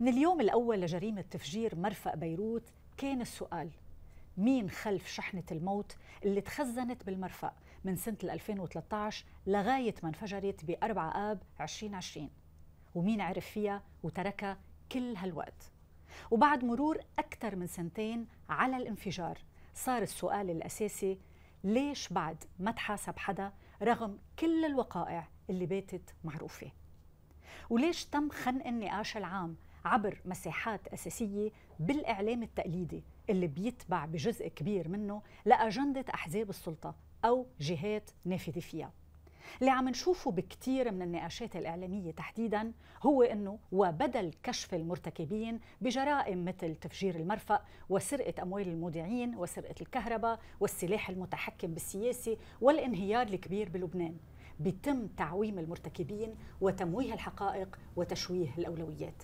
من 0.00 0.08
اليوم 0.08 0.40
الأول 0.40 0.80
لجريمة 0.80 1.20
تفجير 1.20 1.76
مرفأ 1.76 2.14
بيروت 2.14 2.62
كان 2.96 3.20
السؤال 3.20 3.70
مين 4.36 4.70
خلف 4.70 5.08
شحنة 5.08 5.42
الموت 5.52 5.96
اللي 6.24 6.40
تخزنت 6.40 7.04
بالمرفأ 7.04 7.52
من 7.84 7.96
سنة 7.96 8.16
2013 8.24 9.24
لغاية 9.46 9.94
ما 10.02 10.08
انفجرت 10.08 10.64
ب 10.64 10.76
4 10.82 11.32
آب 11.32 11.42
2020 11.60 12.30
ومين 12.94 13.20
عرف 13.20 13.46
فيها 13.46 13.82
وتركها 14.02 14.58
كل 14.92 15.16
هالوقت؟ 15.16 15.70
وبعد 16.30 16.64
مرور 16.64 16.98
أكثر 17.18 17.56
من 17.56 17.66
سنتين 17.66 18.26
على 18.48 18.76
الانفجار 18.76 19.38
صار 19.74 20.02
السؤال 20.02 20.50
الأساسي 20.50 21.18
ليش 21.64 22.08
بعد 22.08 22.44
ما 22.58 22.70
تحاسب 22.70 23.18
حدا 23.18 23.52
رغم 23.82 24.18
كل 24.38 24.64
الوقائع 24.64 25.28
اللي 25.50 25.66
باتت 25.66 26.14
معروفة؟ 26.24 26.70
وليش 27.70 28.04
تم 28.04 28.28
خنق 28.30 28.66
النقاش 28.66 29.16
العام 29.16 29.56
عبر 29.84 30.20
مساحات 30.24 30.88
أساسية 30.88 31.50
بالإعلام 31.80 32.42
التقليدي 32.42 33.04
اللي 33.30 33.46
بيتبع 33.46 34.04
بجزء 34.04 34.48
كبير 34.48 34.88
منه 34.88 35.22
لأجندة 35.44 36.04
أحزاب 36.14 36.50
السلطة 36.50 36.94
أو 37.24 37.46
جهات 37.60 38.10
نافذة 38.24 38.60
فيها. 38.60 38.92
اللي 39.60 39.70
عم 39.70 39.88
نشوفه 39.88 40.30
بكثير 40.30 40.92
من 40.92 41.02
النقاشات 41.02 41.56
الإعلامية 41.56 42.10
تحديدا 42.10 42.72
هو 43.02 43.22
أنه 43.22 43.58
وبدل 43.72 44.32
كشف 44.42 44.74
المرتكبين 44.74 45.60
بجرائم 45.80 46.44
مثل 46.44 46.74
تفجير 46.74 47.14
المرفأ 47.16 47.62
وسرقة 47.88 48.42
أموال 48.42 48.68
المودعين 48.68 49.36
وسرقة 49.36 49.74
الكهرباء 49.80 50.40
والسلاح 50.60 51.10
المتحكم 51.10 51.74
بالسياسة 51.74 52.36
والانهيار 52.60 53.26
الكبير 53.26 53.68
بلبنان 53.68 54.16
بيتم 54.60 55.06
تعويم 55.06 55.58
المرتكبين 55.58 56.34
وتمويه 56.60 57.14
الحقائق 57.14 57.78
وتشويه 57.96 58.48
الأولويات. 58.58 59.22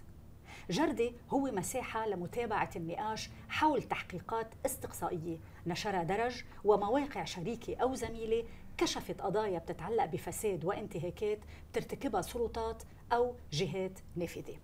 جردة 0.70 1.12
هو 1.30 1.44
مساحة 1.44 2.06
لمتابعة 2.06 2.70
النقاش 2.76 3.30
حول 3.48 3.82
تحقيقات 3.82 4.54
استقصائية. 4.66 5.38
نشرها 5.66 6.02
درج 6.02 6.42
ومواقع 6.64 7.24
شريكة 7.24 7.76
أو 7.76 7.94
زميلة 7.94 8.44
كشفت 8.78 9.20
قضايا 9.20 9.58
بتتعلق 9.58 10.04
بفساد 10.04 10.64
وانتهاكات 10.64 11.38
بترتكبها 11.70 12.22
سلطات 12.22 12.82
أو 13.12 13.34
جهات 13.52 13.98
نافذة. 14.16 14.56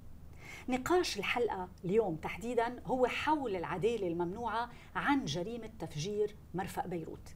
نقاش 0.69 1.19
الحلقة 1.19 1.69
اليوم 1.85 2.17
تحديدا 2.17 2.83
هو 2.87 3.07
حول 3.07 3.57
العدالة 3.57 4.09
الممنوعة 4.09 4.71
عن 4.97 5.25
جريمة 5.25 5.71
تفجير 5.79 6.37
مرفأ 6.55 6.87
بيروت. 6.87 7.35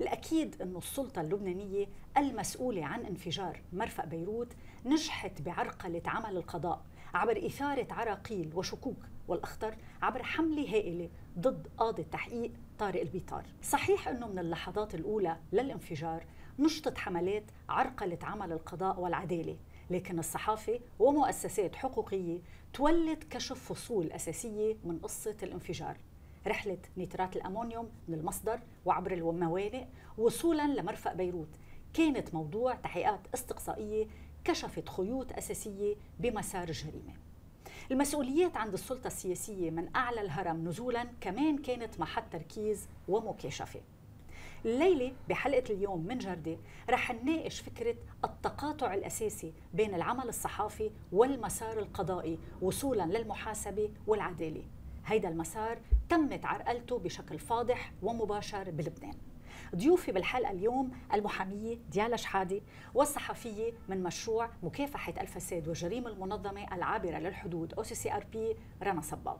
الأكيد 0.00 0.62
أن 0.62 0.76
السلطة 0.76 1.20
اللبنانية 1.20 1.86
المسؤولة 2.16 2.84
عن 2.84 3.06
انفجار 3.06 3.60
مرفأ 3.72 4.04
بيروت 4.04 4.48
نجحت 4.84 5.42
بعرقلة 5.42 6.02
عمل 6.06 6.36
القضاء 6.36 6.84
عبر 7.14 7.46
إثارة 7.46 7.86
عراقيل 7.90 8.50
وشكوك 8.54 8.96
والأخطر 9.28 9.76
عبر 10.02 10.22
حملة 10.22 10.62
هائلة 10.74 11.10
ضد 11.38 11.68
قاضي 11.78 12.02
التحقيق 12.02 12.52
طارق 12.78 13.00
البيطار. 13.00 13.44
صحيح 13.62 14.08
أنه 14.08 14.28
من 14.28 14.38
اللحظات 14.38 14.94
الأولى 14.94 15.36
للانفجار 15.52 16.24
نشطت 16.58 16.98
حملات 16.98 17.44
عرقلة 17.68 18.18
عمل 18.22 18.52
القضاء 18.52 19.00
والعدالة 19.00 19.56
لكن 19.90 20.18
الصحافة 20.18 20.80
ومؤسسات 20.98 21.76
حقوقية 21.76 22.38
تولد 22.72 23.24
كشف 23.30 23.72
فصول 23.72 24.12
أساسية 24.12 24.76
من 24.84 24.98
قصة 24.98 25.36
الانفجار. 25.42 25.96
رحلة 26.46 26.78
نيترات 26.96 27.36
الأمونيوم 27.36 27.90
من 28.08 28.14
المصدر 28.14 28.60
وعبر 28.84 29.12
الموانئ 29.12 29.84
وصولا 30.18 30.66
لمرفأ 30.66 31.14
بيروت 31.14 31.48
كانت 31.94 32.34
موضوع 32.34 32.74
تحقيقات 32.74 33.20
استقصائية 33.34 34.06
كشفت 34.44 34.88
خيوط 34.88 35.32
أساسية 35.32 35.94
بمسار 36.20 36.68
الجريمة 36.68 37.12
المسؤوليات 37.90 38.56
عند 38.56 38.72
السلطة 38.72 39.06
السياسية 39.06 39.70
من 39.70 39.96
أعلى 39.96 40.20
الهرم 40.20 40.68
نزولا 40.68 41.06
كمان 41.20 41.58
كانت 41.58 42.00
محط 42.00 42.24
تركيز 42.32 42.88
ومكاشفة. 43.08 43.80
الليلة 44.64 45.12
بحلقة 45.28 45.74
اليوم 45.74 46.06
من 46.06 46.18
جردة 46.18 46.56
رح 46.90 47.14
نناقش 47.14 47.60
فكرة 47.60 47.96
التقاطع 48.24 48.94
الأساسي 48.94 49.52
بين 49.74 49.94
العمل 49.94 50.28
الصحافي 50.28 50.90
والمسار 51.12 51.78
القضائي 51.78 52.38
وصولا 52.62 53.02
للمحاسبة 53.02 53.90
والعدالة. 54.06 54.64
هيدا 55.06 55.28
المسار 55.28 55.78
تمت 56.08 56.44
عرقلته 56.44 56.98
بشكل 56.98 57.38
فاضح 57.38 57.92
ومباشر 58.02 58.70
بلبنان. 58.70 59.14
ضيوفي 59.76 60.12
بالحلقة 60.12 60.50
اليوم 60.50 60.90
المحامية 61.14 61.78
ديالا 61.90 62.16
شحادي 62.16 62.62
والصحفية 62.94 63.72
من 63.88 64.02
مشروع 64.02 64.50
مكافحة 64.62 65.14
الفساد 65.20 65.68
والجريمة 65.68 66.10
المنظمة 66.10 66.74
العابرة 66.74 67.18
للحدود 67.18 67.74
أو 67.74 67.82
سي 67.82 67.94
سي 67.94 68.12
آر 68.12 68.24
بي 68.32 68.56
رنا 68.82 69.00
صباغ 69.00 69.36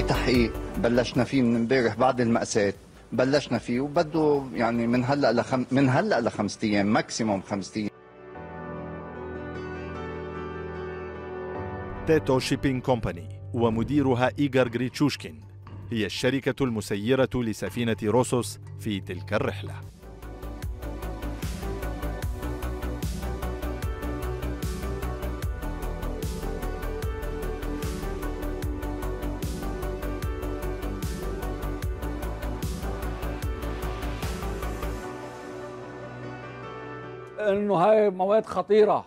في 0.00 0.06
تحقيق. 0.06 0.52
بلشنا 0.78 1.24
فيه 1.24 1.42
من 1.42 1.56
امبارح 1.56 1.94
بعد 1.94 2.20
المأساة. 2.20 2.74
بلشنا 3.12 3.58
فيه 3.58 3.80
وبده 3.80 4.42
يعني 4.54 4.86
من 4.86 5.04
هلأ 5.04 5.32
لخم 5.32 5.64
من 5.70 5.88
هلأ 5.88 6.20
لخمس 6.20 6.58
أيام 6.64 6.86
maximum 6.86 7.42
خمس 7.42 7.76
أيام. 7.76 7.90
تيتو 12.06 12.38
Shipping 12.38 12.82
Company 12.82 13.28
ومديرها 13.54 14.30
إيغار 14.38 14.68
جريتشوشكين 14.68 15.40
هي 15.92 16.06
الشركة 16.06 16.64
المسيرة 16.64 17.30
لسفينة 17.34 17.96
روسوس 18.04 18.58
في 18.80 19.00
تلك 19.00 19.32
الرحلة. 19.32 19.74
انه 37.60 37.74
هاي 37.74 38.10
مواد 38.10 38.46
خطيرة 38.46 39.04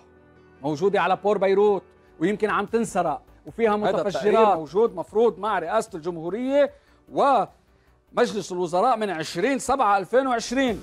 موجودة 0.64 1.02
على 1.02 1.16
بور 1.24 1.38
بيروت 1.38 1.84
ويمكن 2.20 2.50
عم 2.50 2.66
تنسرق 2.66 3.22
وفيها 3.46 3.76
متفجرات. 3.76 4.58
موجود 4.58 4.96
مفروض 4.96 5.40
مع 5.40 5.60
رئاسة 5.60 5.90
الجمهورية 5.96 6.72
ومجلس 7.12 8.52
الوزراء 8.52 8.98
من 8.98 9.10
20 9.10 9.60
7 9.60 9.98
2020 9.98 10.80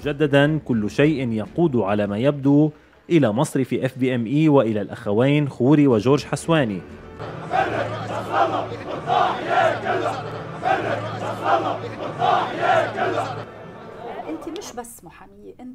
مجددا 0.00 0.58
كل 0.58 0.90
شيء 0.90 1.32
يقود 1.32 1.76
على 1.76 2.06
ما 2.06 2.18
يبدو 2.18 2.70
إلى 3.10 3.32
مصرف 3.32 3.74
FBME 3.74 4.48
وإلى 4.48 4.80
الأخوين 4.80 5.48
خوري 5.48 5.86
وجورج 5.86 6.24
حسواني 6.24 6.80
انت 14.28 14.48
بس 14.78 15.04
محاميه 15.04 15.27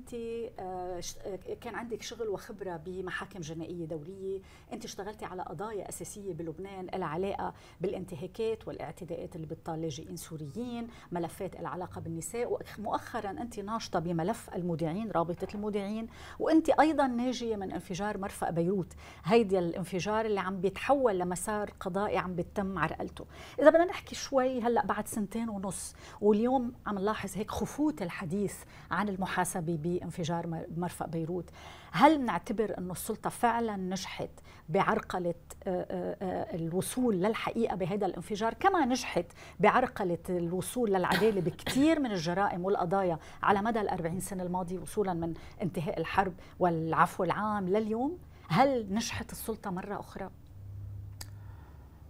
انت 0.04 0.14
آه، 0.60 1.02
آه، 1.26 1.54
كان 1.62 1.76
عندك 1.76 2.02
شغل 2.02 2.28
وخبرة 2.28 2.78
بمحاكم 2.86 3.40
جنائية 3.40 3.86
دوليه 3.86 4.40
انت 4.74 4.86
اشتغلتي 4.86 5.26
على 5.26 5.42
قضايا 5.42 5.90
أساسية 5.90 6.34
بلبنان 6.34 6.86
لها 6.86 7.08
علاقه 7.08 7.54
بالانتهاكات 7.82 8.68
والاعتداءات 8.68 9.36
اللي 9.36 9.48
بتطال 9.48 9.82
لاجئين 9.82 10.16
سوريين 10.16 10.88
ملفات 11.12 11.56
لها 11.62 11.70
علاقه 11.70 12.02
بالنساء 12.02 12.60
ومؤخرا 12.80 13.30
انت 13.30 13.60
ناشطة 13.60 14.00
بملف 14.00 14.50
المودعين 14.56 15.12
رابطة 15.12 15.48
المودعين 15.56 16.08
وانت 16.40 16.70
أيضا 16.70 17.08
ناجية 17.08 17.56
من 17.56 17.72
انفجار 17.72 18.18
مرفأ 18.18 18.50
بيروت. 18.50 18.94
هيدي 19.24 19.60
الانفجار 19.60 20.26
اللي 20.26 20.40
عم 20.40 20.62
بيتحول 20.62 21.20
لمسار 21.20 21.74
قضائي 21.80 22.18
عم 22.18 22.36
بيتم 22.36 22.80
عرقلته 22.80 23.26
إذا 23.60 23.70
بدنا 23.70 23.86
نحكي 23.86 24.16
شوي 24.16 24.62
هلأ 24.62 24.86
بعد 24.86 25.08
سنتين 25.08 25.50
ونص 25.50 25.96
واليوم 26.22 26.74
عم 26.88 27.00
نلاحظ 27.00 27.38
هيك 27.38 27.52
خفوت 27.52 28.02
الحديث 28.02 28.56
عن 28.92 29.10
المحاسبة 29.10 29.78
بانفجار 30.00 30.66
مرفأ 30.78 31.08
بيروت. 31.08 31.50
هل 31.92 32.26
نعتبر 32.26 32.78
أن 32.78 32.92
السلطة 32.92 33.30
فعلا 33.30 33.76
نجحت 33.76 34.30
بعرقلة 34.70 35.34
آه، 35.68 35.86
آه، 35.92 36.18
آه، 36.22 36.56
الوصول 36.56 37.16
للحقيقة 37.16 37.76
بهذا 37.76 38.06
الانفجار؟ 38.06 38.54
كما 38.54 38.86
نجحت 38.86 39.26
بعرقلة 39.60 40.18
الوصول 40.30 40.94
للعدالة 40.94 41.42
بكثير 41.42 42.00
من 42.00 42.12
الجرائم 42.12 42.66
والقضايا 42.66 43.20
على 43.44 43.62
مدى 43.62 43.82
الأربعين 43.82 44.20
سنة 44.20 44.44
الماضية 44.44 44.80
وصولا 44.80 45.14
من 45.14 45.34
انتهاء 45.62 46.00
الحرب 46.00 46.34
والعفو 46.60 47.24
العام 47.24 47.70
لليوم. 47.70 48.18
هل 48.48 48.94
نجحت 48.94 49.32
السلطة 49.32 49.72
مرة 49.72 50.00
أخرى؟ 50.00 50.30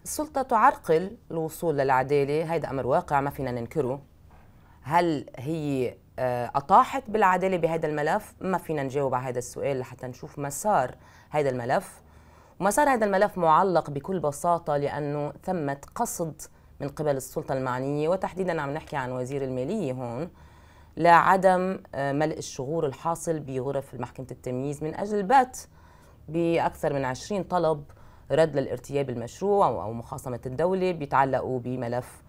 السلطة 0.03 0.41
تعرقل 0.41 1.17
الوصول 1.31 1.77
للعدالة 1.77 2.53
هيدا 2.53 2.69
أمر 2.69 2.87
واقع 2.87 3.21
ما 3.21 3.29
فينا 3.29 3.51
ننكره. 3.51 4.01
هل 4.81 5.29
هي 5.37 5.95
أطاحت 6.55 7.09
بالعدالة 7.09 7.57
بهذا 7.57 7.87
الملف. 7.87 8.33
ما 8.41 8.57
فينا 8.57 8.83
نجاوب 8.83 9.15
على 9.15 9.27
هذا 9.27 9.39
السؤال 9.39 9.79
لحتى 9.79 10.07
نشوف 10.07 10.39
مسار 10.39 10.95
هذا 11.29 11.49
الملف. 11.49 12.01
ومسار 12.59 12.89
هذا 12.89 13.05
الملف 13.05 13.37
معلق 13.37 13.89
بكل 13.89 14.19
بساطة 14.19 14.77
لأنه 14.77 15.33
ثمة 15.43 15.77
قصد 15.95 16.41
من 16.79 16.87
قبل 16.89 17.17
السلطة 17.17 17.53
المعنية 17.53 18.09
وتحديدا 18.09 18.61
عم 18.61 18.69
نحكي 18.73 18.95
عن 18.95 19.11
وزير 19.11 19.43
المالية 19.43 19.93
هون 19.93 20.29
لعدم 20.97 21.79
آه، 21.95 22.11
ملء 22.11 22.37
الشغور 22.37 22.85
الحاصل 22.85 23.39
بغرف 23.39 23.93
محكمة 23.93 24.27
التمييز 24.31 24.83
من 24.83 24.95
أجل 24.95 25.23
بات 25.23 25.59
بأكثر 26.29 26.93
من 26.93 27.05
20 27.05 27.43
طلب 27.43 27.83
رد 28.31 28.55
للارتياب 28.55 29.09
المشروع 29.09 29.67
أو 29.67 29.93
مخاصمة 29.93 30.39
الدولة 30.45 30.91
بيتعلقوا 30.91 31.59
بملف 31.59 32.23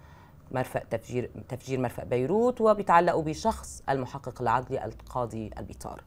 مرفأ 0.52 0.80
تفجير 0.90 1.30
تفجير 1.48 1.80
مرفأ 1.80 2.04
بيروت 2.04 2.60
وبيتعلقوا 2.60 3.22
بشخص 3.22 3.82
المحقق 3.88 4.42
العدلي 4.42 4.84
القاضي 4.84 5.50
البيطار. 5.58 6.02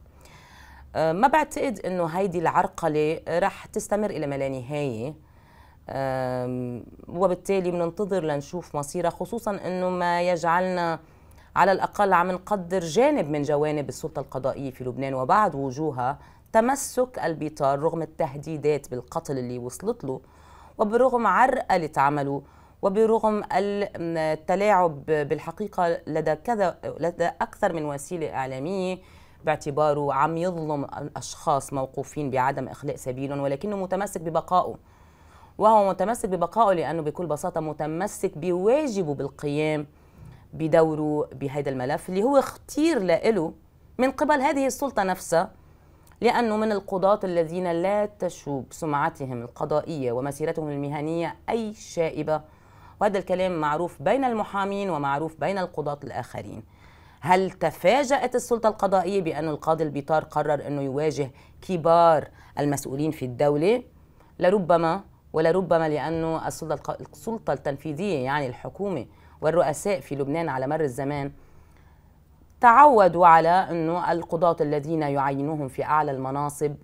آه، 0.96 1.12
ما 1.12 1.28
بعتقد 1.28 1.80
إنه 1.80 2.06
هيدي 2.06 2.38
العرقلة 2.38 3.20
رح 3.28 3.66
تستمر 3.66 4.10
إلى 4.10 4.26
ما 4.26 4.34
لا 4.34 4.48
نهايه 4.48 5.14
وبالتالي 7.08 7.70
بننتظر 7.70 8.24
لنشوف 8.24 8.76
مصيرها 8.76 9.10
خصوصا 9.10 9.50
إنه 9.50 9.90
ما 9.90 10.22
يجعلنا 10.22 10.98
على 11.56 11.72
الأقل 11.72 12.12
عم 12.12 12.30
نقدر 12.30 12.80
جانب 12.80 13.30
من 13.30 13.42
جوانب 13.42 13.88
السلطة 13.88 14.20
القضائية 14.20 14.70
في 14.70 14.84
لبنان 14.84 15.14
وبعد 15.14 15.54
وجوهها 15.54 16.18
تمسك 16.52 17.18
البيطار 17.24 17.78
رغم 17.78 18.02
التهديدات 18.02 18.90
بالقتل 18.90 19.38
اللي 19.38 19.58
وصلت 19.58 20.04
له 20.04 20.20
وبرغم 20.78 21.26
عرقلة 21.26 21.90
عمله 21.96 22.42
وبرغم 22.82 23.42
التلاعب 23.52 25.06
بالحقيقة 25.06 26.00
لدى 26.06 26.34
كذا 26.34 26.78
لدى 27.00 27.26
أكثر 27.26 27.72
من 27.72 27.84
وسيلة 27.84 28.34
إعلامية 28.34 28.98
باعتباره 29.44 30.14
عم 30.14 30.36
يظلم 30.36 30.84
الاشخاص 30.84 31.72
موقوفين 31.72 32.30
بعدم 32.30 32.68
إخلاء 32.68 32.96
سبيلهم 32.96 33.40
ولكنه 33.40 33.76
متمسك 33.76 34.20
ببقائه. 34.20 34.74
وهو 35.58 35.88
متمسك 35.88 36.28
ببقائه 36.28 36.76
لأنه 36.76 37.02
بكل 37.02 37.26
بساطة 37.26 37.60
متمسك 37.60 38.38
بواجبه 38.38 39.14
بالقيام 39.14 39.86
بدوره 40.52 41.28
بهذا 41.32 41.70
الملف 41.70 42.08
اللي 42.08 42.22
هو 42.22 42.36
اختير 42.38 42.98
له 42.98 43.52
من 43.98 44.10
قبل 44.10 44.40
هذه 44.40 44.66
السلطة 44.66 45.02
نفسها 45.02 45.50
لأنه 46.20 46.56
من 46.56 46.72
القضاة 46.72 47.20
الذين 47.24 47.72
لا 47.72 48.06
تشوب 48.06 48.66
سمعتهم 48.70 49.42
القضائية 49.42 50.12
ومسيرتهم 50.12 50.68
المهنية 50.70 51.36
أي 51.48 51.74
شائبة 51.74 52.40
وهذا 53.00 53.18
الكلام 53.18 53.60
معروف 53.60 54.02
بين 54.02 54.24
المحامين 54.24 54.90
ومعروف 54.90 55.40
بين 55.40 55.58
القضاة 55.58 55.98
الآخرين 56.04 56.62
هل 57.20 57.50
تفاجأت 57.50 58.34
السلطة 58.34 58.68
القضائية 58.68 59.22
بأن 59.22 59.48
القاضي 59.48 59.84
البيطار 59.84 60.24
قرر 60.24 60.66
أنه 60.66 60.82
يواجه 60.82 61.30
كبار 61.68 62.28
المسؤولين 62.58 63.10
في 63.10 63.24
الدولة؟ 63.24 63.82
لربما 64.38 65.00
ولربما 65.32 65.88
لأنه 65.88 66.48
السلطة, 66.48 66.96
السلطة 67.12 67.52
التنفيذية 67.52 68.24
يعني 68.24 68.46
الحكومة 68.46 69.06
والرؤساء 69.40 70.00
في 70.00 70.14
لبنان 70.16 70.48
على 70.48 70.66
مر 70.66 70.80
الزمان 70.80 71.32
تعودوا 72.60 73.26
على 73.26 73.48
أنه 73.48 74.12
القضاة 74.12 74.56
الذين 74.60 75.02
يعينوهم 75.02 75.68
في 75.68 75.84
أعلى 75.84 76.10
المناصب 76.10 76.74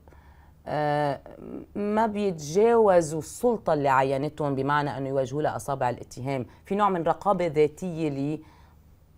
ما 1.75 2.07
بيتجاوزوا 2.07 3.19
السلطة 3.19 3.73
اللي 3.73 3.89
عينتهم 3.89 4.55
بمعنى 4.55 4.99
أنه 4.99 5.09
يواجهوا 5.09 5.43
لها 5.43 5.57
أصابع 5.57 5.91
الاتهام. 5.91 6.47
في 6.65 6.75
نوع 6.75 6.89
من 6.89 7.03
رقابة 7.03 7.47
ذاتية 7.47 8.39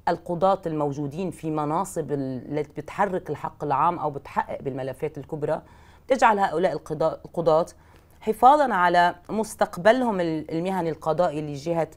للقضاة 0.09 0.63
الموجودين 0.67 1.31
في 1.31 1.51
مناصب 1.51 2.13
التي 2.13 2.81
بتحرك 2.81 3.31
الحق 3.31 3.65
العام 3.65 3.99
أو 3.99 4.11
بتحقق 4.11 4.63
بالملفات 4.63 5.19
الكبرى. 5.19 5.63
تجعل 6.09 6.39
هؤلاء 6.39 6.73
القضاة 6.73 7.67
حفاظا 8.21 8.75
على 8.75 9.15
مستقبلهم 9.31 10.21
المهني 10.21 10.91
القضائي 10.91 11.41
لجهة 11.41 11.89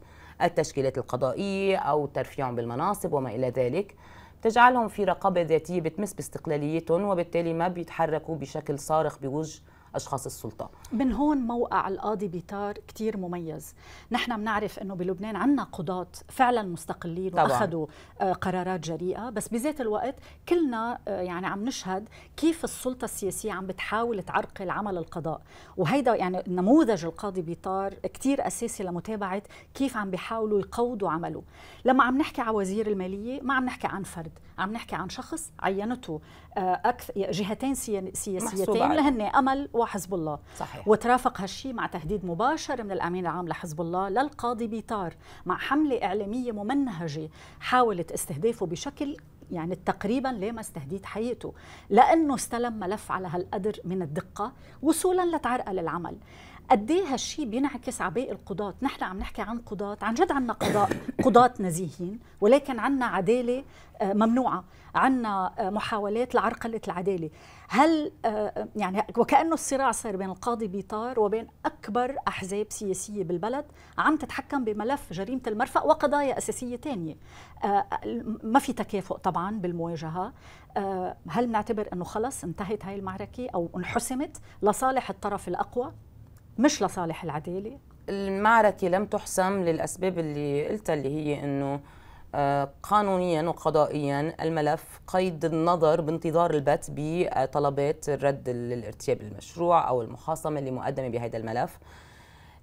التشكيلات 0.42 0.98
القضائية 0.98 1.78
أو 1.78 2.06
ترفيعهم 2.06 2.56
بالمناصب 2.56 3.14
وما 3.14 3.30
إلى 3.30 3.50
ذلك. 3.50 3.96
تجعلهم 4.42 4.88
في 4.88 5.04
رقابة 5.04 5.42
ذاتية 5.42 5.82
بتمس 5.82 6.14
باستقلاليتهم 6.14 7.04
وبالتالي 7.04 7.54
ما 7.54 7.68
بيتحركوا 7.68 8.36
بشكل 8.36 8.80
صارخ 8.80 9.20
بوجه 9.20 9.62
أشخاص 9.96 10.26
السلطة. 10.26 10.70
من 10.92 11.12
هون 11.14 11.38
موقع 11.38 11.88
القاضي 11.88 12.28
بيطار 12.28 12.74
كثير 12.88 13.18
مميز. 13.18 13.76
نحن 14.12 14.38
بنعرف 14.38 14.80
إنه 14.80 14.94
بلبنان 14.96 15.36
عندنا 15.36 15.64
قضاة 15.64 16.08
فعلا 16.30 16.64
مستقلين 16.64 17.30
طبعا. 17.30 17.44
وأخذوا 17.44 17.88
آه، 18.22 18.34
قرارات 18.34 18.80
جريئة 18.80 19.30
بس 19.30 19.48
بذات 19.48 19.82
الوقت 19.82 20.16
كلنا 20.50 21.00
آه، 21.08 21.22
يعني 21.22 21.48
عم 21.48 21.66
نشهد 21.66 22.10
كيف 22.38 22.64
السلطة 22.64 23.06
السياسية 23.06 23.52
عم 23.52 23.68
بتحاول 23.68 24.24
تعرقل 24.24 24.70
عمل 24.70 24.98
القضاء. 24.98 25.42
وهيدا 25.78 26.16
يعني 26.16 26.44
نموذج 26.48 27.06
القاضي 27.06 27.42
بيطار 27.42 27.94
كثير 27.94 28.48
أساسي 28.48 28.84
لمتابعة 28.84 29.42
كيف 29.74 29.98
عم 29.98 30.12
بيحاولوا 30.12 30.60
يقودوا 30.60 31.10
عمله. 31.10 31.44
لما 31.86 32.04
عم 32.04 32.18
نحكي 32.18 32.42
على 32.42 32.52
وزير 32.52 32.88
المالية 32.88 33.42
ما 33.42 33.54
عم 33.54 33.66
نحكي 33.66 33.88
عن 33.88 34.04
فرد 34.04 34.32
عم 34.58 34.74
نحكي 34.74 34.96
عن 34.96 35.10
شخص 35.10 35.52
عينته 35.60 36.22
آه، 36.58 36.82
أكثر 36.86 37.14
جهتين 37.16 37.74
سياسيتين 38.14 38.92
اللي 38.92 39.02
هن 39.02 39.22
أمل 39.22 39.70
وحزب 39.80 40.14
الله 40.14 40.40
صحيح. 40.58 40.88
وترافق 40.88 41.42
هالشيء 41.42 41.74
مع 41.74 41.88
تهديد 41.88 42.26
مباشر 42.26 42.84
من 42.84 42.92
الأمين 42.92 43.26
العام 43.26 43.48
لحزب 43.48 43.82
الله 43.82 44.10
للقاضي 44.10 44.68
بيطار 44.68 45.14
مع 45.46 45.58
حملة 45.58 46.04
إعلامية 46.04 46.52
ممنهجة 46.52 47.30
حاولت 47.60 48.12
استهدافه 48.12 48.66
بشكل 48.66 49.18
يعني 49.52 49.76
تقريبا 49.76 50.28
لما 50.28 50.62
استهديت 50.62 51.06
حياته 51.06 51.54
لأنه 51.90 52.36
استلم 52.36 52.74
ملف 52.74 53.12
على 53.12 53.28
هالقدر 53.28 53.80
من 53.84 54.02
الدقة 54.02 54.54
وصولا 54.82 55.36
لتعرقل 55.36 55.80
العمل 55.80 56.18
قد 56.72 56.92
إيه 56.92 57.14
هالشيء 57.14 57.46
بينعكس 57.46 58.02
على 58.02 58.14
باقي 58.14 58.32
القضاة، 58.32 58.74
نحن 58.82 59.04
عم 59.04 59.20
نحكي 59.20 59.42
عن 59.42 59.58
قضاة، 59.60 59.98
عن 60.02 60.14
جد 60.14 60.32
عنا 60.32 60.54
قضاء 60.54 60.90
قضاة 61.26 61.54
نزيهين، 61.60 62.20
ولكن 62.42 62.80
عنا 62.80 63.06
عدالة 63.06 63.64
آه، 64.02 64.14
ممنوعة، 64.14 64.64
عنا 64.96 65.54
آه، 65.60 65.70
محاولات 65.70 66.36
لعرقلة 66.36 66.82
العدالة. 66.88 67.30
هل 67.70 68.12
آه، 68.26 68.68
يعني 68.76 69.04
وكأنه 69.18 69.54
الصراع 69.54 69.92
صار 69.92 70.16
بين 70.16 70.30
القاضي 70.30 70.68
بيطار 70.68 71.20
وبين 71.20 71.48
أكبر 71.66 72.16
أحزاب 72.28 72.66
سياسية 72.70 73.24
بالبلد 73.24 73.66
عم 73.98 74.18
تتحكم 74.18 74.64
بملف 74.64 75.14
جريمة 75.14 75.42
المرفأ 75.48 75.82
وقضايا 75.82 76.38
أساسية 76.38 76.76
تانية 76.76 77.16
ما 78.44 78.60
في 78.60 78.74
تكافؤ 78.74 79.18
طبعا 79.18 79.60
بالمواجهة 79.60 80.34
هل 81.30 81.52
نعتبر 81.52 81.90
أنه 81.94 82.04
خلص 82.04 82.44
انتهت 82.44 82.86
هاي 82.86 82.96
المعركة 82.96 83.48
أو 83.56 83.70
انحسمت 83.78 84.38
لصالح 84.62 85.10
الطرف 85.10 85.48
الأقوى؟ 85.48 85.94
مش 86.60 86.84
لصالح 86.84 87.24
العدالة. 87.24 87.78
المعركة 88.10 88.88
لم 88.88 89.06
تحسم 89.06 89.64
للأسباب 89.64 90.20
اللي 90.20 90.68
قلتها 90.68 90.94
اللي 90.94 91.10
هي 91.10 91.44
أنه 91.44 91.80
آه، 92.36 92.70
قانونيا 92.84 93.42
وقضائيا 93.42 94.36
الملف 94.44 95.02
قيد 95.08 95.46
النظر 95.46 96.02
بانتظار 96.02 96.52
البت 96.52 96.92
بطلبات 96.96 98.10
الرد 98.10 98.50
للارتياب 98.50 99.22
المشروع 99.22 99.90
أو 99.90 100.02
المخاصمة 100.02 100.60
اللي 100.60 100.72
مقدمة 100.72 101.08
بهذا 101.08 101.38
الملف 101.38 101.80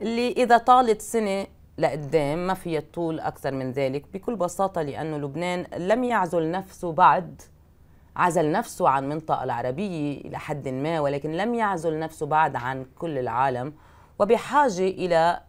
اللي 0.02 0.32
إذا 0.32 0.58
طالت 0.58 1.02
سنة 1.02 1.46
لقدام 1.78 2.46
ما 2.46 2.54
فيها 2.54 2.82
طول 2.94 3.20
أكثر 3.20 3.54
من 3.54 3.72
ذلك 3.72 4.04
بكل 4.14 4.36
بساطة 4.36 4.82
لأنه 4.82 5.18
لبنان 5.18 5.66
لم 5.76 6.04
يعزل 6.04 6.50
نفسه 6.50 6.92
بعد 6.92 7.42
عزل 8.16 8.52
نفسه 8.52 8.88
عن 8.88 9.04
المنطقة 9.04 9.44
العربية 9.44 10.20
إلى 10.20 10.38
حد 10.38 10.68
ما 10.68 11.00
ولكن 11.00 11.32
لم 11.32 11.54
يعزل 11.54 11.98
نفسه 11.98 12.26
بعد 12.26 12.56
عن 12.56 12.86
كل 12.98 13.18
العالم. 13.18 13.72
وبحاجة 14.18 14.88
إلى 14.88 15.40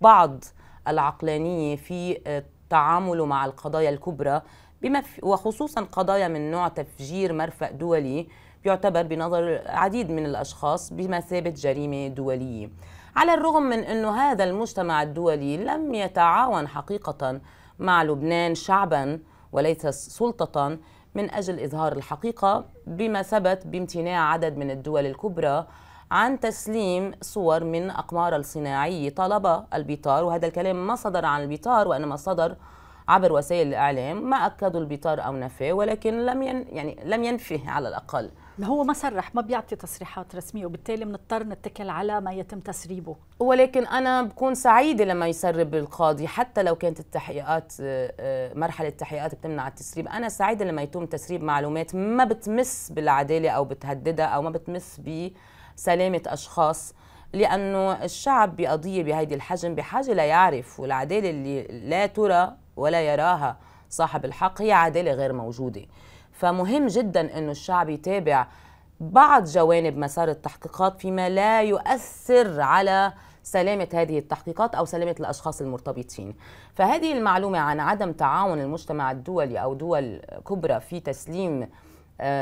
بعض 0.00 0.44
العقلانية 0.88 1.76
في 1.76 2.20
آه، 2.26 2.44
تعامله 2.70 3.26
مع 3.26 3.44
القضايا 3.44 3.90
الكبرى. 3.90 4.42
بما 4.82 5.02
وخصوصا 5.22 5.80
قضايا 5.80 6.28
من 6.28 6.50
نوع 6.50 6.68
تفجير 6.68 7.32
مرفأ 7.32 7.70
دولي 7.70 8.28
يعتبر 8.64 9.02
بنظر 9.02 9.62
عديد 9.66 10.10
من 10.10 10.26
الأشخاص 10.26 10.92
بمثابة 10.92 11.50
جريمة 11.50 12.08
دولية. 12.08 12.70
على 13.16 13.34
الرغم 13.34 13.62
من 13.62 13.78
أنه 13.78 14.16
هذا 14.16 14.44
المجتمع 14.44 15.02
الدولي 15.02 15.56
لم 15.56 15.94
يتعاون 15.94 16.68
حقيقة 16.68 17.40
مع 17.78 18.02
لبنان 18.02 18.54
شعبا 18.54 19.20
وليس 19.52 19.86
سلطة 19.86 20.78
من 21.14 21.30
أجل 21.30 21.60
إظهار 21.60 21.92
الحقيقة 21.92 22.64
بما 22.86 23.22
ثبت 23.22 23.66
بامتناع 23.66 24.32
عدد 24.32 24.56
من 24.56 24.70
الدول 24.70 25.06
الكبرى 25.06 25.66
عن 26.10 26.40
تسليم 26.40 27.12
صور 27.22 27.64
من 27.64 27.90
أقمار 27.90 28.36
الصناعية 28.36 29.10
طلب 29.10 29.64
البيطار 29.74 30.24
وهذا 30.24 30.46
الكلام 30.46 30.86
ما 30.86 30.94
صدر 30.94 31.24
عن 31.24 31.42
البيطار 31.42 31.88
وإنما 31.88 32.16
صدر 32.16 32.56
عبر 33.08 33.32
وسائل 33.32 33.68
الإعلام. 33.68 34.30
ما 34.30 34.36
اكدوا 34.36 34.80
البطار 34.80 35.24
أو 35.26 35.32
نفاه 35.32 35.72
ولكن 35.72 36.26
لم 36.26 36.42
ين 36.42 36.66
يعني 36.68 36.98
لم 37.04 37.24
ينفه 37.24 37.70
على 37.70 37.88
الأقل. 37.88 38.30
هو 38.62 38.84
ما 38.84 38.92
صرح 38.92 39.34
ما 39.34 39.42
بيعطي 39.42 39.76
تصريحات 39.76 40.36
رسمية 40.36 40.66
وبالتالي 40.66 41.04
بنضطر 41.04 41.42
نتكل 41.42 41.90
على 41.90 42.20
ما 42.20 42.32
يتم 42.32 42.60
تسريبه. 42.60 43.16
ولكن 43.38 43.86
أنا 43.86 44.22
بكون 44.22 44.54
سعيدة 44.54 45.04
لما 45.04 45.28
يسرب 45.28 45.74
القاضي 45.74 46.26
حتى 46.28 46.62
لو 46.62 46.74
كانت 46.74 47.00
التحقيقات 47.00 47.72
آه، 47.80 48.12
آه، 48.20 48.54
مرحلة 48.54 48.88
التحقيقات 48.88 49.34
بتمنع 49.34 49.68
التسريب. 49.68 50.08
أنا 50.08 50.28
سعيدة 50.28 50.64
لما 50.64 50.82
يتم 50.82 51.06
تسريب 51.06 51.42
معلومات 51.42 51.94
ما 51.94 52.24
بتمس 52.24 52.92
بالعدالة 52.92 53.50
أو 53.50 53.64
بتهددها 53.64 54.26
أو 54.26 54.42
ما 54.42 54.50
بتمس 54.50 55.00
بسلامه 55.76 56.22
أشخاص 56.26 56.94
لأنه 57.32 58.04
الشعب 58.04 58.56
بقضيه 58.56 59.02
بهيدي 59.02 59.34
الحجم 59.34 59.74
بحاجة 59.74 60.12
ليعرف 60.12 60.80
والعدالة 60.80 61.30
اللي 61.30 61.62
لا 61.62 62.06
ترى 62.06 62.52
ولا 62.76 63.00
يراها 63.00 63.56
صاحب 63.90 64.24
الحق 64.24 64.62
هي 64.62 64.72
عدالة 64.72 65.12
غير 65.12 65.32
موجودة. 65.32 65.82
فمهم 66.32 66.86
جدا 66.86 67.38
إنه 67.38 67.50
الشعب 67.50 67.88
يتابع 67.88 68.46
بعض 69.00 69.44
جوانب 69.44 69.96
مسار 69.96 70.28
التحقيقات 70.28 71.00
فيما 71.00 71.28
لا 71.28 71.62
يؤثر 71.62 72.60
على 72.60 73.12
سلامة 73.42 73.88
هذه 73.94 74.18
التحقيقات 74.18 74.74
أو 74.74 74.84
سلامة 74.84 75.16
الأشخاص 75.20 75.60
المرتبطين. 75.60 76.34
فهذه 76.74 77.12
المعلومة 77.12 77.58
عن 77.58 77.80
عدم 77.80 78.12
تعاون 78.12 78.60
المجتمع 78.60 79.10
الدولي 79.10 79.62
أو 79.62 79.74
دول 79.74 80.20
كبرى 80.48 80.80
في 80.80 81.00
تسليم 81.00 81.68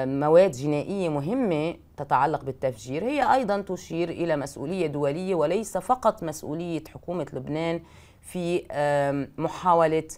مواد 0.07 0.51
جنائية 0.51 1.09
مهمة 1.09 1.75
تتعلق 1.97 2.45
بالتفجير. 2.45 3.05
هي 3.05 3.35
أيضا 3.35 3.61
تشير 3.61 4.09
إلى 4.09 4.37
مسؤولية 4.37 4.87
دولية 4.87 5.35
وليس 5.35 5.77
فقط 5.79 6.23
مسؤولية 6.23 6.83
حكومة 6.95 7.27
لبنان 7.33 7.81
في 8.21 8.63
محاولة 9.39 10.09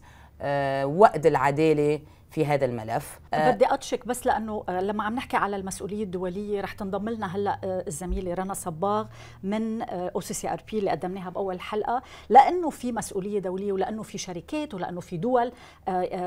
آه، 0.41 0.87
وأد 0.87 1.27
العدالة 1.27 2.01
في 2.37 2.47
هذا 2.47 2.65
الملف. 2.65 3.21
آه، 3.35 3.51
بدي 3.51 3.75
أ 3.75 3.80
check 3.80 4.07
بس 4.07 4.27
لأنه 4.27 4.65
آه، 4.69 4.81
لما 4.81 5.05
عم 5.05 5.15
نحكي 5.15 5.37
على 5.37 5.57
المسؤولية 5.57 6.05
الدولية 6.05 6.61
رح 6.61 6.73
تنضم 6.73 7.09
لنا 7.09 7.37
هلأ 7.37 7.59
آه، 7.65 7.85
الزميلة 7.87 8.35
رنا 8.35 8.55
صباغ 8.55 9.07
من 9.43 9.83
أو 9.83 10.21
سي 10.21 10.35
سي 10.35 10.53
ار 10.53 10.63
بي 10.73 10.79
اللي 10.79 10.91
قدمناها 10.91 11.31
بأول 11.31 11.61
حلقة. 11.61 12.03
لأنه 12.29 12.71
في 12.71 12.93
مسؤولية 12.93 13.39
دولية 13.39 13.73
ولأنه 13.73 14.03
في 14.03 14.19
شركات 14.19 14.75
ولأنه 14.75 15.01
في 15.01 15.17
دول 15.17 15.53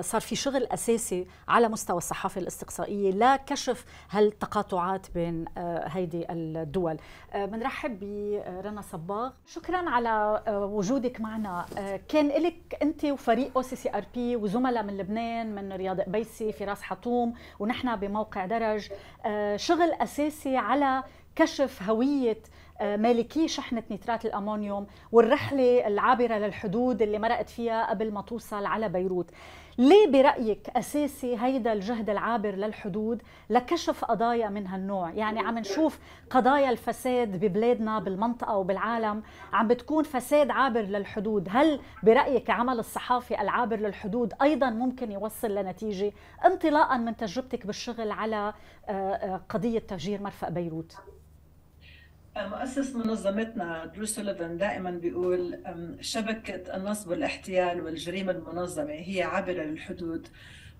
صار 0.02 0.22
في 0.22 0.36
شغل 0.36 0.64
أساسي 0.64 1.28
على 1.48 1.68
مستوى 1.70 1.98
الصحافة 1.98 2.42
الاستقصائية 2.42 3.12
لكشف 3.12 3.86
هالتقاطعات 4.10 5.08
بين 5.16 5.46
هيدي 5.86 6.26
الدول. 6.30 6.98
بنرحب 7.36 8.00
برنا 8.00 8.82
صباغ. 8.82 9.32
شكرا 9.46 9.90
على 9.90 10.44
وجودك 10.48 11.22
معنا. 11.22 11.66
كان 12.08 12.28
لك 12.28 12.78
أنت 12.82 13.06
وفريق 13.06 13.52
أو 13.56 13.62
سي 13.62 13.76
سي 13.76 13.90
ار 13.98 14.06
بي 14.16 14.36
وزملاء 14.36 14.84
من 14.84 14.98
لبنان 14.98 15.56
من 15.56 15.74
رياض 15.74 15.99
قبيسي 16.08 16.52
فراس 16.52 16.84
حاطوم 16.84 17.34
ونحن 17.60 17.96
بموقع 17.96 18.46
درج 18.46 18.90
آه، 19.26 19.58
شغل 19.58 19.92
أساسي 19.92 20.58
على 20.58 21.04
كشف 21.36 21.84
هوية 21.84 22.38
آه، 22.38 22.69
مالكي 22.82 23.48
شحنة 23.48 23.84
نترات 23.92 24.26
الأمونيوم 24.26 24.88
والرحلة 25.12 25.88
العابرة 25.88 26.36
للحدود 26.36 27.02
اللي 27.02 27.20
مرقت 27.20 27.50
فيها 27.50 27.90
قبل 27.90 28.12
ما 28.12 28.22
توصل 28.22 28.66
على 28.66 28.90
بيروت. 28.90 29.32
ليه 29.78 30.08
برأيك 30.08 30.70
أساسي 30.70 31.38
هيدا 31.40 31.74
الجهد 31.74 32.10
العابر 32.10 32.56
للحدود 32.56 33.22
لكشف 33.50 34.06
قضايا 34.06 34.50
من 34.50 34.68
هالنوع؟ 34.68 35.12
يعني 35.12 35.40
عم 35.40 35.58
نشوف 35.58 36.00
قضايا 36.30 36.70
الفساد 36.70 37.46
ببلادنا 37.46 38.00
بالمنطقة 38.00 38.58
وبالعالم 38.58 39.24
عم 39.54 39.68
بتكون 39.68 40.04
فساد 40.04 40.52
عابر 40.52 40.82
للحدود. 40.82 41.48
هل 41.52 41.80
برأيك 42.04 42.50
عمل 42.50 42.80
الصحافي 42.80 43.42
العابر 43.42 43.76
للحدود 43.80 44.34
أيضا 44.42 44.70
ممكن 44.70 45.12
يوصل 45.12 45.56
لنتيجة 45.56 46.12
انطلاقا 46.46 46.98
من 46.98 47.18
تجربتك 47.18 47.66
بالشغل 47.68 48.12
على 48.12 48.54
آه، 48.90 48.92
آه، 48.92 49.42
قضية 49.50 49.80
تفجير 49.80 50.22
مرفأ 50.22 50.50
بيروت؟ 50.50 50.96
مؤسس 52.38 52.96
منظمتنا 52.96 53.86
درو 53.86 54.06
سوليفان 54.06 54.58
دائما 54.58 54.92
بيقول 54.92 55.60
شبكة 56.02 56.76
النصب 56.76 57.10
والاحتيال 57.10 57.82
والجريمة 57.82 58.32
المنظمة 58.32 58.94
هي 58.94 59.24
عابرة 59.24 59.64
للحدود 59.64 60.28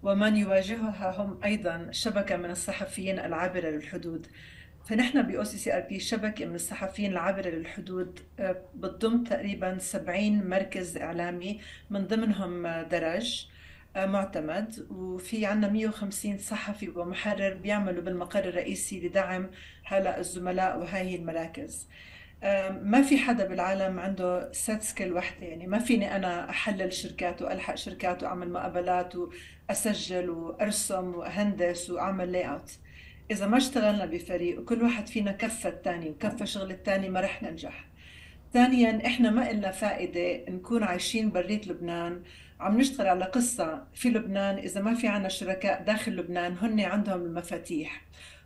ومن 0.04 0.36
يواجهها 0.38 1.22
هم 1.22 1.40
أيضا 1.44 1.88
شبكة 1.92 2.38
من 2.38 2.52
الصحفيين 2.52 3.20
العابرة 3.20 3.70
للحدود. 3.70 4.28
فنحن 4.86 5.22
بي 5.22 5.38
أو 5.38 5.44
سي 5.44 5.58
سي 5.58 5.78
ار 5.78 5.82
بي 5.82 6.00
شبكة 6.00 6.46
من 6.46 6.56
الصحفيين 6.56 7.12
العابرة 7.12 7.50
للحدود 7.50 8.20
أه، 8.40 8.62
بتضم 8.76 9.24
تقريبا 9.24 9.78
70 9.78 10.50
مركز 10.50 10.98
إعلامي 10.98 11.62
من 11.90 12.08
ضمنهم 12.08 12.68
درج 12.68 13.46
أه، 13.46 13.59
معتمد. 13.98 14.88
وفي 14.90 15.46
عنا 15.46 15.68
150 15.68 16.38
صحفي 16.38 16.90
ومحرر 16.90 17.54
بيعملوا 17.54 18.04
بالمقر 18.04 18.40
الرئيسي 18.40 19.08
لدعم 19.08 19.50
هلا 19.84 20.20
الزملاء 20.20 20.80
وهي 20.80 21.16
المراكز. 21.16 21.88
ما 22.82 23.02
في 23.02 23.18
حدا 23.18 23.48
بالعالم 23.48 24.00
عنده 24.00 24.52
set 24.52 24.82
skill 24.82 25.14
وحدة. 25.14 25.48
يعني 25.48 25.68
ما 25.68 25.80
فيني 25.80 26.16
أنا 26.16 26.50
أحلل 26.50 26.94
شركات 26.94 27.42
وألحق 27.42 27.76
شركات 27.76 28.24
وأعمل 28.24 28.52
مقابلات 28.52 29.14
وأسجل 29.16 30.30
وأرسم 30.30 31.16
وأهندس 31.16 31.90
وأعمل 31.90 32.32
layout 32.32 32.72
إذا 33.32 33.48
ما 33.48 33.58
اشتغلنا 33.58 34.06
بفريق 34.06 34.60
وكل 34.60 34.84
واحد 34.84 35.08
فينا 35.08 35.32
كفة 35.32 35.70
الثاني 35.70 36.10
وكفة 36.10 36.46
شغل 36.46 36.72
الثاني 36.72 37.10
ما 37.10 37.22
رح 37.22 37.44
ننجح. 37.44 37.89
ثانيا 38.54 39.06
إحنا 39.06 39.30
ما 39.30 39.52
إلنا 39.52 39.72
فائدة 39.72 40.52
نكون 40.52 40.84
عايشين 40.84 41.32
برات 41.32 41.68
لبنان. 41.68 42.22
عم 42.60 42.80
نشتغل 42.80 43.08
على 43.08 43.26
قصة 43.26 43.84
في 43.94 44.10
لبنان. 44.10 44.58
إذا 44.58 44.82
ما 44.82 44.94
في 44.94 45.08
عنا 45.08 45.30
شركاء 45.30 45.84
داخل 45.84 46.16
لبنان 46.16 46.58
هن 46.62 46.80
عندهم 46.80 47.22
المفاتيح. 47.22 48.02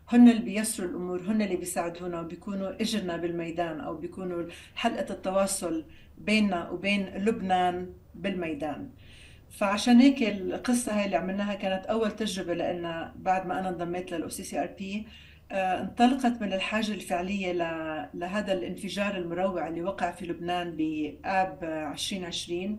هن 0.10 0.30
اللي 0.30 0.42
بيسروا 0.42 0.90
الأمور 0.90 1.22
هن 1.22 1.42
اللي 1.42 1.56
بيساعدونا 1.56 2.22
وبيكونوا 2.22 2.82
إجرنا 2.82 3.18
بالميدان 3.18 3.80
أو 3.80 3.98
بيكونوا 3.98 4.44
حلقة 4.76 5.14
التواصل 5.14 5.86
بيننا 6.18 6.70
وبين 6.70 7.06
لبنان 7.06 7.90
بالميدان. 8.16 8.90
فعشان 9.52 10.00
هيك 10.00 10.24
القصة 10.24 11.00
هاي 11.00 11.06
اللي 11.06 11.16
عملناها 11.18 11.56
كانت 11.56 11.86
أول 11.86 12.12
تجربة 12.12 12.54
لنا 12.54 13.14
بعد 13.16 13.48
ما 13.48 13.60
أنا 13.60 13.70
انضميت 13.70 14.12
لل 14.12 14.30
OCCRP 14.30 15.08
انطلقت 15.54 16.42
من 16.42 16.54
الحاجة 16.54 16.92
الفعلية 16.92 17.52
لهذا 18.14 18.54
الانفجار 18.54 19.18
المروع 19.18 19.68
اللي 19.68 19.82
وقع 19.82 20.12
في 20.12 20.26
لبنان 20.26 20.72
بآب 20.72 21.64
2020 21.64 22.78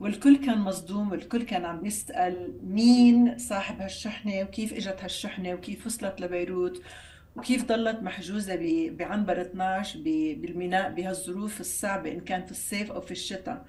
والكل 0.00 0.36
كان 0.36 0.58
مصدوم 0.58 1.10
والكل 1.10 1.42
كان 1.42 1.64
عم 1.64 1.86
يسأل 1.86 2.58
مين 2.62 3.38
صاحب 3.38 3.80
هالشحنة 3.80 4.42
وكيف 4.42 4.72
إجت 4.72 5.02
هالشحنة 5.02 5.54
وكيف 5.54 5.86
وصلت 5.86 6.20
لبيروت 6.20 6.82
وكيف 7.36 7.64
ضلت 7.64 8.02
محجوزة 8.02 8.56
بعنبر 8.90 9.40
12 9.40 9.98
بالميناء 10.04 10.92
بهالظروف 10.92 11.60
الصعبة 11.60 12.12
إن 12.12 12.20
كان 12.20 12.44
في 12.44 12.50
الصيف 12.50 12.92
أو 12.92 13.00
في 13.00 13.10
الشتاء. 13.10 13.66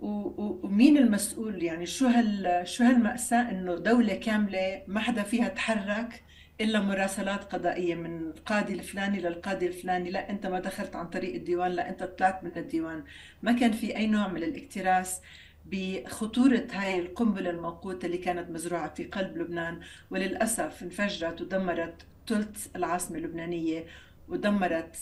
ومين 0.00 0.96
المسؤول؟ 0.98 1.62
يعني 1.62 1.86
شو 1.86 2.06
هال 2.06 2.68
شو 2.68 2.84
هالمأساة 2.84 3.50
إنه 3.50 3.74
دولة 3.74 4.14
كاملة 4.14 4.82
ما 4.86 5.00
حدا 5.00 5.22
فيها 5.22 5.48
تحرك 5.48 6.22
إلا 6.60 6.80
مراسلات 6.80 7.44
قضائية 7.44 7.94
من 7.94 8.20
القاضي 8.20 8.72
الفلاني 8.72 9.20
للقاضي 9.20 9.66
الفلاني 9.66 10.10
لا 10.10 10.30
أنت 10.30 10.46
ما 10.46 10.60
دخلت 10.60 10.96
عن 10.96 11.08
طريق 11.08 11.34
الديوان 11.34 11.70
لا 11.72 11.88
أنت 11.88 12.04
طلعت 12.04 12.44
من 12.44 12.50
الديوان. 12.56 13.04
ما 13.42 13.52
كان 13.52 13.72
في 13.72 13.96
أي 13.96 14.06
نوع 14.06 14.28
من 14.28 14.42
الاكتراث 14.42 15.20
بخطورة 15.66 16.66
هاي 16.72 17.00
القنبلة 17.00 17.50
الموقوتة 17.50 18.06
اللي 18.06 18.18
كانت 18.18 18.50
مزروعة 18.50 18.94
في 18.94 19.04
قلب 19.04 19.36
لبنان. 19.38 19.80
وللأسف 20.10 20.82
انفجرت 20.82 21.40
ودمرت 21.40 22.06
ثلث 22.28 22.76
العاصمة 22.76 23.18
اللبنانية 23.18 23.86
ودمرت 24.28 24.96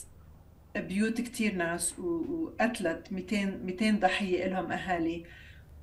بيوت 0.76 1.20
كتير 1.20 1.54
ناس 1.54 1.98
وقتلت 1.98 3.12
200 3.12 3.44
200 3.46 3.90
ضحية 3.90 4.46
لهم 4.46 4.72
أهالي. 4.72 5.24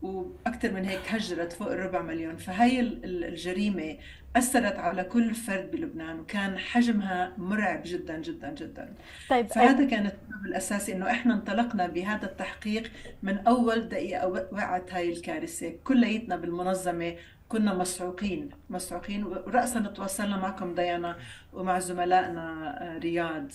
وأكثر 0.02 0.72
من 0.72 0.86
هيك 0.86 1.00
هجرت 1.08 1.54
فوق 1.54 1.72
الربع 1.72 2.02
مليون. 2.02 2.36
فهي 2.36 2.80
الجريمة 3.04 3.98
أثرت 4.36 4.76
على 4.80 5.04
كل 5.04 5.34
فرد 5.36 5.72
بلبنان 5.72 6.20
وكان 6.20 6.58
حجمها 6.58 7.34
مرعب 7.38 7.82
جدا 7.86 8.18
جدا 8.18 8.54
جدا. 8.54 8.94
طيب 9.30 9.48
فهذا 9.48 9.86
كان 9.86 10.06
السبب 10.06 10.46
الأساسي 10.46 10.94
إنه 10.94 11.12
إحنا 11.12 11.34
انطلقنا 11.34 11.88
بهذا 11.88 12.26
التحقيق 12.26 12.92
من 13.24 13.38
أول 13.38 13.90
دقيقة 13.90 14.28
وقعت 14.28 14.94
هاي 14.94 15.14
الكارثة. 15.14 15.74
كليتنا 15.84 16.36
بالمنظمة 16.36 17.16
كنا 17.50 17.74
مسعوقين 17.74 18.50
مسعوقين 18.70 19.24
ورأسا 19.24 19.80
تواصلنا 19.80 20.38
معكم 20.38 20.76
ديانا 20.76 21.18
ومع 21.54 21.80
زملائنا 21.80 22.76
آه، 22.96 22.98
رياض 22.98 23.52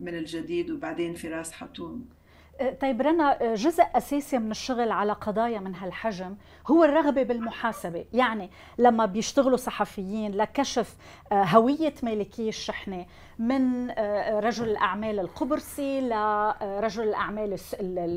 من 0.00 0.14
الجديد 0.14 0.70
وبعدين 0.70 1.14
فراس 1.14 1.52
حتوم 1.52 2.08
طيب 2.80 3.02
رنا 3.02 3.54
جزء 3.54 3.84
أساسي 3.94 4.38
من 4.38 4.50
الشغل 4.50 4.90
على 4.90 5.12
قضايا 5.12 5.58
من 5.58 5.74
هالحجم 5.74 6.36
هو 6.66 6.84
الرغبة 6.84 7.22
بالمحاسبة، 7.22 8.04
يعني 8.12 8.50
لما 8.78 9.06
بيشتغلوا 9.06 9.56
صحفيين 9.56 10.32
لكشف 10.32 10.96
آه، 11.32 11.44
هوية 11.44 11.94
مالكي 12.02 12.48
الشحنة 12.48 13.06
من 13.38 13.90
آه، 13.90 14.40
رجل 14.40 14.68
الأعمال 14.68 15.20
القبرصي 15.20 16.00
لرجل 16.00 17.02
الأعمال 17.02 17.58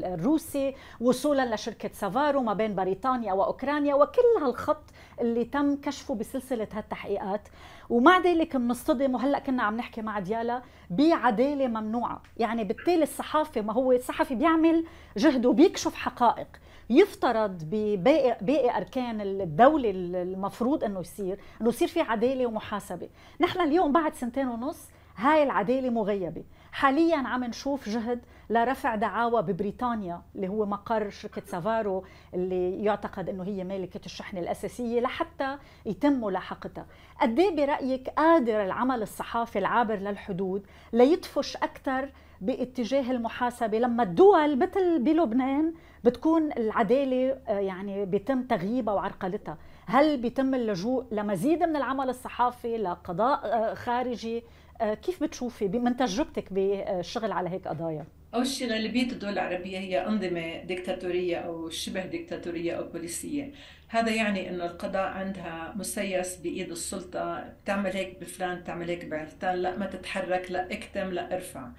الروسي 0.05 0.75
وصولا 1.01 1.55
لشركة 1.55 1.89
سافارو 1.93 2.41
ما 2.41 2.53
بين 2.53 2.75
بريطانيا 2.75 3.33
وأوكرانيا 3.33 3.95
وكل 3.95 4.43
هالخط 4.43 4.83
اللي 5.21 5.45
تم 5.45 5.75
كشفه 5.75 6.15
بسلسلة 6.15 6.67
هالتحقيقات. 6.73 7.47
ومع 7.89 8.19
ذلك 8.19 8.55
بنصطدم 8.55 9.15
وهلأ 9.15 9.39
كنا 9.39 9.63
عم 9.63 9.77
نحكي 9.77 10.01
مع 10.01 10.19
ديالا 10.19 10.61
بعدالة 10.89 11.67
ممنوعة. 11.67 12.21
يعني 12.37 12.63
بالتالي 12.63 13.03
الصحافة 13.03 13.61
ما 13.61 13.73
هو 13.73 13.91
الصحفي 13.91 14.35
بيعمل 14.35 14.85
جهده 15.17 15.51
بيكشف 15.51 15.95
حقائق 15.95 16.47
يفترض 16.89 17.63
بباقي 17.71 18.37
باقي 18.41 18.77
أركان 18.77 19.21
الدولة 19.21 19.91
المفروض 19.95 20.83
إنه 20.83 20.99
يصير 20.99 21.39
إنه 21.61 21.69
يصير 21.69 21.87
في 21.87 22.01
عدالة 22.01 22.45
ومحاسبة. 22.45 23.09
نحن 23.41 23.61
اليوم 23.61 23.91
بعد 23.91 24.13
سنتين 24.13 24.47
ونص 24.47 24.89
هاي 25.15 25.43
العدالة 25.43 25.89
مغيبة. 25.89 26.43
حاليا 26.71 27.17
عم 27.17 27.43
نشوف 27.43 27.89
جهد 27.89 28.19
لرفع 28.49 28.95
دعاوى 28.95 29.41
ببريطانيا 29.41 30.21
اللي 30.35 30.47
هو 30.47 30.65
مقر 30.65 31.09
شركة 31.09 31.41
سافارو 31.45 32.03
اللي 32.33 32.83
يعتقد 32.83 33.29
إنه 33.29 33.43
هي 33.43 33.63
مالكة 33.63 34.05
الشحنة 34.05 34.39
الأساسية 34.39 35.01
لحتى 35.01 35.57
يتم 35.85 36.25
ملاحقتها. 36.25 36.85
قد 37.21 37.39
إيه 37.39 37.55
برأيك 37.55 38.09
قادر 38.09 38.63
العمل 38.63 39.01
الصحافي 39.01 39.59
العابر 39.59 39.95
للحدود 39.95 40.65
ليدفش 40.93 41.57
أكثر 41.57 42.09
باتجاه 42.41 43.11
المحاسبة 43.11 43.79
لما 43.79 44.03
الدول 44.03 44.59
مثل 44.59 44.99
بلبنان 45.03 45.73
بتكون 46.03 46.51
العدالة 46.51 47.37
آه، 47.47 47.59
يعني 47.59 48.05
بيتم 48.05 48.43
تغييبها 48.43 48.93
وعرقلتها؟ 48.93 49.57
هل 49.85 50.17
بيتم 50.17 50.55
اللجوء 50.55 51.05
لمزيد 51.11 51.63
من 51.63 51.75
العمل 51.75 52.09
الصحافي 52.09 52.77
لقضاء 52.77 53.39
آه، 53.45 53.73
خارجي؟ 53.73 54.43
آه، 54.81 54.93
كيف 54.93 55.23
بتشوفي؟ 55.23 55.67
من 55.67 55.97
تجربتك 55.97 56.53
بالشغل 56.53 57.31
على 57.31 57.49
هيك 57.49 57.67
قضايا؟ 57.67 58.05
أول 58.33 58.47
شيء 58.47 58.69
غالبية 58.71 59.11
الدول 59.11 59.29
العربية 59.33 59.79
هي 59.79 60.07
أنظمة 60.07 60.63
ديكتاتورية 60.63 61.37
أو 61.37 61.69
شبه 61.69 62.05
ديكتاتورية 62.05 62.73
أو 62.77 62.89
بوليسية. 62.89 63.53
هذا 63.87 64.11
يعني 64.15 64.49
أنه 64.49 64.65
القضاء 64.65 65.07
عندها 65.07 65.73
مسيس 65.77 66.35
بإيد 66.37 66.71
السلطة 66.71 67.39
بتعمل 67.63 67.91
هيك 67.93 68.19
بفلان 68.21 68.59
بتعمل 68.59 68.89
هيك 68.89 69.05
بعلتان 69.05 69.55
لا 69.55 69.77
ما 69.77 69.85
تتحرك 69.85 70.51
لا 70.51 70.73
اكتم 70.73 71.11
لا 71.11 71.35
ارفع. 71.35 71.71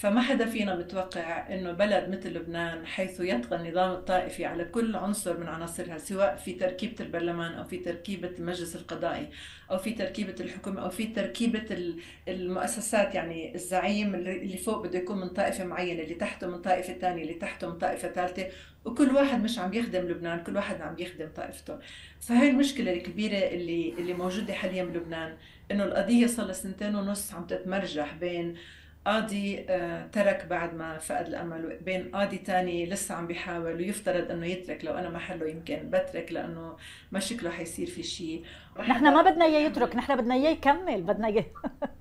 فما 0.00 0.20
حدا 0.20 0.46
فينا 0.46 0.76
متوقع 0.76 1.54
إنه 1.54 1.72
بلد 1.72 2.08
مثل 2.08 2.34
لبنان 2.34 2.86
حيث 2.86 3.20
يطغى 3.20 3.56
النظام 3.56 3.90
الطائفي 3.92 4.44
على 4.44 4.64
كل 4.64 4.96
عنصر 4.96 5.40
من 5.40 5.48
عناصرها 5.48 5.98
سواء 5.98 6.36
في 6.36 6.52
تركيبة 6.52 6.94
البرلمان 7.00 7.52
أو 7.52 7.64
في 7.64 7.78
تركيبة 7.78 8.30
المجلس 8.38 8.76
القضائي 8.76 9.28
أو 9.70 9.78
في 9.78 9.92
تركيبة 9.92 10.34
الحكومة 10.40 10.82
أو 10.82 10.90
في 10.90 11.06
تركيبة 11.06 11.94
المؤسسات 12.28 13.14
يعني 13.14 13.54
الزعيم 13.54 14.14
اللي 14.14 14.56
فوق 14.56 14.86
بده 14.86 14.98
يكون 14.98 15.20
من 15.20 15.28
طائفة 15.28 15.64
معينة 15.64 16.02
اللي 16.02 16.14
تحته 16.14 16.46
من 16.46 16.62
طائفة 16.62 16.92
ثانية 16.92 17.22
اللي 17.22 17.34
تحته 17.34 17.68
من 17.68 17.78
طائفة 17.78 18.08
ثالثه 18.08 18.46
وكل 18.84 19.14
واحد 19.14 19.42
مش 19.42 19.58
عم 19.58 19.74
يخدم 19.74 20.08
لبنان 20.08 20.42
كل 20.44 20.56
واحد 20.56 20.80
عم 20.80 20.96
يخدم 20.98 21.28
طائفته. 21.36 21.78
فهي 22.20 22.50
المشكلة 22.50 22.92
الكبيرة 22.92 23.38
اللي 23.38 23.94
اللي 23.98 24.14
موجودة 24.14 24.54
حاليا 24.54 24.84
بلبنان 24.84 25.36
إنه 25.70 25.84
القضية 25.84 26.26
صار 26.26 26.46
لها 26.46 26.54
سنتين 26.54 26.94
ونص 26.94 27.34
عم 27.34 27.46
تتمرجح 27.46 28.14
بين 28.14 28.56
قاضي 29.04 29.66
آه، 29.68 30.06
ترك 30.06 30.46
بعد 30.50 30.74
ما 30.74 30.98
فقد 30.98 31.26
الأمل 31.26 31.78
بين 31.84 32.10
قاضي 32.10 32.38
تاني 32.38 32.86
لسه 32.86 33.14
عم 33.14 33.26
بيحاول 33.26 33.74
ويفترض 33.74 34.30
إنه 34.30 34.46
يترك 34.46 34.84
لو 34.84 34.92
أنا 34.92 35.08
محله 35.10 35.48
يمكن 35.48 35.90
بترك 35.90 36.32
لأنه 36.32 36.76
ما 37.12 37.20
شكله 37.20 37.50
حيصير 37.50 37.86
في 37.86 38.02
شيء 38.02 38.44
نحن 38.78 39.14
ما 39.14 39.22
بدنا 39.22 39.44
إياه 39.44 39.60
يترك 39.60 39.96
نحن 39.96 40.16
بدنا 40.16 40.34
إياه 40.34 40.50
يكمل 40.50 41.02
بدنا 41.02 41.26
إياه. 41.26 41.46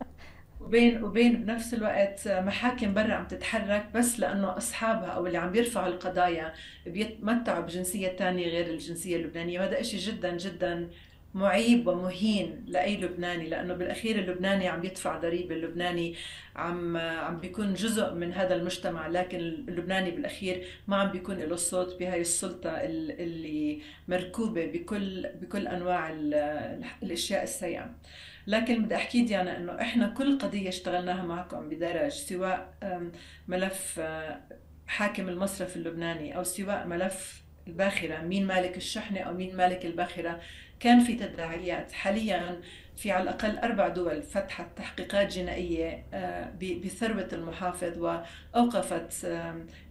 وبين 0.61 1.03
وبين 1.03 1.43
بنفس 1.43 1.73
الوقت 1.73 2.27
محاكم 2.27 2.93
برا 2.93 3.13
عم 3.13 3.27
تتحرك 3.27 3.85
بس 3.95 4.19
لأنه 4.19 4.57
أصحابها 4.57 5.07
أو 5.09 5.27
اللي 5.27 5.37
عم 5.37 5.51
بيرفعوا 5.51 5.87
القضايا 5.87 6.53
بيتمتعوا 6.85 7.61
بجنسية 7.61 8.07
ثانية 8.07 8.47
غير 8.47 8.67
الجنسية 8.67 9.15
اللبنانية 9.15 9.59
وهذا 9.59 9.81
شيء 9.81 9.99
جدا 9.99 10.37
جدا 10.37 10.89
معيب 11.33 11.87
ومهين 11.87 12.65
لأي 12.67 12.97
لبناني 12.97 13.49
لأنه 13.49 13.73
بالأخير 13.73 14.19
اللبناني 14.19 14.67
عم 14.67 14.85
يدفع 14.85 15.17
ضريبة 15.17 15.55
اللبناني 15.55 16.15
عم 16.55 16.97
عم 16.97 17.37
بيكون 17.39 17.73
جزء 17.73 18.13
من 18.13 18.33
هذا 18.33 18.55
المجتمع 18.55 19.07
لكن 19.07 19.37
اللبناني 19.37 20.11
بالأخير 20.11 20.65
ما 20.87 20.95
عم 20.97 21.11
بيكون 21.11 21.37
له 21.39 21.55
صوت 21.55 21.99
بهاي 21.99 22.21
السلطة 22.21 22.69
اللي 22.69 23.81
مركوبة 24.07 24.65
بكل 24.65 25.27
بكل 25.41 25.67
أنواع 25.67 26.09
الأشياء 27.03 27.43
السيئة. 27.43 27.95
لكن 28.47 28.85
بدي 28.85 28.95
أحكي 28.95 29.21
ديانا 29.21 29.57
إنه 29.57 29.81
إحنا 29.81 30.07
كل 30.07 30.37
قضية 30.39 30.69
اشتغلناها 30.69 31.23
معكم 31.25 31.69
بدرج 31.69 32.11
سواء 32.11 32.73
ملف 33.47 34.01
حاكم 34.87 35.29
المصرف 35.29 35.75
اللبناني 35.75 36.37
أو 36.37 36.43
سواء 36.43 36.87
ملف 36.87 37.43
الباخرة 37.67 38.21
مين 38.21 38.47
مالك 38.47 38.77
الشحنة 38.77 39.19
أو 39.19 39.33
مين 39.33 39.55
مالك 39.55 39.85
الباخرة. 39.85 40.39
كان 40.79 40.99
في 40.99 41.15
تداعيات 41.15 41.91
حاليا 41.91 42.61
في 42.97 43.11
على 43.11 43.23
الأقل 43.23 43.57
أربع 43.57 43.87
دول 43.87 44.23
فتحت 44.23 44.67
تحقيقات 44.77 45.33
جنائية 45.33 46.05
آه، 46.13 46.51
بثروة 46.83 47.27
المحافظ 47.33 47.97
وأوقفت 47.97 49.27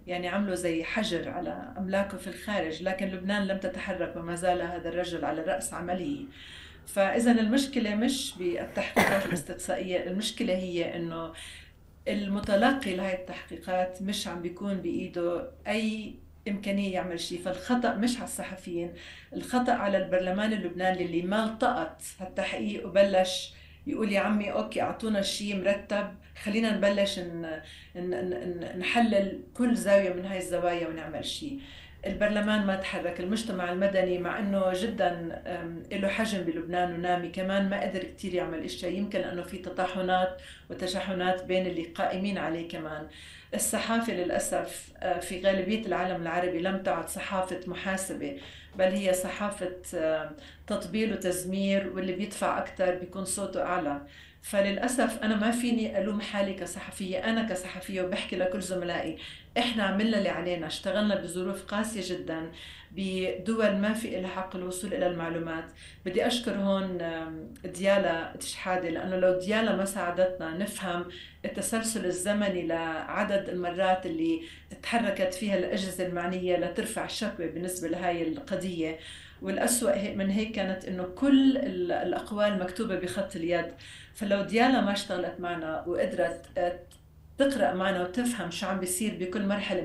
يعني 0.07 0.29
عملوا 0.29 0.55
زي 0.55 0.85
حجر 0.85 1.29
على 1.29 1.74
أملاكه 1.79 2.18
في 2.18 2.27
الخارج 2.27 2.83
لكن 2.83 3.07
لبنان 3.07 3.46
لم 3.46 3.59
تتحرك 3.59 4.16
وما 4.16 4.35
زال 4.35 4.62
هذا 4.62 4.88
الرجل 4.88 5.24
على 5.24 5.42
رأس 5.42 5.74
عمله. 5.74 6.24
فإذا 6.87 7.31
المشكلة 7.31 7.94
مش 7.94 8.35
بالتحقيقات 8.38 9.27
الاستقصائية 9.27 10.07
المشكلة 10.07 10.55
هي 10.55 10.96
أنه 10.96 11.33
المتلقي 12.09 12.96
لهي 12.96 13.14
التحقيقات 13.14 14.03
مش 14.03 14.29
عم 14.29 14.42
بيكون 14.42 14.74
بإيده 14.74 15.51
أي 15.66 16.14
إمكانية 16.49 16.93
يعمل 16.95 17.21
شيء 17.21 17.41
فالخطأ 17.43 17.95
مش 17.95 18.17
على 18.17 18.25
الصحفيين 18.25 18.93
الخطأ 19.33 19.73
على 19.73 19.99
البرلمان 19.99 20.53
اللبناني 20.53 21.05
اللي 21.05 21.23
ما 21.23 21.45
التقط. 21.45 22.03
هالتحقيق 22.21 22.87
وبلش 22.87 23.55
يقول 23.87 24.13
يا 24.13 24.21
عمي 24.21 24.53
أوكي 24.53 24.83
أعطونا 24.83 25.23
شيء 25.23 25.57
مرتب 25.57 26.15
خلينا 26.43 26.77
نبلش 26.77 27.21
نحلل 28.79 29.41
كل 29.55 29.77
زاوية 29.77 30.13
من 30.13 30.27
هاي 30.27 30.39
الزوايا 30.39 30.89
ونعمل 30.89 31.25
شيء. 31.25 31.61
البرلمان 32.09 32.66
ما 32.66 32.77
تحرك 32.77 33.21
المجتمع 33.21 33.73
المدني 33.73 34.18
مع 34.18 34.38
إنه 34.38 34.73
جدا 34.75 35.42
له 35.92 36.09
حجم 36.09 36.42
بلبنان 36.42 36.92
ونامي. 36.94 37.29
كمان 37.29 37.71
ما 37.71 37.81
قدر 37.83 38.05
كثير 38.05 38.35
يعمل 38.35 38.64
إشياء. 38.64 38.92
يمكن 38.92 39.21
انه 39.21 39.42
في 39.42 39.59
تطاحنات 39.59 40.42
وتشحنات 40.71 41.44
بين 41.44 41.66
اللي 41.66 41.83
قائمين 41.83 42.38
عليه 42.38 42.68
كمان. 42.68 43.07
الصحافة 43.55 44.12
للأسف 44.12 44.88
آه، 44.97 45.21
في 45.21 45.40
غالبية 45.42 45.87
العالم 45.87 46.23
العربي 46.23 46.59
لم 46.59 46.83
تعد 46.83 47.09
صحافة 47.09 47.61
محاسبة 47.66 48.38
بل 48.77 48.85
هي 48.85 49.12
صحافة 49.12 49.73
تطبيل 50.66 51.12
وتزمير 51.12 51.92
واللي 51.94 52.12
بيدفع 52.12 52.59
أكثر 52.59 52.94
بيكون 52.94 53.25
صوته 53.25 53.62
أعلى. 53.62 54.01
فللأسف 54.49 55.23
أنا 55.23 55.37
ما 55.37 55.51
فيني 55.51 56.01
ألوم 56.01 56.21
حالي 56.21 56.55
كصحفية 56.55 57.19
أنا 57.19 57.43
كصحفية 57.49 58.03
وبحكي 58.03 58.37
لكل 58.37 58.63
زملائي 58.63 59.19
إحنا 59.59 59.83
عملنا 59.83 60.19
اللي 60.19 60.29
علينا 60.29 60.67
اشتغلنا 60.67 61.15
بظروف 61.15 61.65
قاسية 61.65 62.17
جدا. 62.17 62.53
بدول 62.90 63.77
ما 63.77 63.92
في 63.92 64.20
لها 64.20 64.29
حق 64.29 64.57
الوصول 64.57 64.94
إلى 64.94 65.07
المعلومات. 65.07 65.64
بدي 66.07 66.27
أشكر 66.27 66.53
هون 66.55 66.98
ديالا 67.64 68.37
تشحادة 68.40 68.88
لأنه 68.88 69.16
لو 69.16 69.38
ديالا 69.38 69.77
ما 69.77 69.85
ساعدتنا 69.85 70.59
نفهم 70.59 71.05
التسلسل 71.44 72.07
الزمني 72.07 72.66
لعدد 72.66 73.48
المرات 73.48 74.07
اللي 74.07 74.40
تحركت 74.83 75.35
فيها 75.35 75.59
الأجهزة 75.59 76.07
المعنية 76.07 76.57
لترفع 76.57 77.07
شكوى 77.07 77.48
بالنسبة 77.48 77.88
لهي 77.88 78.29
القضية. 78.29 78.98
والأسوأ 79.42 80.14
من 80.14 80.31
هيك 80.31 80.53
كانت 80.53 80.85
إنه 80.85 81.05
كل 81.05 81.57
الأقوال 81.90 82.59
مكتوبة 82.59 82.96
بخط 82.96 83.37
اليد. 83.37 83.72
فلو 84.14 84.42
ديالا 84.42 84.81
ما 84.81 84.92
اشتغلت 84.92 85.40
معنا 85.40 85.85
وقدرت 85.87 86.46
تقرأ 87.38 87.74
معنا 87.74 88.03
وتفهم 88.03 88.51
شو 88.51 88.66
عم 88.66 88.81
بيصير 88.81 89.16
بكل 89.20 89.46
مرحلة 89.46 89.83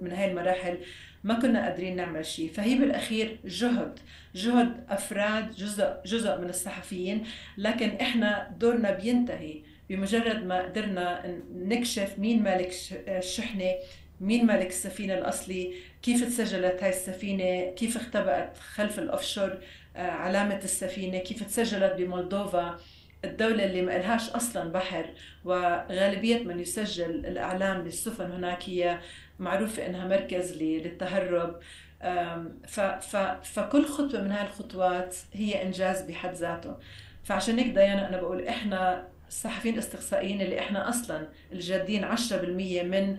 من 0.00 0.12
هاي 0.12 0.30
المراحل 0.30 0.78
ما 1.24 1.34
كنا 1.34 1.64
قادرين 1.68 1.96
نعمل 1.96 2.26
شيء 2.26 2.52
فهي 2.52 2.74
بالأخير 2.74 3.38
جهد 3.44 3.98
جهد 4.34 4.84
أفراد 4.88 5.50
جزء 5.54 5.94
جزء 6.06 6.38
من 6.38 6.48
الصحفيين 6.48 7.24
لكن 7.58 7.88
إحنا 8.00 8.50
دورنا 8.60 8.90
بينتهي. 8.90 9.62
بمجرد 9.88 10.44
ما 10.46 10.62
قدرنا 10.62 11.36
نكشف 11.54 12.18
مين 12.18 12.42
مالك 12.42 12.72
الشحنة 13.08 13.70
مين 14.20 14.46
مالك 14.46 14.66
السفينة 14.66 15.14
الأصلي 15.18 15.74
كيف 16.02 16.24
تسجلت 16.24 16.82
هاي 16.82 16.90
السفينة 16.90 17.74
كيف 17.74 17.96
اختبأت 17.96 18.58
خلف 18.58 18.98
الأوفشور 18.98 19.58
آه، 19.96 20.10
علامة 20.10 20.60
السفينة 20.64 21.18
كيف 21.18 21.42
تسجلت 21.42 21.92
بمولدوفا. 21.98 22.78
الدولة 23.24 23.64
اللي 23.64 23.82
ما 23.82 23.96
إلهاش 23.96 24.30
أصلا 24.30 24.72
بحر 24.72 25.06
وغالبية 25.44 26.42
من 26.42 26.60
يسجل 26.60 27.26
الأعلام 27.26 27.82
للسفن 27.84 28.30
هناك 28.32 28.68
هي 28.68 28.98
معروفة 29.42 29.86
إنها 29.86 30.08
مركز 30.08 30.52
للتهرب. 30.62 31.60
فكل 33.42 33.84
خطوة 33.84 34.20
من 34.22 34.32
هاي 34.32 34.46
الخطوات 34.46 35.16
هي 35.32 35.62
إنجاز 35.62 36.02
بحد 36.02 36.34
ذاته. 36.34 36.76
فعشان 37.24 37.58
هيك 37.58 37.66
ديانا 37.74 38.08
أنا 38.08 38.20
بقول 38.20 38.46
إحنا 38.48 39.08
الصحفيين 39.28 39.74
الأستقصائيين 39.74 40.40
اللي 40.40 40.58
إحنا 40.58 40.88
أصلا 40.88 41.28
الجادين 41.52 42.04
10% 42.16 42.32
من 42.82 43.16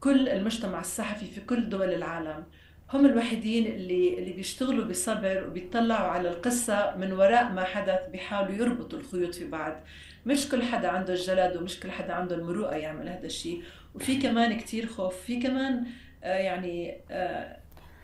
كل 0.00 0.28
المجتمع 0.28 0.80
الصحفي 0.80 1.26
في 1.26 1.40
كل 1.40 1.68
دول 1.68 1.94
العالم 1.94 2.44
هم 2.92 3.06
الوحيدين 3.06 3.66
اللي 3.66 4.18
اللي 4.18 4.32
بيشتغلوا 4.32 4.84
بصبر 4.84 5.44
وبيطلعوا 5.48 6.08
على 6.08 6.28
القصة 6.28 6.96
من 6.96 7.12
وراء 7.12 7.52
ما 7.52 7.64
حدث 7.64 8.08
بيحاولوا 8.12 8.54
يربطوا 8.54 8.98
الخيوط 8.98 9.34
في 9.34 9.48
بعض. 9.48 9.80
مش 10.28 10.48
كل 10.48 10.62
حدا 10.62 10.88
عنده 10.88 11.14
الجلد 11.14 11.56
ومش 11.56 11.80
كل 11.80 11.90
حدا 11.90 12.12
عنده 12.12 12.36
المروءة 12.36 12.74
يعمل 12.74 13.08
هذا 13.08 13.26
الشيء. 13.26 13.62
وفي 13.94 14.16
كمان 14.16 14.58
كتير 14.58 14.86
خوف. 14.86 15.16
في 15.16 15.42
كمان 15.42 15.84
آه 16.24 16.38
يعني 16.38 17.00
آه 17.10 17.56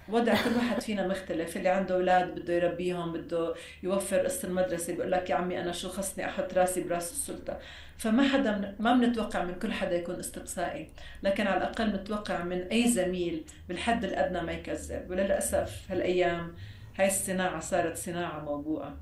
وضع 0.09 0.33
كل 0.33 0.57
واحد 0.57 0.81
فينا 0.81 1.09
مختلف. 1.09 1.57
اللي 1.57 1.69
عنده 1.69 1.95
أولاد 1.95 2.35
بده 2.35 2.55
يربيهم 2.55 3.13
بده 3.13 3.55
يوفر 3.83 4.19
قسط 4.19 4.45
المدرسة 4.45 4.95
بيقول 4.95 5.13
لك 5.13 5.31
يا 5.31 5.35
عمي 5.35 5.61
أنا 5.61 5.73
شو 5.73 5.89
خصني 5.89 6.27
أحط 6.27 6.55
راسي 6.55 6.83
براس 6.83 7.13
السلطة. 7.13 7.59
فما 7.99 8.29
حدا 8.29 8.59
من 8.59 8.75
ما 8.79 8.95
بنتوقع 8.95 9.45
من 9.45 9.55
كل 9.55 9.73
حدا 9.73 9.97
يكون 9.97 10.19
استقصائي. 10.19 10.89
لكن 11.23 11.47
على 11.47 11.57
الأقل 11.57 11.91
بنتوقع 11.91 12.45
من 12.45 12.63
أي 12.63 12.89
زميل 12.89 13.45
بالحد 13.69 14.05
الأدنى 14.05 14.41
ما 14.41 14.53
يكذب. 14.53 15.11
وللأسف 15.11 15.83
هالأيام 15.91 16.55
هاي 16.99 17.07
الصناعة 17.07 17.61
صارت 17.61 17.97
صناعة 17.97 18.41
موبوءة. 18.45 18.97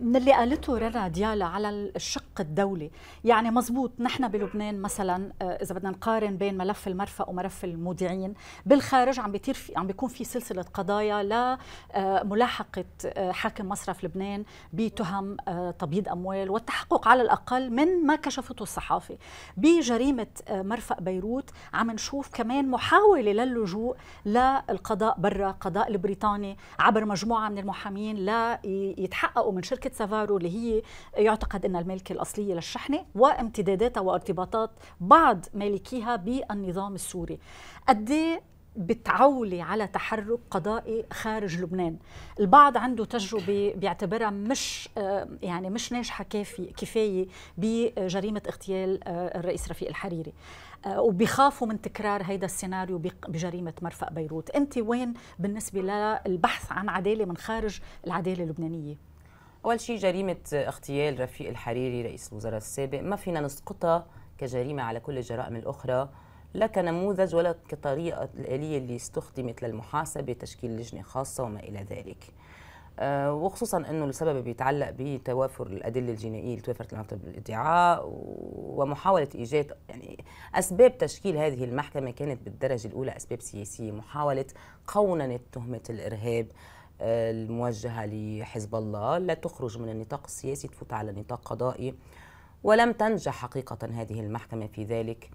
من 0.00 0.16
اللي 0.16 0.32
قالته 0.32 0.78
رنا 0.78 1.08
ديالا 1.08 1.44
على 1.44 1.70
الشق 1.96 2.31
الدولي. 2.40 2.90
يعني 3.24 3.50
مزبوط 3.50 3.92
نحن 3.98 4.28
بلبنان 4.28 4.82
مثلا 4.82 5.32
آه، 5.42 5.62
إذا 5.62 5.74
بدنا 5.74 5.90
نقارن 5.90 6.36
بين 6.36 6.58
ملف 6.58 6.88
المرفأ 6.88 7.28
وملف 7.28 7.64
المودعين 7.64 8.34
بالخارج 8.66 9.20
عم 9.20 9.32
بيطير 9.32 9.54
في 9.54 9.72
عم 9.76 9.86
بيكون 9.86 10.08
في 10.08 10.24
سلسلة 10.24 10.62
قضايا 10.62 11.22
لملاحقه 11.96 12.84
آه، 13.06 13.32
حاكم 13.32 13.68
مصرف 13.68 14.04
لبنان 14.04 14.44
بتهم 14.72 15.36
تبييض 15.78 16.08
أموال 16.08 16.50
والتحقق 16.50 17.08
على 17.08 17.22
الأقل 17.22 17.70
من 17.70 18.06
ما 18.06 18.16
كشفته 18.16 18.62
الصحافه 18.62 19.18
بجريمة 19.56 20.26
مرفأ 20.50 21.00
بيروت 21.00 21.50
عم 21.74 21.90
نشوف 21.90 22.30
كمان 22.32 22.70
محاولة 22.70 23.32
للجوء 23.32 23.96
للقضاء 24.26 25.14
برا 25.18 25.50
القضاء 25.50 25.90
البريطاني 25.90 26.56
عبر 26.78 27.04
مجموعة 27.04 27.48
من 27.48 27.58
المحامين 27.58 28.16
لا 28.16 28.60
يتحققوا 28.98 29.52
من 29.52 29.62
شركة 29.62 29.90
سافارو 29.90 30.36
اللي 30.36 30.48
هي 30.56 30.82
يعتقد 31.16 31.64
أنها 31.64 31.80
المالكة 31.80 32.12
الأصلية 32.22 32.54
للشحنة 32.54 33.04
وامتداداتها 33.14 34.00
وارتباطات 34.00 34.70
بعض 35.00 35.46
مالكيها 35.54 36.16
بالنظام 36.16 36.94
السوري. 36.94 37.38
قد 37.88 38.10
إيه 38.10 38.42
بتعولي 38.76 39.62
على 39.62 39.86
تحرك 39.86 40.38
قضائي 40.50 41.04
خارج 41.12 41.60
لبنان. 41.60 41.96
البعض 42.40 42.76
عنده 42.76 43.04
تجربة 43.04 43.74
بيعتبرها 43.76 44.30
مش 44.30 44.88
آه، 44.98 45.28
يعني 45.42 45.70
مش 45.70 45.92
ناجحة 45.92 46.24
كافي 46.24 46.64
كفاية 46.64 47.26
بجريمة 47.58 48.42
اغتيال 48.46 49.04
آه، 49.04 49.38
الرئيس 49.38 49.68
رفيق 49.70 49.88
الحريري. 49.88 50.32
آه، 50.86 51.00
وبيخافوا 51.00 51.66
من 51.66 51.80
تكرار 51.80 52.22
هيدا 52.22 52.46
السيناريو 52.46 52.98
بجريمة 53.28 53.74
مرفأ 53.82 54.10
بيروت. 54.10 54.50
أنت 54.50 54.78
وين 54.78 55.14
بالنسبة 55.38 55.80
للبحث 55.80 56.72
عن 56.72 56.88
عدالة 56.88 57.24
من 57.24 57.36
خارج 57.36 57.80
العدالة 58.06 58.44
اللبنانية؟ 58.44 59.11
أول 59.64 59.80
شيء 59.80 59.98
جريمة 59.98 60.36
اغتيال 60.52 61.20
رفيق 61.20 61.48
الحريري 61.48 62.02
رئيس 62.02 62.28
الوزراء 62.32 62.56
السابق 62.56 63.00
ما 63.00 63.16
فينا 63.16 63.40
نسقطها 63.40 64.06
كجريمة 64.38 64.82
على 64.82 65.00
كل 65.00 65.18
الجرائم 65.18 65.56
الأخرى 65.56 66.08
لا 66.54 66.66
كنموذج 66.66 67.34
ولا 67.34 67.54
كطريقة 67.68 68.28
الآلية 68.34 68.78
اللي 68.78 68.96
استخدمت 68.96 69.62
للمحاسبة 69.62 70.32
تشكيل 70.32 70.76
لجنة 70.76 71.02
خاصة 71.02 71.44
وما 71.44 71.60
إلى 71.60 71.78
ذلك. 71.90 72.24
أه 72.98 73.34
وخصوصا 73.34 73.78
إنه 73.78 74.04
السبب 74.04 74.44
بيتعلق 74.44 74.90
بتوافر 74.98 75.66
الأدلة 75.66 76.12
الجنائية 76.12 76.50
اللي 76.50 76.60
توفرت 76.62 76.94
لمكتب 76.94 77.24
الإدعاء 77.28 78.02
ومحاولة 78.54 79.28
إيجاد 79.34 79.72
يعني 79.88 80.24
أسباب 80.54 80.98
تشكيل 80.98 81.36
هذه 81.36 81.64
المحكمة 81.64 82.10
كانت 82.10 82.42
بالدرجة 82.42 82.88
الأولى 82.88 83.16
أسباب 83.16 83.40
سياسية 83.40 83.92
محاولة 83.92 84.46
قوننه 84.86 85.40
تهمة 85.52 85.80
الإرهاب. 85.90 86.46
الموجهة 87.02 88.06
لحزب 88.06 88.74
الله 88.74 89.18
لا 89.18 89.34
تخرج 89.34 89.78
من 89.78 89.88
النطاق 89.88 90.22
السياسي 90.24 90.68
تفوت 90.68 90.92
على 90.92 91.12
نطاق 91.12 91.40
قضائي 91.48 91.94
ولم 92.64 92.92
تنجح 92.92 93.32
حقيقة 93.32 93.78
هذه 93.92 94.20
المحكمة 94.20 94.66
في 94.66 94.84
ذلك 94.84 95.30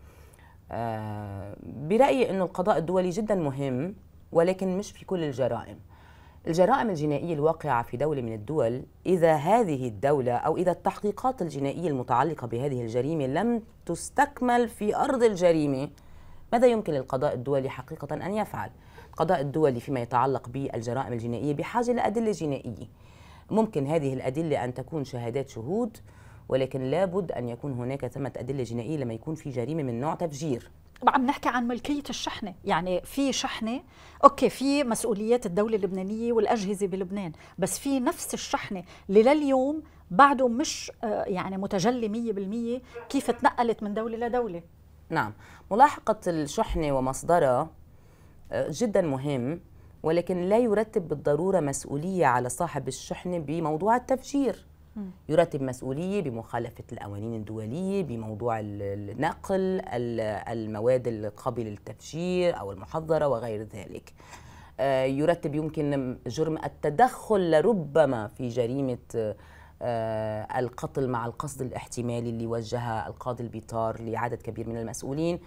آه، 0.71 1.55
برأيي 1.63 2.29
أن 2.29 2.41
القضاء 2.41 2.77
الدولي 2.77 3.09
جدا 3.09 3.35
مهم 3.35 3.95
ولكن 4.31 4.77
مش 4.77 4.91
في 4.91 5.05
كل 5.05 5.23
الجرائم 5.23 5.79
الجرائم 6.47 6.89
الجنائية 6.89 7.33
الواقعة 7.33 7.83
في 7.83 7.97
دولة 7.97 8.21
من 8.21 8.33
الدول 8.33 8.83
إذا 9.05 9.35
هذه 9.35 9.87
الدولة 9.87 10.31
أو 10.33 10.57
إذا 10.57 10.71
التحقيقات 10.71 11.41
الجنائية 11.41 11.87
المتعلقة 11.87 12.47
بهذه 12.47 12.81
الجريمة 12.81 13.25
لم 13.27 13.61
تستكمل 13.85 14.69
في 14.69 14.95
أرض 14.95 15.23
الجريمة 15.23 15.89
ماذا 16.53 16.67
يمكن 16.67 16.93
للقضاء 16.93 17.33
الدولي 17.33 17.69
حقيقة 17.69 18.15
أن 18.15 18.33
يفعل؟ 18.33 18.69
القضاء 19.17 19.41
الدولي 19.41 19.79
فيما 19.79 19.99
يتعلق 19.99 20.49
بالجرائم 20.49 21.13
الجنائية 21.13 21.53
بحاجة 21.53 21.91
لأدلة 21.91 22.31
جنائية. 22.31 22.87
ممكن 23.51 23.87
هذه 23.87 24.13
الأدلة 24.13 24.63
أن 24.63 24.73
تكون 24.73 25.03
شهادات 25.03 25.49
شهود 25.49 25.97
ولكن 26.49 26.81
لابد 26.81 27.31
أن 27.31 27.49
يكون 27.49 27.71
هناك 27.71 28.07
ثمة 28.07 28.31
أدلة 28.37 28.63
جنائية 28.63 28.97
لما 28.97 29.13
يكون 29.13 29.35
في 29.35 29.49
جريمة 29.49 29.83
من 29.83 29.99
نوع 29.99 30.15
تفجير. 30.15 30.71
عم 31.07 31.25
نحكي 31.25 31.49
عن 31.49 31.67
ملكية 31.67 32.03
الشحنة. 32.09 32.53
يعني 32.65 33.01
في 33.01 33.33
شحنة 33.33 33.81
أوكي 34.23 34.49
في 34.49 34.83
مسؤوليات 34.83 35.45
الدولة 35.45 35.75
اللبنانية 35.75 36.33
والأجهزة 36.33 36.87
بلبنان 36.87 37.31
بس 37.57 37.79
في 37.79 37.99
نفس 37.99 38.33
الشحنة 38.33 38.83
اللي 39.09 39.23
لليوم 39.23 39.83
بعده 40.11 40.47
مش 40.47 40.91
آه، 41.03 41.23
يعني 41.23 41.57
متجلي 41.57 42.09
مية 42.09 42.33
بالمية 42.33 42.81
كيف 43.09 43.31
تنقلت 43.31 43.83
من 43.83 43.93
دولة 43.93 44.27
لدولة. 44.27 44.61
نعم. 45.09 45.33
ملاحقة 45.71 46.19
الشحنة 46.27 46.91
ومصدرها 46.91 47.69
جدا 48.53 49.01
مهم 49.01 49.59
ولكن 50.03 50.41
لا 50.41 50.57
يرتب 50.57 51.07
بالضرورة 51.07 51.59
مسؤولية 51.59 52.25
على 52.25 52.49
صاحب 52.49 52.87
الشحنة 52.87 53.39
بموضوع 53.39 53.95
التفجير. 53.95 54.65
يرتب 55.29 55.61
مسؤولية 55.61 56.21
بمخالفة 56.21 56.83
القوانين 56.91 57.33
الدولية 57.35 58.03
بموضوع 58.03 58.59
النقل 58.59 59.81
المواد 59.87 61.07
القابلة 61.07 61.69
للتفجير 61.69 62.59
أو 62.59 62.71
المحظرة 62.71 63.27
وغير 63.27 63.63
ذلك. 63.63 64.13
آه، 64.79 65.03
يرتب 65.03 65.55
يمكن 65.55 66.17
جرم 66.27 66.57
التدخل 66.57 67.51
لربما 67.51 68.27
في 68.27 68.47
جريمة 68.49 68.97
آه، 69.81 70.59
القتل 70.59 71.07
مع 71.09 71.25
القصد 71.25 71.61
الاحتمالي 71.61 72.29
اللي 72.29 72.47
وجهها 72.47 73.07
القاضي 73.07 73.43
البيطار 73.43 74.01
لعدد 74.01 74.41
كبير 74.41 74.69
من 74.69 74.77
المسؤولين. 74.77 75.39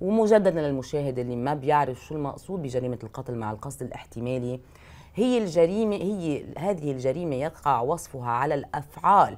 ومجددا 0.00 0.60
للمشاهد 0.60 1.18
اللي 1.18 1.36
ما 1.36 1.54
بيعرف 1.54 2.04
شو 2.04 2.14
المقصود 2.14 2.62
بجريمة 2.62 2.98
القتل 3.02 3.34
مع 3.34 3.50
القصد 3.50 3.82
الاحتمالي 3.82 4.60
هي 5.14 5.38
الجريمة 5.38 5.96
هي 5.96 6.44
هذه 6.58 6.92
الجريمة 6.92 7.34
يقع 7.36 7.80
وصفها 7.80 8.30
على 8.30 8.54
الأفعال 8.54 9.36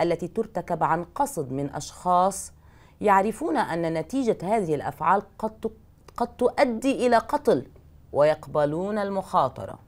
التي 0.00 0.28
ترتكب 0.28 0.82
عن 0.82 1.04
قصد 1.04 1.52
من 1.52 1.70
أشخاص 1.74 2.52
يعرفون 3.00 3.56
أن 3.56 3.94
نتيجة 3.94 4.38
هذه 4.42 4.74
الأفعال 4.74 5.22
قد 5.38 5.70
قد 6.16 6.36
تؤدي 6.36 7.06
إلى 7.06 7.18
قتل 7.18 7.66
ويقبلون 8.12 8.98
المخاطرة. 8.98 9.78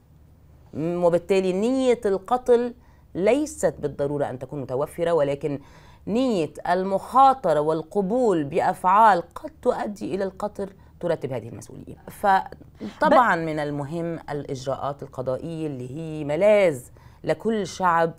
وبالتالي 0.77 1.53
نية 1.53 2.01
القتل 2.05 2.73
ليست 3.15 3.75
بالضرورة 3.79 4.25
أن 4.25 4.39
تكون 4.39 4.61
متوفرة 4.61 5.11
ولكن 5.11 5.59
نية 6.07 6.53
المخاطرة 6.69 7.59
والقبول 7.59 8.43
بأفعال 8.43 9.23
قد 9.35 9.51
تؤدي 9.61 10.15
إلى 10.15 10.23
القتل 10.23 10.69
ترتب 10.99 11.33
هذه 11.33 11.49
المسؤولية. 11.49 11.95
فطبعا 12.07 13.35
من 13.35 13.59
المهم 13.59 14.19
الإجراءات 14.29 15.03
القضائية 15.03 15.67
اللي 15.67 15.97
هي 15.97 16.23
ملاذ 16.23 16.81
لكل 17.23 17.67
شعب 17.67 18.13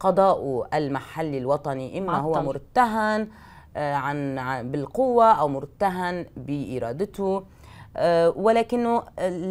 قضاء 0.00 0.68
المحلي 0.74 1.38
الوطني 1.38 1.98
إما 1.98 2.16
هو 2.16 2.42
مرتهن 2.42 3.28
آه، 3.76 3.94
عن 3.94 4.36
بالقوة 4.72 5.32
أو 5.32 5.48
مرتهن 5.48 6.26
بإرادته 6.36 7.44
آه، 7.96 8.30
ولكنه 8.30 9.02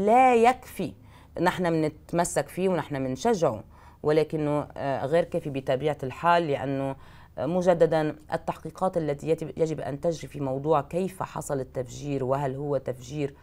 لا 0.06 0.36
يكفي. 0.36 0.94
نحن 1.42 1.70
بنتمسك 1.70 2.48
فيه 2.48 2.70
ونحن 2.70 3.04
بنشجعه 3.04 3.64
ولكنه 4.04 4.68
آه، 4.78 5.06
غير 5.06 5.24
كافي 5.24 5.50
بطبيعة 5.50 5.98
الحال 6.04 6.48
لأنه 6.48 6.96
مجددا 7.38 8.16
التحقيقات 8.34 8.98
التي 8.98 9.28
يجب 9.58 9.80
أن 9.80 10.02
تجري 10.02 10.28
في 10.28 10.40
موضوع 10.40 10.82
كيف 10.82 11.24
حصل 11.24 11.60
التفجير 11.60 12.24
وهل 12.24 12.56
هو 12.56 12.78
تفجير 12.78 13.34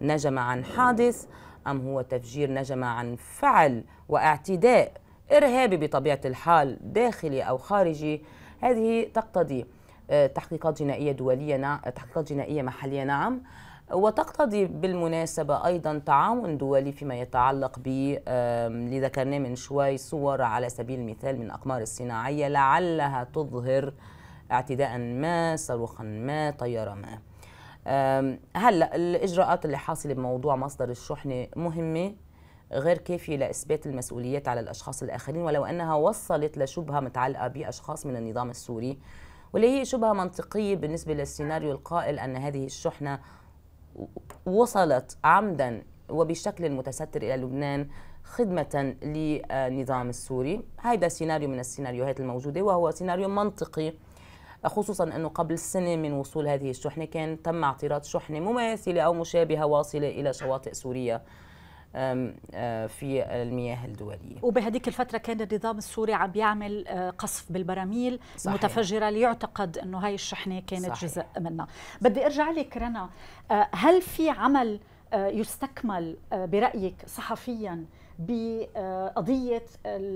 نجم 0.00 0.38
عن 0.38 0.64
حادث 0.64 1.26
أم 1.66 1.88
هو 1.88 2.00
تفجير 2.00 2.50
نجم 2.50 2.84
عن 2.84 3.16
فعل 3.16 3.84
واعتداء. 4.08 4.92
إرهابي 5.32 5.76
بطبيعة 5.76 6.20
الحال 6.24 6.92
داخلي 6.92 7.42
أو 7.42 7.58
خارجي. 7.58 8.22
هذه 8.60 9.08
تقتضي 9.14 9.66
آه، 10.10 10.26
تحقيقات 10.26 10.82
جنائية 10.82 11.12
دولية 11.12 11.76
تحقيقات 11.76 12.32
جنائية 12.32 12.62
محلية. 12.62 13.04
نعم. 13.04 13.42
وتقتضي 13.92 14.66
بالمناسبة 14.66 15.66
أيضا 15.66 15.98
تعاون 16.06 16.58
دولي 16.58 16.92
فيما 16.92 17.14
يتعلق 17.14 17.78
ب 17.78 17.86
اللي 17.88 19.00
ذكرناه 19.00 19.38
من 19.38 19.56
شوي 19.56 19.96
صور 19.96 20.42
على 20.42 20.68
سبيل 20.68 21.00
المثال 21.00 21.38
من 21.38 21.50
أقمار 21.50 21.82
الصناعية 21.82 22.48
لعلها 22.48 23.24
تظهر 23.24 23.92
اعتداء 24.52 24.98
ما 24.98 25.56
صاروخا 25.56 26.04
ما 26.04 26.50
طيارة 26.50 26.94
ما. 26.94 27.18
هلا 28.56 28.96
الإجراءات 28.96 29.64
اللي 29.64 29.78
حاصلة 29.78 30.14
بموضوع 30.14 30.56
مصدر 30.56 30.88
الشحنة 30.88 31.46
مهمة؟ 31.56 32.14
غير 32.72 32.98
كافية 32.98 33.36
لإثبات 33.36 33.86
المسؤوليات 33.86 34.48
على 34.48 34.60
الأشخاص 34.60 35.02
الآخرين 35.02 35.42
ولو 35.42 35.64
أنها 35.64 35.94
وصلت 35.94 36.58
لشبهة 36.58 37.00
متعلقة 37.00 37.48
بأشخاص 37.48 38.06
من 38.06 38.16
النظام 38.16 38.50
السوري 38.50 38.98
واللي 39.52 39.78
هي 39.78 39.84
شبهة 39.84 40.12
منطقية 40.12 40.76
بالنسبة 40.76 41.14
للسيناريو 41.14 41.72
القائل 41.72 42.18
أن 42.18 42.36
هذه 42.36 42.64
الشحنة 42.64 43.18
وصلت 44.46 45.18
عمدا 45.24 45.82
وبشكل 46.08 46.70
متستر 46.70 47.22
إلى 47.22 47.36
لبنان 47.36 47.88
خدمة 48.24 48.94
للنظام 49.02 50.08
السوري. 50.08 50.62
هذا 50.76 51.08
سيناريو 51.08 51.48
من 51.48 51.60
السيناريوهات 51.60 52.20
الموجودة 52.20 52.62
وهو 52.62 52.90
سيناريو 52.90 53.28
منطقي 53.28 53.92
خصوصا 54.64 55.04
أنه 55.04 55.28
قبل 55.28 55.58
سنة 55.58 55.96
من 55.96 56.12
وصول 56.12 56.48
هذه 56.48 56.70
الشحنة 56.70 57.04
كان 57.04 57.42
تم 57.42 57.64
اعتراض 57.64 58.04
شحنة 58.04 58.40
مماثلة 58.40 59.00
أو 59.00 59.14
مشابهة 59.14 59.66
واصلة 59.66 60.08
إلى 60.08 60.32
شواطئ 60.32 60.74
سوريا 60.74 61.22
في 61.92 63.24
المياه 63.42 63.84
الدولية 63.84 64.36
وبهذيك 64.42 64.88
الفترة 64.88 65.18
كان 65.18 65.40
النظام 65.40 65.78
السوري 65.78 66.12
عم 66.14 66.30
بيعمل 66.30 66.84
قصف 67.18 67.52
بالبراميل 67.52 68.18
صحيح. 68.36 68.46
المتفجرة 68.46 69.10
ليعتقد 69.10 69.78
أنه 69.78 69.98
هاي 69.98 70.14
الشحنة 70.14 70.60
كانت 70.60 70.86
صحيح. 70.86 71.04
جزء 71.04 71.24
منها 71.40 71.66
بدي 72.00 72.24
أرجع 72.26 72.50
لك 72.50 72.76
رنا 72.76 73.08
هل 73.72 74.02
في 74.02 74.30
عمل 74.30 74.80
يستكمل 75.14 76.16
برأيك 76.32 76.94
صحفيا 77.06 77.84
بقضية 78.18 79.62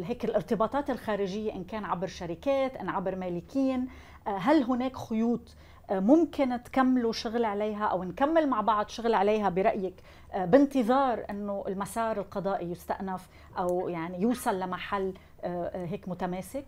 هيك 0.04 0.24
الارتباطات 0.24 0.90
الخارجية 0.90 1.52
إن 1.52 1.64
كان 1.64 1.84
عبر 1.84 2.06
شركات 2.06 2.76
إن 2.76 2.88
عبر 2.88 3.16
مالكين 3.16 3.86
هل 4.26 4.62
هناك 4.62 4.96
خيوط 4.96 5.54
ممكن 5.90 6.62
تكملوا 6.62 7.12
شغل 7.12 7.44
عليها 7.44 7.84
أو 7.84 8.04
نكمل 8.04 8.48
مع 8.48 8.60
بعض 8.60 8.88
شغل 8.88 9.14
عليها 9.14 9.48
برأيك 9.48 9.94
آه، 9.94 10.23
بانتظار 10.36 11.24
أنه 11.30 11.64
المسار 11.68 12.20
القضائي 12.20 12.70
يستأنف 12.70 13.28
أو 13.58 13.88
يعني 13.88 14.22
يوصل 14.22 14.60
لمحل 14.60 15.14
آه، 15.44 15.70
آه، 15.74 15.86
هيك 15.86 16.08
متماسك؟ 16.08 16.64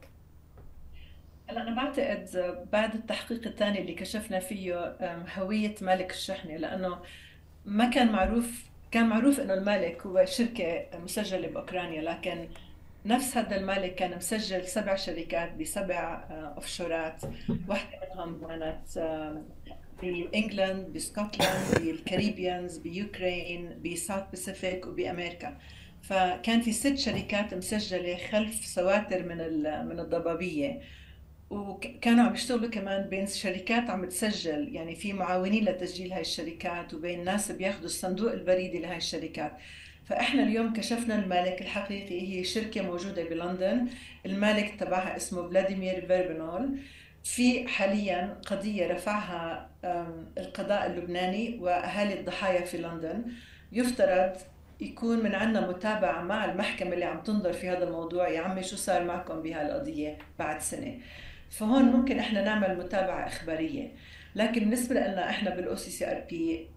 هلا 1.48 1.62
أنا 1.62 1.76
بعتقد 1.76 2.28
بعد 2.72 2.94
التحقيق 2.94 3.46
الثاني 3.46 3.80
اللي 3.80 3.94
كشفنا 3.94 4.38
فيه 4.38 4.96
هوية 5.36 5.74
مالك 5.80 6.10
الشحنة 6.10 6.56
لأنه 6.56 6.98
ما 7.64 7.90
كان 7.90 8.12
معروف 8.12 8.66
كان 8.90 9.08
معروف 9.08 9.40
إنه 9.40 9.54
المالك 9.54 10.06
هو 10.06 10.24
شركة 10.24 10.86
مسجلة 10.94 11.48
بأوكرانيا 11.48 12.02
لكن 12.02 12.48
نفس 13.06 13.36
هذا 13.36 13.56
المالك 13.56 13.94
كان 13.94 14.16
مسجل 14.16 14.64
سبع 14.64 14.96
شركات 14.96 15.54
بسبع 15.54 16.24
offshore 16.30 17.12
ات 17.12 17.22
واحدة 17.68 17.98
منهم 18.14 18.46
كانت 18.46 18.88
ب 20.02 20.13
England 20.13 20.92
ب 20.92 21.02
Scotland 21.02 21.78
بال 21.78 21.95
Caribbeans 21.95 22.78
بيوكرين 22.78 23.82
ب 23.84 23.90
South 23.90 24.22
Pacific 24.30 24.86
وبأمريكا. 24.86 25.56
فكان 26.02 26.60
في 26.60 26.72
ست 26.72 26.94
شركات 26.94 27.54
مسجلة 27.54 28.16
خلف 28.30 28.66
سواتر 28.66 29.22
من 29.22 29.38
من 29.88 30.00
الضبابية. 30.00 30.80
وكانوا 31.50 32.24
عم 32.24 32.34
يشتغلوا 32.34 32.70
كمان 32.70 33.08
بين 33.08 33.26
شركات 33.26 33.90
عم 33.90 34.04
تسجل. 34.04 34.74
يعني 34.74 34.94
في 34.94 35.12
معاونين 35.12 35.64
لتسجيل 35.64 36.12
هاي 36.12 36.20
الشركات 36.20 36.94
وبين 36.94 37.24
ناس 37.24 37.52
بياخذوا 37.52 37.84
الصندوق 37.84 38.32
البريدي 38.32 38.78
لهاي 38.78 38.96
الشركات. 38.96 39.52
فإحنا 40.04 40.42
اليوم 40.42 40.72
كشفنا 40.72 41.14
المالك 41.14 41.62
الحقيقي 41.62 42.20
هي 42.20 42.44
شركة 42.44 42.82
موجودة 42.82 43.24
بلندن. 43.24 43.86
المالك 44.26 44.74
تبعها 44.80 45.16
اسمه 45.16 45.48
فلاديمير 45.48 46.06
فيربنول. 46.06 46.78
في 47.34 47.68
حاليا 47.68 48.38
قضية 48.46 48.92
رفعها 48.92 49.70
القضاء 50.38 50.86
اللبناني 50.86 51.58
وأهالي 51.60 52.20
الضحايا 52.20 52.64
في 52.64 52.78
لندن. 52.78 53.24
يفترض 53.72 54.32
يكون 54.80 55.22
من 55.22 55.34
عندنا 55.34 55.68
متابعة 55.68 56.22
مع 56.22 56.44
المحكمة 56.44 56.92
اللي 56.92 57.04
عم 57.04 57.22
تنظر 57.22 57.52
في 57.52 57.68
هذا 57.68 57.84
الموضوع. 57.84 58.28
يا 58.28 58.40
عمي 58.40 58.62
شو 58.62 58.76
صار 58.76 59.04
معكم 59.04 59.42
بهالقضية 59.42 60.18
بعد 60.38 60.60
سنة؟ 60.60 60.98
فهون 61.50 61.82
ممكن 61.82 62.18
إحنا 62.18 62.44
نعمل 62.44 62.78
متابعة 62.78 63.26
إخبارية. 63.26 63.92
لكن 64.34 64.60
بالنسبة 64.60 64.94
لنا 64.94 65.30
إحنا 65.30 65.50
بال 65.50 65.76
OCCRP 65.76 66.68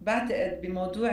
بعتقد 0.00 0.60
بموضوع 0.62 1.10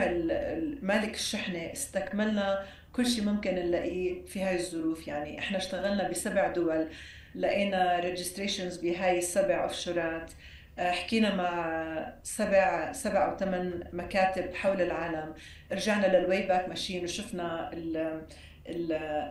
مالك 0.82 1.14
الشحنة 1.14 1.72
استكملنا 1.72 2.62
كل 2.92 3.06
شيء 3.06 3.24
ممكن 3.24 3.54
نلاقيه 3.54 4.24
في 4.26 4.42
هاي 4.42 4.56
الظروف. 4.56 5.08
يعني 5.08 5.38
إحنا 5.38 5.58
اشتغلنا 5.58 6.08
بسبع 6.08 6.48
دول. 6.48 6.88
لقينا 7.34 8.00
registrations 8.00 8.76
بهاي 8.76 9.18
السبع 9.18 9.62
offshore 9.64 10.24
ات 10.24 10.32
آه، 10.78 10.90
حكينا 10.90 11.34
مع 11.34 12.12
سبع 12.22 12.92
سبع 12.92 13.32
أو 13.32 13.36
ثمان 13.36 13.84
مكاتب 13.92 14.54
حول 14.54 14.82
العالم. 14.82 15.34
رجعنا 15.72 16.16
لل 16.16 16.42
Wayback 16.42 16.68
Machine 16.68 17.04
وشفنا 17.04 17.70
ال 17.72 18.20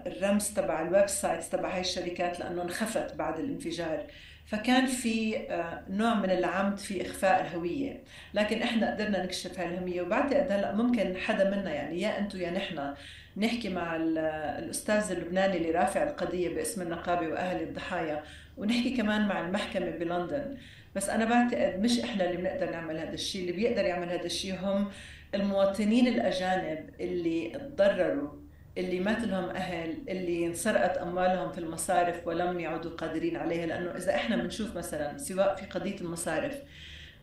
الرمز 0.07 0.53
تبع 0.53 0.81
ال 0.81 1.07
websites 1.07 1.49
تبع 1.49 1.75
هاي 1.75 1.81
الشركات 1.81 2.39
لأنه 2.39 2.61
انخفت 2.61 3.15
بعد 3.15 3.39
الانفجار. 3.39 4.07
فكان 4.49 4.85
في 4.85 5.37
آه، 5.37 5.83
نوع 5.89 6.13
من 6.13 6.29
العمد 6.31 6.77
في 6.77 7.01
إخفاء 7.05 7.41
الهوية. 7.41 8.03
لكن 8.33 8.61
إحنا 8.61 8.93
قدرنا 8.93 9.23
نكشف 9.23 9.59
هاي 9.59 9.67
الهوية 9.67 10.01
وبعتقد 10.01 10.51
هلأ 10.51 10.75
ممكن 10.75 11.17
حدا 11.17 11.49
منا 11.49 11.73
يعني 11.73 12.01
يا 12.01 12.19
أنتم 12.19 12.41
يا 12.41 12.51
نحن 12.51 12.93
نحكي 13.37 13.69
مع 13.69 13.95
الأستاذ 13.95 15.11
اللبناني 15.11 15.57
اللي 15.57 15.71
رافع 15.71 16.03
القضية 16.03 16.55
باسم 16.55 16.81
النقابة 16.81 17.27
وأهل 17.27 17.61
الضحايا 17.63 18.23
ونحكي 18.57 18.97
كمان 18.97 19.27
مع 19.27 19.39
المحكمة 19.47 19.89
بلندن. 19.89 20.57
بس 20.95 21.09
أنا 21.09 21.25
بعتقد 21.25 21.79
مش 21.79 21.99
إحنا 21.99 22.25
اللي 22.25 22.37
بنقدر 22.37 22.71
نعمل 22.71 22.97
هذا 22.97 23.13
الشيء 23.13 23.41
اللي 23.41 23.53
بيقدر 23.53 23.85
يعمل 23.85 24.09
هذا 24.09 24.25
الشيء 24.25 24.55
هم 24.61 24.91
المواطنين 25.35 26.07
الأجانب 26.07 26.89
اللي 26.99 27.49
تضرروا. 27.49 28.48
اللي 28.79 28.99
مات 28.99 29.19
لهم 29.23 29.49
أهل 29.49 29.97
اللي 30.09 30.45
انسرقت 30.45 30.97
أموالهم 30.97 31.51
في 31.51 31.57
المصارف 31.57 32.27
ولم 32.27 32.59
يعودوا 32.59 32.91
قادرين 32.91 33.37
عليها 33.37 33.65
لأنه 33.65 33.91
إذا 33.91 34.15
إحنا 34.15 34.35
بنشوف 34.35 34.75
مثلا 34.75 35.17
سواء 35.17 35.55
في 35.55 35.65
قضية 35.65 35.95
المصارف 36.01 36.55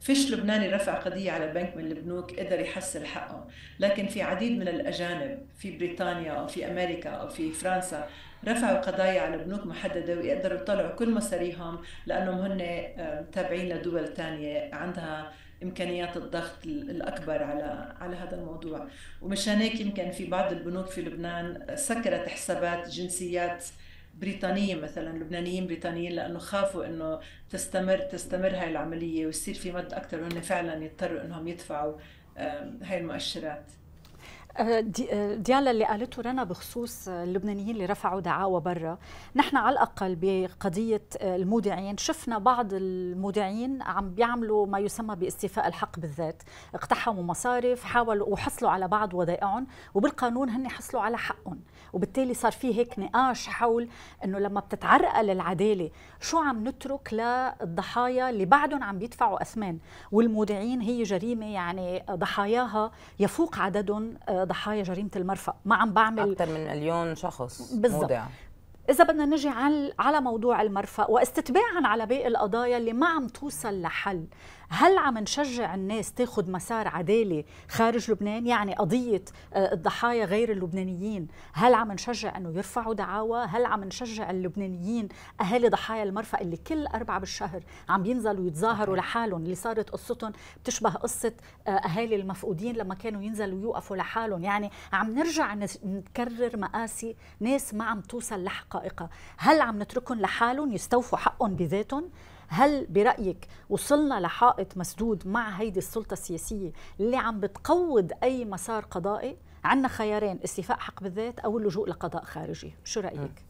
فيش 0.00 0.30
لبناني 0.32 0.68
رفع 0.68 0.94
قضية 0.94 1.30
على 1.32 1.52
بنك 1.52 1.76
من 1.76 1.84
البنوك 1.86 2.40
قدر 2.40 2.60
يحصل 2.60 3.04
حقه 3.04 3.46
لكن 3.80 4.06
في 4.06 4.22
عديد 4.22 4.58
من 4.58 4.68
الأجانب 4.68 5.38
في 5.58 5.76
بريطانيا 5.78 6.32
أو 6.32 6.46
في 6.46 6.70
أمريكا 6.70 7.10
أو 7.10 7.28
في 7.28 7.52
فرنسا 7.52 8.08
رفعوا 8.48 8.78
قضايا 8.78 9.20
على 9.20 9.38
بنوك 9.38 9.66
محددة 9.66 10.14
ويقدروا 10.14 10.58
يطلعوا 10.58 10.90
كل 10.96 11.10
مصاريهم 11.10 11.78
لأنهم 12.06 12.38
هن 12.38 12.86
تابعين 13.32 13.68
لدول 13.76 14.14
تانية 14.14 14.70
عندها 14.72 15.32
إمكانيات 15.62 16.16
الضغط 16.16 16.66
الأكبر 16.66 17.42
على 17.42 17.94
على 18.00 18.16
هذا 18.16 18.36
الموضوع. 18.36 18.88
ومشان 19.22 19.56
هيك 19.56 19.80
يمكن 19.80 20.10
في 20.10 20.26
بعض 20.26 20.52
البنوك 20.52 20.86
في 20.86 21.02
لبنان 21.02 21.66
سكرت 21.74 22.28
حسابات 22.28 22.88
جنسيات 22.88 23.64
بريطانية 24.20 24.74
مثلا 24.74 25.18
لبنانيين 25.18 25.66
بريطانيين 25.66 26.12
لأنه 26.12 26.38
خافوا 26.38 26.86
إنه 26.86 27.20
تستمر 27.50 27.98
تستمر 27.98 28.48
هاي 28.48 28.70
العملية 28.70 29.26
ويصير 29.26 29.54
في 29.54 29.72
مد 29.72 29.92
أكثر 29.92 30.20
وهن 30.20 30.40
فعلا 30.40 30.84
يضطروا 30.84 31.24
إنهم 31.24 31.48
يدفعوا 31.48 31.94
هاي 32.82 32.98
المؤشرات. 32.98 33.64
ديالا 35.36 35.70
اللي 35.70 35.84
قالته 35.84 36.22
رنا 36.22 36.44
بخصوص 36.44 37.08
اللبنانيين 37.08 37.70
اللي 37.70 37.86
رفعوا 37.86 38.20
دعاوى 38.20 38.60
برا 38.60 38.98
نحن 39.36 39.56
على 39.56 39.72
الأقل 39.72 40.16
بقضية 40.20 41.02
المودعين 41.22 41.96
شفنا 41.96 42.38
بعض 42.38 42.68
المودعين 42.72 43.82
عم 43.82 44.10
بيعملوا 44.14 44.66
ما 44.66 44.78
يسمى 44.78 45.16
باستيفاء 45.16 45.68
الحق 45.68 45.98
بالذات. 45.98 46.42
اقتحموا 46.74 47.22
مصارف 47.22 47.84
حاولوا 47.84 48.28
وحصلوا 48.28 48.70
على 48.70 48.88
بعض 48.88 49.14
ودائعهم 49.14 49.66
وبالقانون 49.94 50.50
هن 50.50 50.68
حصلوا 50.68 51.02
على 51.02 51.18
حقهم. 51.18 51.60
وبالتالي 51.92 52.34
صار 52.34 52.52
في 52.52 52.78
هيك 52.78 52.98
نقاش 52.98 53.48
حول 53.48 53.88
إنه 54.24 54.38
لما 54.38 54.60
بتتعرقل 54.60 55.30
العدالة 55.30 55.90
شو 56.20 56.38
عم 56.38 56.68
نترك 56.68 57.12
للضحايا 57.12 58.30
اللي 58.30 58.44
بعدهم 58.44 58.82
عم 58.82 58.98
بيدفعوا 58.98 59.42
اثمان 59.42 59.78
والمودعين 60.12 60.80
هي 60.80 61.02
جريمة 61.02 61.46
يعني 61.46 62.02
ضحاياها 62.10 62.90
يفوق 63.20 63.58
عددهم 63.58 64.14
آه، 64.28 64.44
ضحايا 64.46 64.82
جريمة 64.82 65.10
المرفأ. 65.16 65.54
ما 65.64 65.76
عم 65.76 65.92
بعمل 65.92 66.32
أكثر 66.32 66.46
من 66.46 66.64
مليون 66.66 67.14
شخص. 67.14 67.72
بالزبط. 67.72 68.02
مودع 68.02 68.24
إذا 68.90 69.04
بدنا 69.04 69.24
نجي 69.24 69.48
على 69.48 69.92
على 69.98 70.20
موضوع 70.20 70.62
المرفأ 70.62 71.10
واستتباعا 71.10 71.86
على 71.86 72.06
باقي 72.06 72.26
القضايا 72.26 72.76
اللي 72.76 72.92
ما 72.92 73.06
عم 73.06 73.26
توصل 73.26 73.82
لحل 73.82 74.26
هل 74.68 74.98
عم 74.98 75.18
نشجع 75.18 75.74
الناس 75.74 76.12
تاخذ 76.12 76.50
مسار 76.50 76.88
عدالة 76.88 77.44
خارج 77.68 78.10
لبنان؟ 78.10 78.46
يعني 78.46 78.74
قضية 78.74 79.24
آه، 79.54 79.72
الضحايا 79.72 80.24
غير 80.24 80.52
اللبنانيين. 80.52 81.28
هل 81.52 81.74
عم 81.74 81.92
نشجع 81.92 82.36
أنه 82.36 82.50
يرفعوا 82.56 82.94
دعاوى؟ 82.94 83.44
هل 83.44 83.64
عم 83.64 83.84
نشجع 83.84 84.30
اللبنانيين 84.30 85.08
أهالي 85.40 85.68
ضحايا 85.68 86.02
المرفأ 86.02 86.40
اللي 86.40 86.56
كل 86.56 86.86
أربعة 86.86 87.20
بالشهر 87.20 87.62
عم 87.88 88.02
بينزلوا 88.02 88.46
يتظاهروا 88.46 88.96
لحالهم؟ 88.96 89.42
اللي 89.42 89.54
صارت 89.54 89.90
قصتهم 89.90 90.32
بتشبه 90.62 90.90
قصة 90.90 91.32
آه، 91.66 91.70
أهالي 91.70 92.16
المفقودين 92.16 92.76
لما 92.76 92.94
كانوا 92.94 93.22
ينزلوا 93.22 93.62
يوقفوا 93.62 93.96
لحالهم. 93.96 94.44
يعني 94.44 94.70
عم 94.92 95.14
نرجع 95.14 95.54
نكرر 95.84 96.56
مآسي 96.56 97.16
ناس 97.40 97.74
ما 97.74 97.84
عم 97.84 98.00
توصل 98.00 98.44
لحقائقها. 98.44 99.10
هل 99.36 99.60
عم 99.60 99.82
نتركهم 99.82 100.20
لحالهم؟ 100.20 100.72
يستوفوا 100.72 101.18
حقهم 101.18 101.56
بذاتهم؟ 101.56 102.10
هل 102.48 102.86
برأيك 102.86 103.48
وصلنا 103.70 104.20
لحائط 104.20 104.76
مسدود 104.76 105.26
مع 105.26 105.48
هيدي 105.48 105.78
السلطة 105.78 106.12
السياسية 106.12 106.72
اللي 107.00 107.16
عم 107.16 107.40
بتقوض 107.40 108.12
أي 108.22 108.44
مسار 108.44 108.84
قضائي؟ 108.84 109.36
عندنا 109.64 109.88
خيارين 109.88 110.38
استيفاء 110.44 110.78
حق 110.78 111.02
بالذات 111.02 111.38
أو 111.38 111.58
اللجوء 111.58 111.88
لقضاء 111.88 112.24
خارجي. 112.24 112.74
شو 112.84 113.00
رأيك؟ 113.00 113.46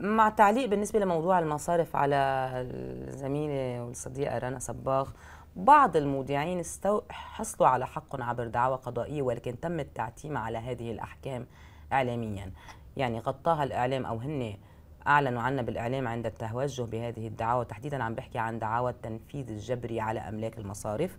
مع 0.00 0.28
تعليق 0.28 0.68
بالنسبة 0.68 0.98
لموضوع 0.98 1.38
المصارف 1.38 1.96
على 1.96 2.16
الزميلة 2.54 3.84
والصديقة 3.84 4.38
رنا 4.38 4.58
صباغ 4.58 5.10
بعض 5.56 5.96
المودعين 5.96 6.60
استو... 6.60 7.00
حصلوا 7.10 7.68
على 7.68 7.86
حق 7.86 8.22
عبر 8.22 8.46
دعوى 8.46 8.76
قضائية 8.76 9.22
ولكن 9.22 9.60
تم 9.60 9.80
التعتيم 9.80 10.36
على 10.36 10.58
هذه 10.58 10.92
الأحكام 10.92 11.46
إعلاميا. 11.92 12.52
يعني 12.96 13.18
غطاها 13.18 13.64
الإعلام 13.64 14.06
أو 14.06 14.18
هن 14.18 14.56
أعلنوا 15.06 15.42
عنا 15.42 15.62
بالإعلام 15.62 16.08
عند 16.08 16.26
التوجه 16.26 16.82
بهذه 16.82 17.26
الدعاوى. 17.26 17.64
تحديدا 17.64 18.04
عم 18.04 18.14
بحكي 18.14 18.38
عن 18.38 18.58
دعاوى 18.58 18.90
التنفيذ 18.90 19.50
الجبري 19.50 20.00
على 20.00 20.20
أملاك 20.20 20.58
المصارف 20.58 21.18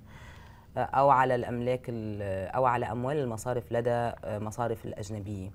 آه، 0.77 0.79
أو 0.79 1.09
على 1.09 1.35
الأملاك 1.35 1.85
أو 2.55 2.65
على 2.65 2.85
أموال 2.85 3.17
المصارف 3.17 3.71
لدى 3.71 3.89
آه، 3.89 4.39
مصارف 4.39 4.85
الأجنبية. 4.85 5.49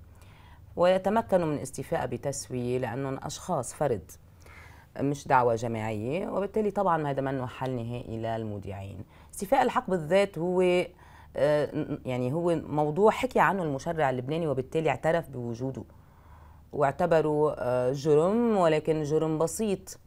ويتمكنوا 0.75 1.47
من 1.47 1.59
استيفاء 1.59 2.07
بتسوية 2.07 2.77
لأنهم 2.77 3.19
أشخاص 3.23 3.73
فرد 3.73 4.11
مش 4.99 5.27
دعوة 5.27 5.55
جماعية. 5.55 6.27
وبالتالي 6.29 6.71
طبعا 6.71 7.07
هذا 7.07 7.21
منه 7.21 7.47
حل 7.47 7.71
نهائي 7.75 8.17
للمودعين. 8.17 9.05
استيفاء 9.33 9.63
الحق 9.63 9.89
بالذات 9.89 10.37
هو 10.37 10.61
آه، 11.37 11.97
يعني 12.05 12.33
هو 12.33 12.55
موضوع 12.55 13.11
حكي 13.11 13.39
عنه 13.39 13.63
المشرع 13.63 14.09
اللبناني 14.09 14.47
وبالتالي 14.47 14.89
اعترف 14.89 15.29
بوجوده. 15.29 15.83
واعتبروا 16.73 17.53
آه، 17.57 17.91
جرم 17.91 18.57
ولكن 18.57 19.03
جرم 19.03 19.37
بسيط. 19.37 19.99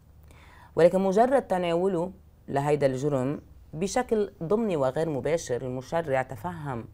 ولكن 0.76 1.00
مجرد 1.00 1.42
تناوله 1.42 2.12
لهيدا 2.48 2.86
الجرم 2.86 3.40
بشكل 3.72 4.30
ضمني 4.42 4.76
وغير 4.76 5.08
مباشر 5.08 5.62
المشرع 5.62 6.22
تفهم 6.22 6.84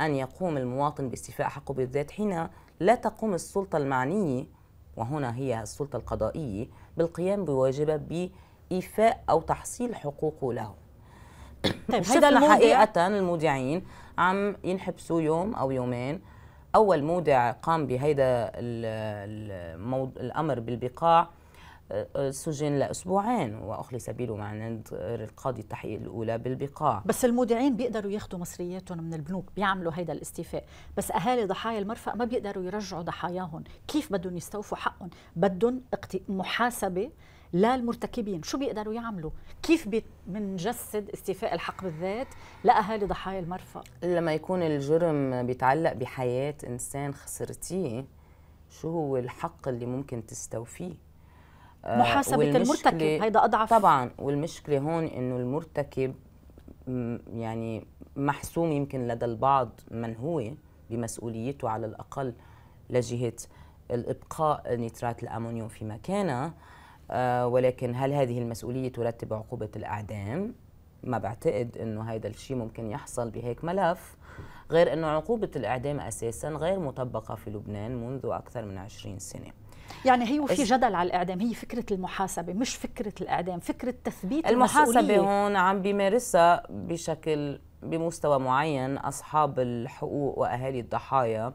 أن 0.00 0.14
يقوم 0.14 0.56
المواطن 0.56 1.08
باستيفاء 1.08 1.48
حقه 1.48 1.74
بالذات 1.74 2.10
حين 2.10 2.48
لا 2.80 2.94
تقوم 2.94 3.34
السلطة 3.34 3.76
المعنية 3.76 4.44
وهنا 4.96 5.36
هي 5.36 5.62
السلطة 5.62 5.96
القضائية 5.96 6.66
بالقيام 6.96 7.44
بواجبها 7.44 7.96
بإيفاء 8.70 9.24
أو 9.30 9.40
تحصيل 9.40 9.94
حقوقه 9.94 10.52
له. 10.52 10.74
طيب 11.92 12.04
هذا 12.04 12.52
حقيقة 12.52 13.06
المودعين 13.06 13.84
عم 14.18 14.56
ينحبسوا 14.64 15.20
يوم 15.20 15.54
أو 15.54 15.70
يومين 15.70 16.20
أول 16.74 17.02
مودع 17.02 17.50
قام 17.50 17.86
بهيدا. 17.86 18.50
الأمر 20.20 20.60
بالبقاع 20.60 21.28
آه، 21.92 22.30
سجن 22.30 22.72
لأسبوعين 22.72 23.54
وأخلي 23.54 23.98
سبيله 23.98 24.36
مع 24.36 24.44
عند 24.44 24.88
القاضي 24.92 25.60
التحقيق 25.60 26.00
الأولى 26.00 26.38
بالبقاع. 26.38 27.02
بس 27.06 27.24
المودعين 27.24 27.76
بيقدروا 27.76 28.12
ياخذوا 28.12 28.40
مصرياتهم 28.40 29.02
من 29.02 29.14
البنوك 29.14 29.50
بيعملوا 29.56 29.92
هيدا 29.94 30.12
الاستيفاء. 30.12 30.64
بس 30.96 31.10
أهالي 31.10 31.44
ضحايا 31.44 31.78
المرفأ 31.78 32.14
ما 32.14 32.24
بيقدروا 32.24 32.64
يرجعوا 32.64 33.02
ضحاياهم. 33.02 33.64
كيف 33.88 34.12
بدهم 34.12 34.36
يستوفوا 34.36 34.76
حقهم؟ 34.76 35.10
بدهم 35.36 35.80
محاسبة 36.28 37.10
للمرتكبين 37.52 38.42
شو 38.42 38.58
بيقدروا 38.58 38.94
يعملوا؟ 38.94 39.30
كيف 39.62 39.88
بنجسد 40.26 41.10
استيفاء 41.10 41.54
الحق 41.54 41.82
بالذات؟ 41.82 42.26
لاهالي 42.64 43.06
ضحايا 43.06 43.40
المرفأ. 43.40 43.82
لما 44.02 44.34
يكون 44.34 44.62
الجرم 44.62 45.46
بيتعلق 45.46 45.92
بحياة 45.92 46.54
إنسان 46.66 47.14
خسرتيه 47.14 48.04
شو 48.70 48.88
هو 48.88 49.16
الحق 49.16 49.68
اللي 49.68 49.86
ممكن 49.86 50.26
تستوفيه؟ 50.26 50.94
آه، 51.84 51.98
محاسبة 51.98 52.56
المرتكب 52.56 53.02
هيدا 53.02 53.44
أضعف. 53.44 53.70
طبعا 53.70 54.10
والمشكلة 54.18 54.78
هون 54.78 55.04
إنه 55.04 55.36
المرتكب 55.36 56.14
يعني 57.32 57.86
محسوم 58.16 58.72
يمكن 58.72 59.08
لدى 59.08 59.24
البعض 59.24 59.80
من 59.90 60.16
هو 60.16 60.42
بمسؤوليته 60.90 61.68
على 61.68 61.86
الأقل 61.86 62.34
لجهة 62.90 63.32
الإبقاء 63.90 64.76
نيترات 64.76 65.22
الأمونيوم 65.22 65.68
في 65.68 65.84
مكانه. 65.84 66.52
ولكن 67.46 67.94
هل 67.94 68.12
هذه 68.12 68.38
المسؤولية 68.38 68.92
ترتب 68.92 69.32
عقوبة 69.32 69.68
الإعدام؟ 69.76 70.54
ما 71.04 71.18
بعتقد 71.18 71.78
إنه 71.78 72.02
هذا 72.02 72.28
الشيء 72.28 72.56
ممكن 72.56 72.90
يحصل 72.90 73.30
بهيك 73.30 73.64
ملف 73.64 74.16
غير 74.70 74.92
إنه 74.92 75.06
عقوبة 75.06 75.50
الإعدام 75.56 76.00
أساسا 76.00 76.48
غير 76.48 76.78
مطبقة 76.80 77.34
في 77.34 77.50
لبنان 77.50 78.06
منذ 78.06 78.20
أكثر 78.24 78.64
من 78.64 78.78
20 78.78 79.18
سنة 79.18 79.52
يعني 80.04 80.24
هي 80.24 80.40
وفي 80.40 80.62
جدل 80.62 80.94
على 80.94 81.06
الإعدام 81.06 81.40
هي 81.40 81.54
فكرة 81.54 81.94
المحاسبة 81.94 82.52
مش 82.52 82.76
فكرة 82.76 83.12
الإعدام 83.20 83.58
فكرة 83.58 83.94
تثبيت 84.04 84.46
المحاسبة 84.46 85.00
المسؤولية. 85.00 85.44
هون 85.44 85.56
عم 85.56 85.82
بيمارسها 85.82 86.62
بشكل 86.70 87.60
بمستوى 87.82 88.38
معين 88.38 88.96
أصحاب 88.96 89.60
الحقوق 89.60 90.38
وأهالي 90.38 90.80
الضحايا 90.80 91.54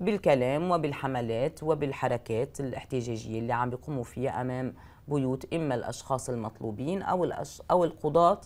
بالكلام 0.00 0.70
وبالحملات 0.70 1.62
وبالحركات 1.62 2.60
الاحتجاجية 2.60 3.38
اللي 3.38 3.52
عم 3.52 3.70
بيقوموا 3.70 4.04
فيها 4.04 4.40
أمام 4.40 4.74
بيوت 5.08 5.54
إما 5.54 5.74
الأشخاص 5.74 6.28
المطلوبين 6.28 7.02
أو, 7.02 7.24
الأش... 7.24 7.62
أو 7.70 7.84
القضاة 7.84 8.40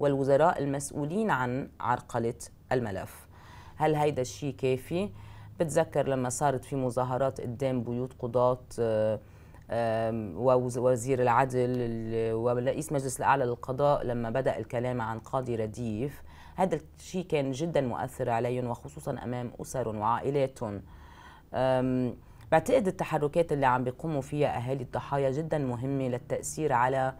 والوزراء 0.00 0.58
المسؤولين 0.58 1.30
عن 1.30 1.68
عرقلة 1.80 2.34
الملف. 2.72 3.28
هل 3.76 3.94
هيدا 3.94 4.22
الشيء 4.22 4.54
كافي؟ 4.54 5.10
بتذكر 5.60 6.08
لما 6.08 6.28
صارت 6.28 6.64
في 6.64 6.76
مظاهرات 6.76 7.40
قدام 7.40 7.82
بيوت 7.82 8.12
قضاة 8.18 8.58
ووزير 10.36 11.22
العدل 11.22 11.70
ورئيس 12.32 12.92
مجلس 12.92 13.18
الأعلى 13.18 13.44
للقضاء 13.44 14.04
لما 14.04 14.30
بدأ 14.30 14.58
الكلام 14.58 15.00
عن 15.00 15.18
قاضي 15.18 15.56
رديف. 15.56 16.22
هذا 16.56 16.80
الشيء 16.98 17.24
كان 17.26 17.52
جدا 17.52 17.80
مؤثر 17.80 18.30
عليهم 18.30 18.66
وخصوصا 18.66 19.10
أمام 19.24 19.52
أسر 19.60 19.88
وعائلاتهم 19.88 20.82
بعتقد 22.52 22.86
التحركات 22.86 23.52
اللي 23.52 23.66
عم 23.66 23.84
بيقوموا 23.84 24.20
فيها 24.20 24.56
أهالي 24.56 24.82
الضحايا 24.82 25.30
جدا 25.30 25.58
مهمة 25.58 26.08
للتأثير 26.08 26.72
على 26.72 27.14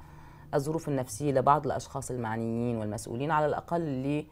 الظروف 0.55 0.89
النفسية 0.89 1.33
لبعض 1.33 1.67
الأشخاص 1.67 2.11
المعنيين 2.11 2.77
والمسؤولين 2.77 3.31
على 3.31 3.47
الأقل 3.47 3.81
اللي 3.81 4.27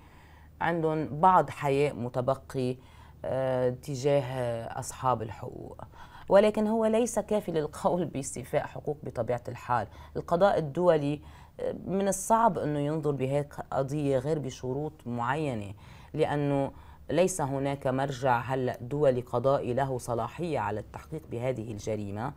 عندهم 0.61 1.21
بعض 1.21 1.51
حياء 1.51 1.95
متبقي 1.95 2.77
أه، 3.25 3.71
تجاه 3.71 4.65
أصحاب 4.79 5.23
الحقوق. 5.23 5.83
ولكن 6.29 6.67
هو 6.67 6.87
ليس 6.87 7.19
كافي 7.19 7.53
للقول 7.53 8.05
باستيفاء 8.15 8.67
حقوق 8.67 8.99
بطبيعة 9.03 9.43
الحال. 9.49 9.87
القضاء 10.17 10.59
الدولي 10.59 11.21
أه، 11.61 11.75
من 11.87 12.09
الصعب 12.09 12.59
أنه 12.59 12.79
ينظر 12.79 13.11
بهيك 13.11 13.55
قضية 13.71 14.19
غير 14.19 14.39
بشروط 14.39 14.93
معينة 15.07 15.75
لأنه 16.15 16.73
ليس 17.11 17.41
هناك 17.41 17.87
مرجع 17.87 18.41
هلا 18.41 18.79
دولي 18.81 19.21
قضائي 19.21 19.75
له 19.75 19.99
صلاحية 19.99 20.59
على 20.59 20.81
التحقيق 20.81 21.23
بهذه 21.31 21.73
الجريمة 21.73 22.33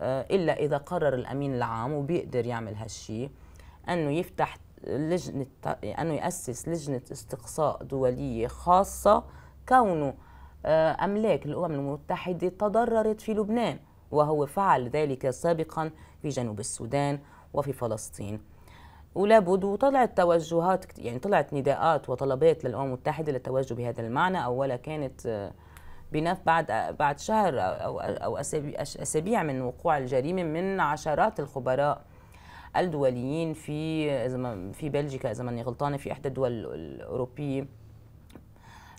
آه، 0.00 0.26
إلا 0.30 0.52
إذا 0.52 0.76
قرر 0.76 1.14
الأمين 1.14 1.54
العام 1.54 1.92
وبيقدر 1.92 2.46
يعمل 2.46 2.74
هالشيء 2.74 3.30
انه 3.88 4.10
يفتح 4.10 4.58
لجنة 4.84 5.46
انه 5.84 6.14
يأسس 6.14 6.68
لجنة 6.68 7.02
استقصاء 7.12 7.82
دولية 7.82 8.46
خاصة 8.46 9.24
كونه 9.68 10.14
آه، 10.66 11.04
أملاك 11.04 11.46
الأمم 11.46 11.74
المتحدة 11.74 12.48
تضررت 12.48 13.20
في 13.20 13.34
لبنان 13.34 13.78
وهو 14.10 14.46
فعل 14.46 14.88
ذلك 14.88 15.30
سابقا 15.30 15.90
في 16.22 16.28
جنوب 16.28 16.60
السودان 16.60 17.18
وفي 17.54 17.72
فلسطين. 17.72 18.40
ولابد 19.16 19.64
وطلعت 19.64 20.16
توجهات 20.16 20.98
يعني 20.98 21.18
طلعت 21.18 21.54
نداءات 21.54 22.10
وطلبات 22.10 22.64
للأمم 22.64 22.84
المتحدة 22.84 23.32
للتوجه 23.32 23.74
بهذا 23.74 24.00
المعنى 24.00 24.44
أولا 24.44 24.76
كانت 24.76 25.26
آه، 25.26 25.52
بنف 26.12 26.38
بعد 26.46 26.96
بعد 26.98 27.18
شهر 27.18 27.54
أو 27.60 28.00
أو 28.00 28.36
أسابيع 28.76 29.42
من 29.42 29.62
وقوع 29.62 29.98
الجريمة 29.98 30.42
من 30.42 30.80
عشرات 30.80 31.40
الخبراء 31.40 32.04
الدوليين 32.76 33.52
في 33.52 34.10
اذا 34.10 34.72
في 34.72 34.88
بلجيكا 34.88 35.30
إذا 35.30 35.44
ماني 35.44 35.62
غلطانة 35.62 35.96
في 35.96 36.12
إحدى 36.12 36.28
الدول 36.28 36.52
الأوروبية 36.74 37.66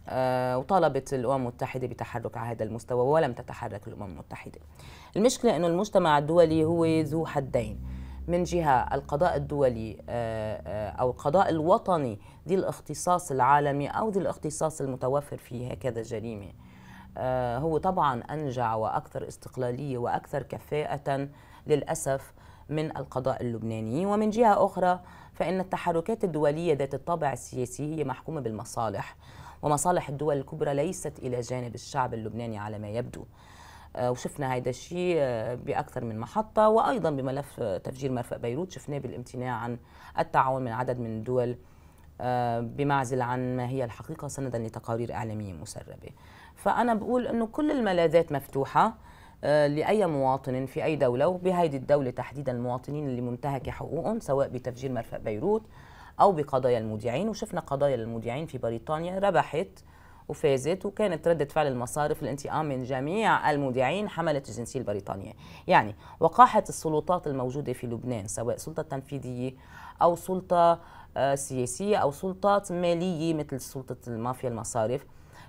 آه 0.09 0.57
وطالبت 0.57 1.13
الأمم 1.13 1.35
المتحدة 1.35 1.87
بتحرك 1.87 2.37
على 2.37 2.55
هذا 2.55 2.63
المستوى 2.63 3.07
ولم 3.07 3.33
تتحرك 3.33 3.87
الأمم 3.87 4.03
المتحدة. 4.11 4.59
المشكلة 5.15 5.55
إنه 5.55 5.67
المجتمع 5.67 6.17
الدولي 6.17 6.65
هو 6.65 6.85
ذو 6.85 7.25
حدين. 7.25 7.96
من 8.27 8.43
جهة 8.43 8.95
القضاء 8.95 9.35
الدولي 9.35 9.97
آه، 10.09 10.61
آه، 10.67 10.89
أو 10.89 11.09
القضاء 11.09 11.49
الوطني 11.49 12.19
ذي 12.47 12.55
الاختصاص 12.55 13.31
العالمي 13.31 13.87
أو 13.87 14.09
ذي 14.09 14.19
الاختصاص 14.19 14.81
المتوفر 14.81 15.37
في 15.37 15.73
هكذا 15.73 16.01
جريمة. 16.01 16.51
آه، 17.17 17.57
هو 17.57 17.77
طبعا 17.77 18.21
أنجع 18.21 18.75
وأكثر 18.75 19.27
استقلالية 19.27 19.97
وأكثر 19.97 20.43
كفاءة 20.43 21.27
للأسف 21.67 22.33
من 22.69 22.97
القضاء 22.97 23.41
اللبناني. 23.41 24.05
ومن 24.05 24.29
جهة 24.29 24.65
أخرى 24.65 24.99
فإن 25.33 25.59
التحركات 25.59 26.23
الدولية 26.23 26.73
ذات 26.73 26.93
الطابع 26.93 27.33
السياسي 27.33 27.95
هي 27.95 28.03
محكومة 28.03 28.41
بالمصالح 28.41 29.15
ومصالح 29.61 30.09
الدول 30.09 30.37
الكبرى 30.37 30.73
ليست 30.73 31.19
إلى 31.19 31.41
جانب 31.41 31.75
الشعب 31.75 32.13
اللبناني 32.13 32.57
على 32.57 32.79
ما 32.79 32.89
يبدو. 32.89 33.25
وشفنا 33.99 34.55
هذا 34.55 34.69
الشيء 34.69 35.15
آه، 35.19 35.55
بأكثر 35.55 36.05
من 36.05 36.19
محطة 36.19 36.69
وأيضا 36.69 37.09
بملف 37.09 37.59
تفجير 37.59 38.11
مرفأ 38.11 38.37
بيروت 38.37 38.71
شفناه 38.71 38.97
بالامتناع 38.97 39.55
عن 39.55 39.77
التعاون 40.19 40.61
من 40.61 40.71
عدد 40.71 40.99
من 40.99 41.17
الدول 41.17 41.57
بمعزل 42.61 43.21
عن 43.21 43.57
ما 43.57 43.69
هي 43.69 43.83
الحقيقة 43.83 44.27
سندا 44.27 44.59
لتقارير 44.59 45.13
إعلامية 45.13 45.53
مسربة. 45.53 46.09
فأنا 46.55 46.93
بقول 46.93 47.27
إنه 47.27 47.45
كل 47.45 47.71
الملاذات 47.71 48.31
مفتوحة 48.31 48.93
آه، 49.43 49.67
لأي 49.67 50.05
مواطن 50.05 50.65
في 50.65 50.83
أي 50.83 50.95
دولة 50.95 51.27
وبهيدي 51.27 51.77
الدولة 51.77 52.09
تحديدا 52.09 52.51
المواطنين 52.51 53.07
اللي 53.07 53.21
منتهكه 53.21 53.71
حقوقهم 53.71 54.19
سواء 54.19 54.47
بتفجير 54.47 54.91
مرفأ 54.91 55.17
بيروت 55.17 55.63
أو 56.19 56.31
بقضايا 56.31 56.77
المودعين. 56.77 57.29
وشفنا 57.29 57.61
قضايا 57.61 57.95
المودعين 57.95 58.45
في 58.45 58.57
بريطانيا 58.57 59.19
ربحت 59.19 59.67
وفازت 60.29 60.85
وكانت 60.85 61.27
ردة 61.27 61.45
فعل 61.45 61.67
المصارف 61.67 62.23
الانتقام 62.23 62.65
من 62.65 62.83
جميع 62.83 63.51
المودعين 63.51 64.09
حملت 64.09 64.49
الجنسية 64.49 64.79
البريطانية. 64.79 65.33
يعني 65.67 65.95
وقاحة 66.19 66.63
السلطات 66.69 67.27
الموجودة 67.27 67.73
في 67.73 67.87
لبنان 67.87 68.27
سواء 68.27 68.57
سلطة 68.57 68.83
تنفيذية 68.83 69.53
أو 70.01 70.15
سلطة 70.15 70.79
آه، 71.17 71.35
سياسية 71.35 71.97
أو 71.97 72.11
سلطات 72.11 72.71
مالية 72.71 73.33
مثل 73.33 73.59
سلطة 73.59 73.97
المافيا 74.07 74.49
المصارف 74.49 75.05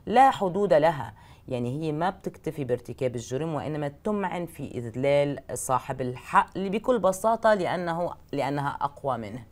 لا 0.06 0.30
حدود 0.30 0.72
لها. 0.72 1.14
يعني 1.48 1.82
هي 1.82 1.92
ما 1.92 2.10
بتكتفي 2.10 2.64
بارتكاب 2.64 3.16
الجرم 3.16 3.54
وإنما 3.54 3.88
تمعن 4.04 4.46
في 4.46 4.70
إذلال 4.74 5.38
صاحب 5.54 6.00
الحق 6.00 6.50
اللي 6.56 6.70
بكل 6.70 6.98
بساطة 6.98 7.54
لأنه 7.54 8.10
لأنها 8.32 8.78
أقوى 8.80 9.18
منه. 9.18 9.44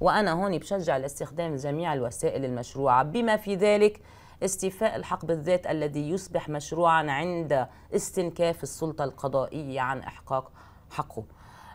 وأنا 0.00 0.32
هون 0.32 0.58
بشجع 0.58 0.96
لاستخدام 0.96 1.56
جميع 1.56 1.94
الوسائل 1.94 2.44
المشروعة. 2.44 3.02
بما 3.02 3.36
في 3.36 3.54
ذلك 3.54 4.00
استيفاء 4.44 4.96
الحق 4.96 5.24
بالذات 5.24 5.66
الذي 5.66 6.10
يصبح 6.10 6.48
مشروعا 6.48 7.10
عند 7.10 7.66
استنكاف 7.94 8.62
السلطة 8.62 9.04
القضائية 9.04 9.80
عن 9.80 9.98
إحقاق 9.98 10.52
حقه. 10.90 11.24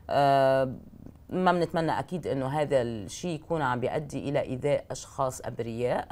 أه 0.10 0.76
ما 1.30 1.52
بنتمنى 1.52 2.00
أكيد 2.00 2.28
إنه 2.28 2.48
هذا 2.48 2.82
الشيء 2.82 3.36
يكون 3.36 3.62
عم 3.62 3.80
بيؤدي 3.80 4.30
إلى 4.30 4.42
إيذاء 4.42 4.86
أشخاص 4.92 5.42
أبرياء 5.42 6.08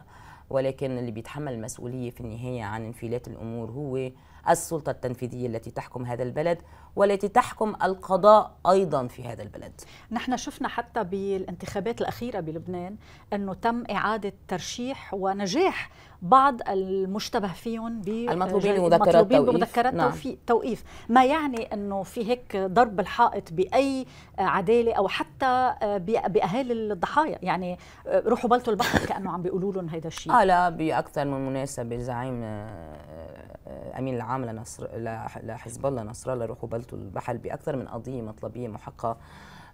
ولكن 0.49 0.97
اللي 0.97 1.11
بيتحمل 1.11 1.53
المسؤوليه 1.53 2.09
في 2.09 2.21
النهاية 2.21 2.63
عن 2.63 2.85
انفلات 2.85 3.27
الأمور 3.27 3.71
هو 3.71 4.11
السلطة 4.49 4.89
التنفيذية 4.89 5.47
التي 5.47 5.71
تحكم 5.71 6.05
هذا 6.05 6.23
البلد 6.23 6.57
والتي 6.95 7.27
تحكم 7.27 7.75
القضاء 7.83 8.51
أيضا 8.69 9.07
في 9.07 9.23
هذا 9.23 9.43
البلد. 9.43 9.81
نحن 10.11 10.37
شفنا 10.37 10.67
حتى 10.67 11.03
بالانتخابات 11.03 12.01
الأخيرة 12.01 12.39
بلبنان 12.39 12.95
أنه 13.33 13.53
تم 13.53 13.83
إعادة 13.91 14.33
ترشيح 14.47 15.13
ونجاح 15.13 15.89
بعض 16.21 16.69
المشتبه 16.69 17.47
فيهم 17.47 18.01
المطلوبين 18.07 18.75
بمذكرات 18.75 19.13
توقيف, 19.13 19.41
بمذكرات 19.41 19.93
نعم. 19.93 20.11
توقيف 20.47 20.83
ما 21.09 21.25
يعني 21.25 21.73
أنه 21.73 22.03
في 22.03 22.29
هيك 22.29 22.57
ضرب 22.57 22.99
الحائط 22.99 23.53
بأي 23.53 24.05
عدالة 24.39 24.93
أو 24.93 25.07
حتى 25.07 25.73
بأهالي 26.27 26.73
الضحايا 26.73 27.39
يعني 27.41 27.77
روحوا 28.07 28.49
بلطوا 28.49 28.73
البحر 28.73 29.05
كأنه 29.05 29.31
عم 29.31 29.41
بيقولوا 29.41 29.73
لهم 29.73 29.89
هيدا 29.89 30.07
الشيء 30.07 30.33
آه 30.33 30.43
لا 30.43 30.69
بأكثر 30.69 31.25
من 31.25 31.45
مناسبة 31.45 31.95
الزعيم 31.95 32.43
أمين 33.67 34.15
العام 34.15 34.45
لنصر 34.45 34.87
لحزب 35.43 35.85
الله 35.85 36.03
نصر 36.03 36.33
الله 36.33 36.45
روحوا 36.45 36.69
بلطوا 36.69 36.97
البحر 36.97 37.37
بأكثر 37.37 37.75
من 37.75 37.87
قضية 37.87 38.21
مطلبية 38.21 38.67
محقة. 38.67 39.17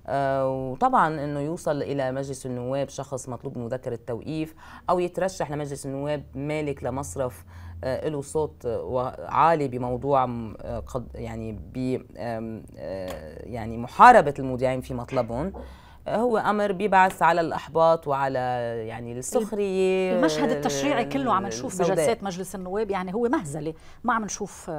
آه، 0.08 0.50
وطبعا 0.50 1.24
إنه 1.24 1.39
يوصل 1.39 1.82
إلى 1.82 2.12
مجلس 2.12 2.46
النواب 2.46 2.89
شخص 2.89 3.30
مطلوب 3.30 3.58
مذكره 3.58 4.00
توقيف 4.08 4.56
أو 4.89 5.00
يترشح 5.00 5.52
لمجلس 5.52 5.86
النواب 5.86 6.24
مالك 6.36 6.84
لمصرف 6.84 7.46
آه، 7.84 8.10
له 8.10 8.22
صوت 8.22 8.66
عالي 9.20 9.68
بموضوع 9.68 10.24
آه، 10.24 10.80
قد 10.80 11.08
يعني 11.16 11.52
ب 11.74 12.02
يعني 13.44 13.78
محاربة 13.78 14.34
المودعين 14.39 14.82
في 14.82 14.94
مطلبهم. 14.94 15.54
هو 16.08 16.38
أمر 16.38 16.72
بيبعث 16.72 17.22
على 17.22 17.41
الأحباط 17.41 18.08
وعلى 18.08 18.39
يعني 18.88 19.20
السخرية 19.20 20.16
المشهد 20.16 20.52
التشريعي 20.52 21.06
كله 21.06 21.34
عم 21.34 21.47
نشوف 21.47 21.82
بجلسات 21.82 22.24
مجلس 22.24 22.56
النواب 22.56 22.91
يعني 22.91 23.14
هو 23.14 23.30
مهزلة. 23.30 23.74
ما 24.04 24.14
عم 24.14 24.26
نشوف 24.26 24.72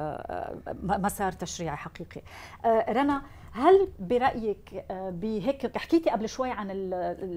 مسار 0.83 1.31
تشريعي 1.31 1.77
حقيقي. 1.77 2.21
رنا 2.65 3.21
هل 3.53 3.87
برأيك 3.99 4.85
آه، 4.91 5.09
بهيك 5.09 5.77
حكيتي 5.77 6.09
قبل 6.09 6.29
شوي 6.29 6.51
عن 6.51 6.93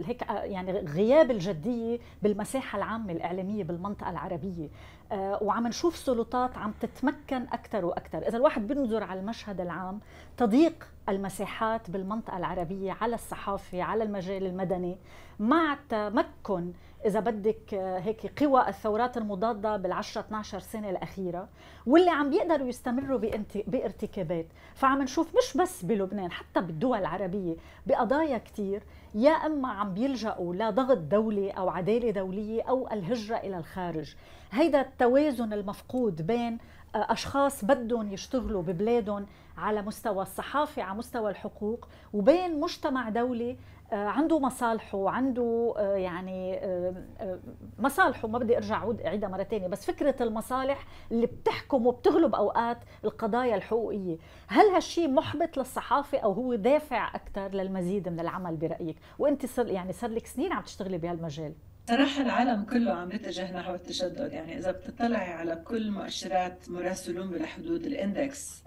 هيك 0.06 0.22
آه، 0.22 0.42
يعني 0.42 0.72
غياب 0.72 1.30
الجدية 1.30 1.98
بالمساحة 2.22 2.78
العامة 2.78 3.12
الإعلامية 3.12 3.64
بالمنطقة 3.64 4.10
العربية 4.10 4.68
آه، 5.12 5.38
وعم 5.42 5.66
نشوف 5.66 5.96
سلطات 5.96 6.56
عم 6.56 6.74
تتمكن 6.80 7.42
أكثر 7.52 7.84
وأكثر. 7.84 8.28
إذا 8.28 8.36
الواحد 8.36 8.68
بينظر 8.68 9.04
على 9.04 9.20
المشهد 9.20 9.60
العام 9.60 10.00
تضييق 10.36 10.88
المساحات 11.08 11.90
بالمنطقة 11.90 12.36
العربية 12.36 12.96
على 13.00 13.14
الصحافة 13.14 13.82
على 13.82 14.04
المجال 14.04 14.46
المدني 14.46 14.98
مع 15.38 15.78
تمكن 15.88 16.72
إذا 17.06 17.20
بدك 17.20 17.74
هيك 17.74 18.42
قوى 18.42 18.68
الثورات 18.68 19.16
المضادة 19.16 19.82
بال10 19.82 20.18
12 20.18 20.58
سنة 20.58 20.90
الأخيرة 20.90 21.48
واللي 21.86 22.10
عم 22.10 22.30
بيقدروا 22.30 22.68
يستمروا 22.68 23.18
بارتكابات. 23.66 24.46
فعم 24.74 25.02
نشوف 25.02 25.36
مش 25.36 25.56
بس 25.56 25.84
بلبنان 25.84 26.30
حتى 26.32 26.60
بالدول 26.60 26.98
العربية 26.98 27.56
بقضايا 27.86 28.38
كثير 28.38 28.82
يا 29.14 29.30
إما 29.30 29.68
عم 29.68 29.94
بيلجأوا 29.94 30.54
لضغط 30.54 30.98
دولي 30.98 31.50
أو 31.50 31.68
عدالة 31.68 32.10
دولية 32.10 32.62
أو 32.62 32.88
الهجرة 32.92 33.36
إلى 33.36 33.58
الخارج. 33.58 34.14
هيدا 34.52 34.80
التوازن 34.80 35.52
المفقود 35.52 36.26
بين 36.26 36.58
أشخاص 36.94 37.64
بدهم 37.64 38.12
يشتغلوا 38.12 38.62
ببلادهم 38.62 39.26
على 39.58 39.82
مستوى 39.82 40.22
الصحافة 40.22 40.82
على 40.82 40.98
مستوى 40.98 41.30
الحقوق 41.30 41.88
وبين 42.12 42.60
مجتمع 42.60 43.08
دولي 43.08 43.50
آه، 43.50 43.56
عنده 43.92 44.38
مصالحه 44.38 44.98
وعنده 44.98 45.74
آه، 45.76 45.96
يعني 45.96 46.58
آه، 46.58 47.40
مصالحه 47.78 48.28
ما 48.28 48.38
بدي 48.38 48.56
أرجع 48.56 48.92
أعيدها 49.06 49.28
مرة 49.28 49.42
ثانية 49.42 49.68
بس 49.68 49.86
فكرة 49.86 50.14
المصالح 50.20 50.86
اللي 51.12 51.26
بتحكم 51.26 51.86
وبتغلب 51.86 52.34
أوقات 52.34 52.78
القضايا 53.04 53.54
الحقوقية. 53.54 54.16
هل 54.46 54.66
هالشيء 54.66 55.08
محبط 55.08 55.56
للصحافة 55.56 56.18
أو 56.18 56.32
هو 56.32 56.54
دافع 56.54 57.14
أكثر 57.14 57.48
للمزيد 57.48 58.08
من 58.08 58.20
العمل 58.20 58.56
برأيك؟ 58.56 58.96
وأنت 59.18 59.46
صار 59.46 59.68
يعني 59.68 59.92
صار 59.92 60.10
لك 60.10 60.26
سنين 60.26 60.52
عم 60.52 60.62
تشتغلي 60.62 60.98
بهالمجال. 60.98 61.54
صراحة 61.88 62.22
العالم 62.22 62.64
كله 62.64 62.92
عم 62.92 63.12
يتجه 63.12 63.58
نحو 63.58 63.74
التشدد. 63.74 64.32
يعني 64.32 64.58
إذا 64.58 64.70
بتطلعي 64.70 65.32
على 65.32 65.56
كل 65.56 65.90
مؤشرات 65.90 66.70
مراسلون 66.70 67.30
بلا 67.30 67.46
حدود 67.46 67.86
الإندكس 67.86 68.64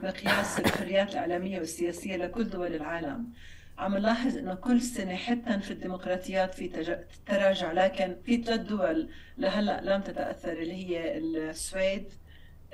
مقياس 0.00 0.60
الحريات 0.60 1.10
الإعلامية 1.12 1.58
والسياسية 1.58 2.16
لكل 2.16 2.50
دول 2.50 2.74
العالم 2.74 3.26
عم 3.80 3.96
نلاحظ 3.96 4.36
إنه 4.36 4.54
كل 4.54 4.80
سنة 4.80 5.14
حتى 5.16 5.60
في 5.60 5.70
الديمقراطيات 5.70 6.54
في 6.54 6.68
تراجع 7.26 7.72
لكن 7.72 8.16
في 8.24 8.42
ثلاث 8.42 8.60
دول 8.60 9.08
لهلأ 9.38 9.80
لم 9.80 10.02
تتأثر 10.02 10.52
اللي 10.52 10.74
هي 10.74 11.18
السويد 11.18 12.12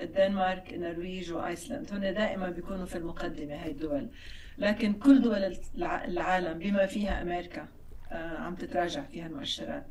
الدنمارك 0.03 0.75
النرويج 0.75 1.33
وايسلند 1.33 1.93
هن 1.93 2.15
دائما 2.15 2.51
بيكونوا 2.51 2.87
في 2.87 2.99
المقدمة 2.99 3.55
هاي 3.55 3.71
الدول. 3.71 4.09
لكن 4.59 4.93
كل 4.93 5.23
دول 5.23 5.57
العالم 5.85 6.59
بما 6.59 6.87
فيها 6.87 7.23
أمريكا 7.23 7.69
آه، 8.13 8.39
عم 8.39 8.55
تتراجع 8.55 9.03
فيها 9.03 9.27
المؤشرات. 9.27 9.87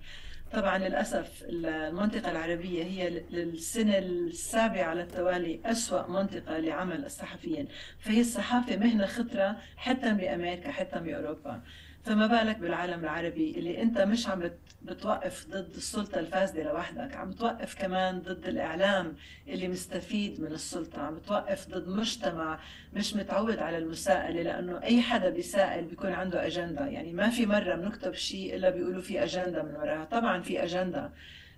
طبعا 0.54 0.78
للأسف 0.78 1.44
المنطقة 1.50 2.32
العربية 2.32 2.84
هي 2.84 3.10
للسنة 3.30 3.98
السابعة 3.98 4.84
على 4.84 5.02
التوالي 5.02 5.60
أسوأ 5.66 6.08
منطقة 6.08 6.58
لعمل 6.58 7.06
الصحفيين 7.06 7.68
فهي 8.00 8.22
الصحافة 8.22 8.78
مهنة 8.78 9.06
خطرة 9.06 9.56
حتى 9.78 10.14
بأمريكا 10.14 10.72
حتى 10.72 11.00
بأوروبا 11.00 11.62
فما 12.06 12.28
بالك 12.28 12.58
بالعالم 12.58 13.00
العربي 13.04 13.52
اللي 13.58 13.82
انت 13.82 14.02
مش 14.02 14.28
عم 14.28 14.52
بتوقف 14.82 15.48
ضد 15.50 15.76
السلطة 15.76 16.20
الفاسدة 16.20 16.64
لوحدك 16.64 17.16
عم 17.16 17.30
بتوقف 17.30 17.82
كمان 17.82 18.20
ضد 18.20 18.48
الإعلام 18.48 19.16
اللي 19.48 19.68
مستفيد 19.68 20.42
من 20.42 20.48
السلطة 20.48 21.02
عم 21.02 21.16
بتوقف 21.16 21.68
ضد 21.70 21.88
مجتمع 21.88 22.60
مش 22.94 23.16
متعود 23.16 23.60
على 23.60 23.78
المساءلة 23.78 24.42
لأنه 24.42 24.84
أي 24.84 25.02
حدا 25.02 25.30
بيسائل 25.30 25.86
بيكون 25.86 26.12
عنده 26.12 26.48
أجندة. 26.48 26.88
يعني 26.88 27.14
ما 27.14 27.30
في 27.30 27.46
مرة 27.46 27.76
بنكتب 27.76 28.14
شيء 28.14 28.56
إلا 28.56 28.70
بيقولوا 28.70 29.02
في 29.02 29.24
أجندة 29.24 29.64
من 29.64 29.76
وراها. 29.76 30.06
طبعا 30.06 30.42
في 30.42 30.64
أجندة. 30.64 31.12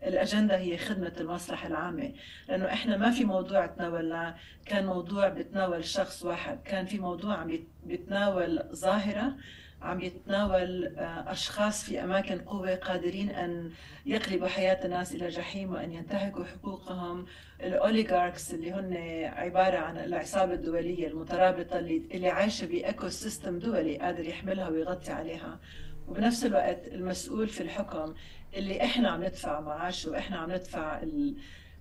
الأجندة 0.03 0.57
هي 0.57 0.77
خدمة 0.77 1.13
المصلحة 1.19 1.67
العامة. 1.67 2.13
لأنه 2.49 2.65
إحنا 2.65 2.97
ما 2.97 3.11
في 3.11 3.25
موضوع 3.25 3.65
تناولناه. 3.65 4.35
كان 4.65 4.85
موضوع 4.85 5.29
بتناول 5.29 5.85
شخص 5.85 6.23
واحد. 6.23 6.59
كان 6.65 6.85
في 6.85 6.99
موضوع 6.99 7.35
عم 7.35 7.59
بيتناول 7.83 8.63
ظاهرة. 8.73 9.35
عم 9.82 10.01
يتناول 10.01 10.95
آه، 10.97 11.32
أشخاص 11.32 11.84
في 11.84 12.03
أماكن 12.03 12.39
قوة 12.39 12.75
قادرين 12.75 13.30
أن 13.30 13.71
يقلبوا 14.05 14.47
حياة 14.47 14.86
الناس 14.86 15.15
إلى 15.15 15.28
جحيم 15.28 15.73
وأن 15.73 15.91
ينتهكوا 15.91 16.45
حقوقهم. 16.45 17.25
ال 17.61 17.71
oligarchs 17.71 18.53
اللي 18.53 18.71
هن 18.71 18.93
عبارة 19.34 19.78
عن 19.78 19.97
العصابة 19.97 20.53
الدولية 20.53 21.07
المترابطة 21.07 21.80
اللي, 21.80 22.01
اللي 22.11 22.30
عايشة 22.30 22.67
ب 22.67 23.09
ecosystem 23.09 23.59
دولي 23.59 23.97
قادر 23.97 24.25
يحميها 24.25 24.69
ويغطي 24.69 25.11
عليها. 25.11 25.59
وبنفس 26.07 26.45
الوقت 26.45 26.88
المسؤول 26.88 27.47
في 27.47 27.61
الحكم 27.63 28.13
اللي 28.55 28.84
إحنا 28.84 29.09
عم 29.09 29.23
ندفع 29.23 29.59
معاشه 29.59 30.11
وإحنا 30.11 30.38
عم 30.38 30.51
ندفع 30.51 31.01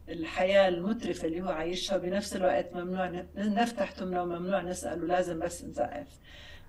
الحياة 0.08 0.68
المترفة 0.68 1.26
اللي 1.28 1.42
هو 1.42 1.48
عايشها. 1.48 1.96
بنفس 1.96 2.36
الوقت 2.36 2.74
ممنوع 2.74 3.24
نفتح 3.36 3.90
تمنا 3.90 4.22
وممنوع 4.22 4.62
نسأل 4.62 5.02
ولازم 5.04 5.38
بس 5.38 5.64
نزقف. 5.64 6.06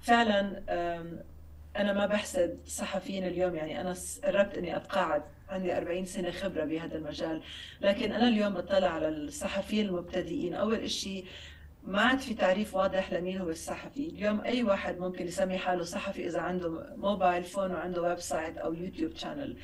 فعلا 0.01 0.61
أنا 1.77 1.93
ما 1.93 2.05
بحسد 2.05 2.59
الصحفيين 2.65 3.27
اليوم 3.27 3.55
يعني 3.55 3.81
أنا 3.81 3.95
قربت 4.23 4.57
إني 4.57 4.77
أتقاعد 4.77 5.23
عندي 5.49 5.77
40 5.77 6.05
سنة 6.05 6.31
خبرة 6.31 6.65
بهذا 6.65 6.97
المجال. 6.97 7.41
لكن 7.81 8.11
أنا 8.11 8.27
اليوم 8.27 8.53
بطلع 8.53 8.87
على 8.87 9.07
الصحفيين 9.07 9.87
المبتدئين. 9.87 10.53
أول 10.53 10.89
شيء 10.89 11.25
ما 11.83 12.01
عاد 12.01 12.19
في 12.19 12.33
تعريف 12.33 12.75
واضح 12.75 13.13
لمين 13.13 13.37
هو 13.37 13.49
الصحفي. 13.49 14.09
اليوم 14.09 14.41
أي 14.41 14.63
واحد 14.63 14.97
ممكن 14.99 15.27
يسمي 15.27 15.57
حاله 15.57 15.83
صحفي 15.83 16.27
إذا 16.27 16.39
عنده 16.39 16.95
mobile 16.95 17.43
phone 17.43 17.71
وعنده 17.71 18.01
website 18.01 18.57
أو 18.57 18.73
YouTube 18.73 19.15
channel 19.15 19.57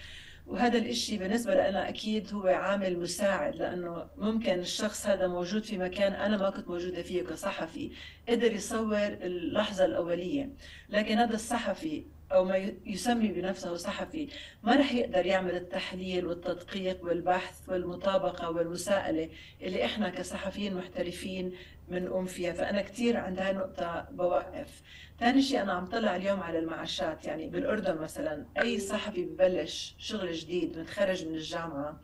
وهذا 0.48 0.78
الإشي 0.78 1.18
بالنسبة 1.18 1.54
لنا 1.54 1.90
أكيد 1.90 2.34
هو 2.34 2.48
عامل 2.48 3.00
مساعد 3.00 3.56
لأنه 3.56 4.06
ممكن 4.18 4.60
الشخص 4.60 5.08
هذا 5.08 5.28
موجود 5.28 5.64
في 5.64 5.78
مكان 5.78 6.14
أنا 6.14 6.38
ما 6.38 6.50
كنت 6.50 6.68
موجودة 6.68 7.02
فيه 7.02 7.24
كصحفي 7.24 7.92
قدر 8.30 8.52
يصور 8.54 9.08
اللحظة 9.08 9.86
الأولية. 9.86 10.50
لكن 10.90 11.18
هذا 11.18 11.36
الصحفي 11.36 12.04
أو 12.32 12.46
ما 12.46 12.58
يسمي 12.86 13.28
بنفسه 13.28 13.76
صحفي 13.76 14.28
ما 14.64 14.76
رح 14.76 14.92
يقدر 14.94 15.26
يعمل 15.26 15.56
التحليل 15.56 16.26
والتدقيق 16.26 17.06
والبحث 17.06 17.70
والمطابقة 17.70 18.50
والمساءلة 18.50 19.30
اللي 19.62 19.86
إحنا 19.86 20.10
كصحفيين 20.10 20.74
محترفين 20.76 21.52
بنقوم 21.88 22.26
فيها. 22.26 22.54
فأنا 22.54 22.82
كثير 22.82 23.18
عند 23.18 23.40
هاي 23.40 23.52
النقطة 23.52 24.08
بوقف. 24.12 24.82
ثاني 25.20 25.42
شيء 25.42 25.62
أنا 25.62 25.74
عم 25.74 25.86
طلع 25.86 26.16
اليوم 26.16 26.40
على 26.40 26.60
المعاشات 26.60 27.26
يعني 27.26 27.50
بالأردن 27.50 27.98
مثلا 27.98 28.46
أي 28.62 28.80
صحفي 28.80 29.26
ببلش 29.26 29.96
شغل 29.98 30.34
جديد 30.34 30.78
متخرج 30.78 31.26
من 31.26 31.36
الجامعة 31.36 32.00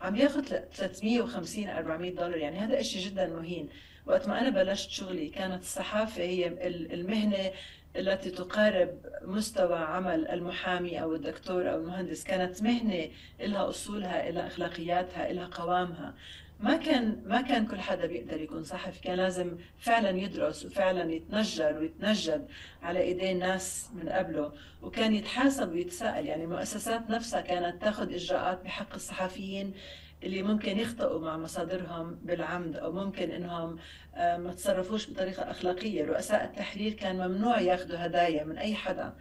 عم 0.00 0.16
ياخذ 0.16 0.44
350 0.74 1.68
400 1.68 2.14
دولار. 2.14 2.36
يعني 2.36 2.58
هذا 2.58 2.82
شيء 2.82 3.02
جدا 3.02 3.26
مهين. 3.26 3.68
وقت 4.06 4.28
ما 4.28 4.40
أنا 4.40 4.50
بلشت 4.50 4.90
شغلي 4.90 5.28
كانت 5.28 5.62
الصحافة 5.62 6.22
هي 6.22 6.46
المهنة 6.94 7.50
التي 7.96 8.30
تقارب 8.30 8.98
مستوى 9.22 9.78
عمل 9.78 10.28
المحامي 10.28 11.02
أو 11.02 11.14
الدكتور 11.14 11.70
أو 11.70 11.76
المهندس. 11.76 12.24
كانت 12.24 12.62
مهنة 12.62 13.08
لها 13.40 13.68
أصولها 13.68 14.30
لها 14.30 14.46
أخلاقياتها 14.46 15.32
لها 15.32 15.46
قوامها. 15.46 16.14
ما 16.60 16.76
كان 16.76 17.22
ما 17.26 17.40
كان 17.40 17.66
كل 17.66 17.80
حدا 17.80 18.06
بيقدر 18.06 18.40
يكون 18.40 18.64
صحفي. 18.64 19.00
كان 19.00 19.14
لازم 19.14 19.56
فعلا 19.78 20.10
يدرس 20.10 20.64
وفعلا 20.64 21.12
يتنجر 21.12 21.78
ويتنجد 21.78 22.48
على 22.82 23.00
إيدين 23.00 23.38
ناس 23.38 23.88
من 23.94 24.08
قبله 24.08 24.52
وكان 24.82 25.14
يتحاسب 25.14 25.72
ويتساءل. 25.72 26.26
يعني 26.26 26.44
المؤسسات 26.44 27.10
نفسها 27.10 27.40
كانت 27.40 27.82
تاخذ 27.82 28.12
إجراءات 28.14 28.64
بحق 28.64 28.94
الصحفيين 28.94 29.74
اللي 30.22 30.42
ممكن 30.42 30.78
يخطئوا 30.78 31.20
مع 31.20 31.36
مصادرهم 31.36 32.18
بالعمد 32.22 32.76
أو 32.76 32.92
ممكن 32.92 33.30
إنهم 33.30 33.78
آه، 34.14 34.36
ما 34.36 34.52
تصرفوش 34.52 35.10
بطريقة 35.10 35.50
أخلاقية. 35.50 36.04
رؤساء 36.04 36.44
التحرير 36.44 36.92
كان 36.92 37.28
ممنوع 37.28 37.60
ياخذوا 37.60 38.06
هدايا 38.06 38.44
من 38.44 38.58
أي 38.58 38.74
حدا. 38.74 39.12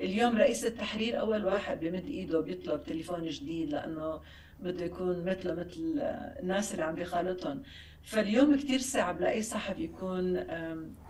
اليوم 0.00 0.36
رئيس 0.36 0.66
التحرير 0.66 1.20
أول 1.20 1.44
واحد 1.44 1.80
بمد 1.80 2.04
إيده 2.06 2.40
بيطلب 2.40 2.84
تليفون 2.84 3.28
جديد 3.28 3.70
لأنه 3.70 4.20
بده 4.64 4.84
يكون 4.84 5.24
مثله 5.24 5.54
مثل 5.54 6.00
الناس 6.42 6.72
اللي 6.72 6.84
عم 6.84 6.94
بيخالطهم. 6.94 7.62
فاليوم 8.02 8.56
كثير 8.56 8.78
صعب 8.78 9.20
لأي 9.20 9.42
صحفي 9.42 9.82
يكون 9.84 10.44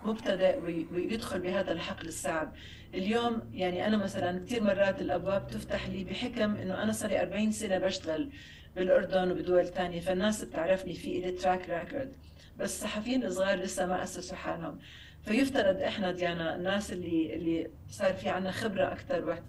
مبتدئ 0.05 0.59
ويدخل 0.93 1.41
بهذا 1.41 1.73
الحقل 1.73 2.09
الصعب. 2.09 2.53
اليوم 2.95 3.43
يعني 3.53 3.87
أنا 3.87 3.97
مثلا 3.97 4.45
كثير 4.47 4.63
مرات 4.63 5.01
الأبواب 5.01 5.47
تفتح 5.47 5.89
لي 5.89 6.05
بحكم 6.05 6.57
إنه 6.57 6.83
أنا 6.83 6.93
صار 6.93 7.11
لي 7.11 7.23
40 7.23 7.53
سنة 7.53 7.79
بشتغل 7.79 8.31
بالأردن 8.77 9.31
وبدول 9.31 9.67
ثانية 9.67 10.01
فالناس 10.01 10.45
بتعرفني 10.45 10.95
في 10.95 11.21
لي 11.21 11.33
track 11.33 11.71
record 11.71 12.13
بس 12.59 12.75
الصحفيين 12.77 13.25
الصغار 13.25 13.59
لسه 13.59 13.87
ما 13.87 14.03
أسسوا 14.03 14.37
حالهم. 14.37 14.79
فيفترض 15.25 15.81
إحنا 15.83 16.13
ديالا 16.13 16.57
الناس 16.57 16.93
اللي 16.93 17.35
اللي 17.35 17.71
صار 17.89 18.15
في 18.15 18.29
عنا 18.29 18.51
خبرة 18.51 18.93
أكثر 18.93 19.43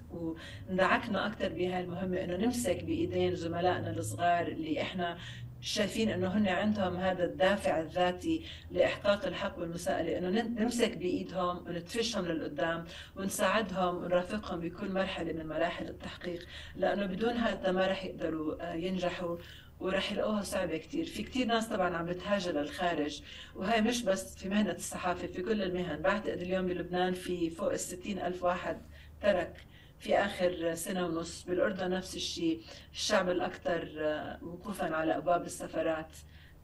واندعكنا 0.69 1.27
أكثر 1.27 1.49
بهاي 1.49 1.83
المهمة 1.83 2.23
إنه 2.23 2.37
نمسك 2.37 2.83
بإيدين 2.83 3.35
زملائنا 3.35 3.91
الصغار 3.91 4.47
اللي 4.47 4.81
إحنا 4.81 5.17
شايفين 5.61 6.09
إنه 6.09 6.27
هن 6.27 6.47
عندهم 6.47 6.95
هذا 6.97 7.23
الدافع 7.25 7.79
الذاتي 7.79 8.45
لإحقاق 8.71 9.25
الحق 9.25 9.59
والمساءلة 9.59 10.17
إنه 10.17 10.41
نمسك 10.41 10.97
بإيدهم 10.97 11.57
وندفشهم 11.67 12.25
للقدام 12.25 12.85
ونساعدهم 13.15 13.95
ونرافقهم 13.95 14.59
بكل 14.59 14.91
مرحلة 14.91 15.33
من 15.33 15.47
مراحل 15.47 15.87
التحقيق 15.87 16.47
لأنه 16.75 17.05
بدون 17.05 17.33
هذا 17.33 17.71
ما 17.71 17.87
رح 17.87 18.05
يقدروا 18.05 18.71
آه، 18.71 18.73
ينجحوا. 18.73 19.37
ورح 19.79 20.11
يلاقوها 20.11 20.41
صعبة 20.43 20.77
كتير. 20.77 21.05
في 21.05 21.23
كتير 21.23 21.45
ناس 21.47 21.67
طبعا 21.67 21.97
عم 21.97 22.05
بتهاجر 22.05 22.51
للخارج 22.51 23.21
وهي 23.55 23.81
مش 23.81 24.03
بس 24.03 24.35
في 24.37 24.49
مهنة 24.49 24.71
الصحافة 24.71 25.27
في 25.27 25.41
كل 25.41 25.61
المهن. 25.61 26.01
بعتقد 26.01 26.41
اليوم 26.41 26.67
بلبنان 26.67 27.13
في 27.13 27.49
فوق 27.49 27.71
الستين 27.71 28.19
ألف 28.19 28.43
واحد 28.43 28.81
ترك 29.21 29.53
في 29.99 30.17
آخر 30.17 30.75
سنة 30.75 31.05
ونص. 31.05 31.43
بالأردن 31.43 31.89
نفس 31.89 32.15
الشيء. 32.15 32.61
الشعب 32.93 33.29
الأكثر 33.29 33.89
آه، 33.97 34.39
وقوفا 34.43 34.95
على 34.95 35.17
أبواب 35.17 35.45
السفرات 35.45 36.09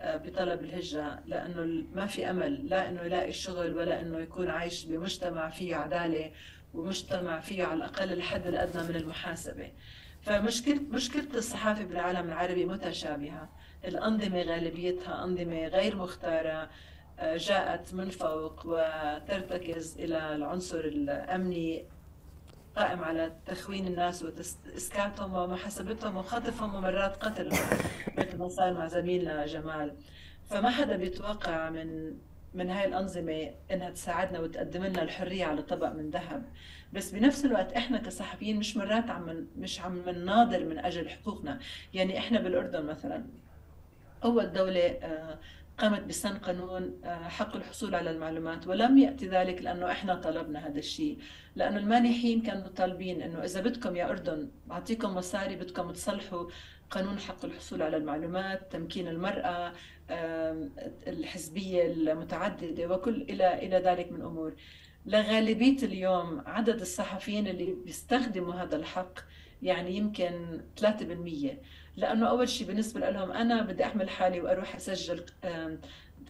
آه، 0.02 0.18
بطلب 0.18 0.62
الهجرة 0.64 1.20
لأنه 1.26 1.86
ما 1.96 2.06
في 2.06 2.30
أمل. 2.30 2.70
لا 2.70 2.90
أنه 2.90 3.02
يلاقي 3.02 3.34
شغل 3.34 3.74
ولا 3.78 4.02
أنه 4.02 4.20
يكون 4.20 4.48
عايش 4.50 4.86
بمجتمع 4.86 5.50
فيه 5.50 5.76
عدالة 5.76 6.32
ومجتمع 6.74 7.40
فيه 7.40 7.64
على 7.64 7.74
الأقل 7.74 8.14
الحد 8.14 8.48
الأدنى 8.48 8.84
من 8.84 8.96
المحاسبة. 8.96 9.72
فمشكلة 10.22 10.80
مشكلة 10.92 11.28
الصحافة 11.36 11.84
بالعالم 11.84 12.28
العربي 12.28 12.66
متشابهة. 12.66 13.50
الأنظمة 13.86 14.42
غالبيتها 14.42 15.24
أنظمة 15.24 15.68
غير 15.68 15.96
مختارة 15.96 16.70
آه، 17.20 17.38
جاءت 17.38 17.94
من 17.94 18.10
فوق 18.10 18.62
وترتكز 18.66 19.98
إلى 20.00 20.36
العنصر 20.36 20.80
الأمني 20.80 21.86
قائم 22.76 23.04
على 23.04 23.36
تخوين 23.46 23.88
الناس 23.88 24.24
وإسكاتهم 24.24 25.34
ومحاسبتهم 25.34 26.18
وخطفهم 26.18 26.76
ومرات 26.76 27.16
قتلهم. 27.24 27.78
مثل 28.18 28.38
ما 28.38 28.48
صار 28.48 28.74
مع 28.74 28.88
زميلنا 28.88 29.46
جمال. 29.46 29.96
فما 30.50 30.70
حدا 30.70 30.96
بيتوقع 30.98 31.70
من 31.70 32.14
من 32.54 32.70
هاي 32.70 32.88
الأنظمة 32.88 33.52
إنها 33.72 33.90
تساعدنا 33.90 34.40
وتقدم 34.40 34.84
لنا 34.84 35.02
الحرية 35.04 35.46
على 35.46 35.62
طبق 35.62 35.90
من 35.94 36.10
ذهب. 36.10 36.44
بس 36.94 37.12
بنفس 37.12 37.46
الوقت 37.46 37.74
إحنا 37.74 37.98
كصحفيين 37.98 38.58
مش 38.58 38.78
مرات 38.78 39.10
عم 39.10 39.48
مش 39.58 39.82
عم 39.82 40.10
نناضل 40.10 40.70
من 40.70 40.80
أجل 40.80 41.10
حقوقنا. 41.10 41.60
يعني 41.94 42.18
إحنا 42.18 42.40
بالأردن 42.40 42.86
مثلا 42.86 43.26
أول 44.24 44.52
دولة 44.52 44.80
آه، 44.86 45.40
قامت 45.78 46.02
بسن 46.04 46.38
قانون 46.38 47.02
آه، 47.04 47.28
حق 47.28 47.56
الحصول 47.56 47.96
على 47.96 48.10
المعلومات 48.12 48.68
ولم 48.68 48.98
يأتي 48.98 49.28
ذلك 49.28 49.62
لأنه 49.62 49.92
إحنا 49.92 50.16
طلبنا 50.16 50.68
هذا 50.68 50.80
الشيء. 50.80 51.18
لأنه 51.56 51.78
المانحين 51.78 52.42
كانوا 52.42 52.68
طالبين 52.68 53.22
إنه 53.22 53.44
إذا 53.44 53.62
بدكم 53.62 53.96
يا 53.96 54.10
أردن 54.10 54.52
بعطيكم 54.68 55.16
مصاري 55.16 55.56
بدكم 55.56 55.92
تصلحوا 55.92 56.50
قانون 56.92 57.20
حق 57.20 57.46
الحصول 57.46 57.82
على 57.82 57.98
المعلومات 57.98 58.72
تمكين 58.72 59.08
المرأة 59.08 59.74
الحزبية 61.08 61.86
المتعددة 61.86 62.88
وكل 62.88 63.22
إلى 63.22 63.54
إلى 63.54 63.78
ذلك 63.78 64.12
من 64.12 64.22
أمور. 64.22 64.54
لغالبية 65.06 65.78
اليوم 65.84 66.44
عدد 66.46 66.82
الصحفيين 66.82 67.48
اللي 67.48 67.76
بيستخدموا 67.86 68.54
هذا 68.54 68.76
الحق 68.76 69.20
يعني 69.62 69.98
يمكن 69.98 70.62
3% 70.82 70.86
لأنه 71.98 72.30
أول 72.30 72.50
شيء 72.50 72.68
بالنسبة 72.68 73.10
لهم 73.10 73.32
أنا 73.32 73.62
بدي 73.62 73.86
أحمل 73.86 74.10
حالي 74.10 74.42
وأروح 74.42 74.76
أسجل 74.76 75.26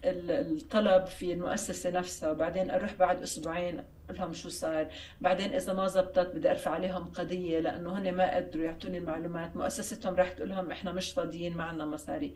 الطلب 0.05 1.05
في 1.05 1.33
المؤسسة 1.33 1.89
نفسها 1.89 2.31
وبعدين 2.31 2.71
أروح 2.71 2.93
بعد 2.93 3.21
أسبوعين 3.21 3.83
لهم 4.09 4.33
شو 4.33 4.49
صار. 4.49 4.87
بعدين 5.21 5.53
إذا 5.53 5.73
ما 5.73 5.87
زبطت 5.87 6.35
بدي 6.35 6.51
أرفع 6.51 6.71
عليهم 6.71 7.03
قضية 7.03 7.59
لأنه 7.59 7.97
هن 7.97 8.11
ما 8.15 8.35
قدروا 8.35 8.65
يعطوني 8.65 8.97
المعلومات. 8.97 9.55
مؤسستهم 9.55 10.15
راح 10.15 10.31
تقول 10.31 10.49
لهم 10.49 10.71
إحنا 10.71 10.91
مش 10.91 11.11
فاضيين 11.11 11.57
ما 11.57 11.63
عندنا 11.63 11.85
مصاري. 11.85 12.33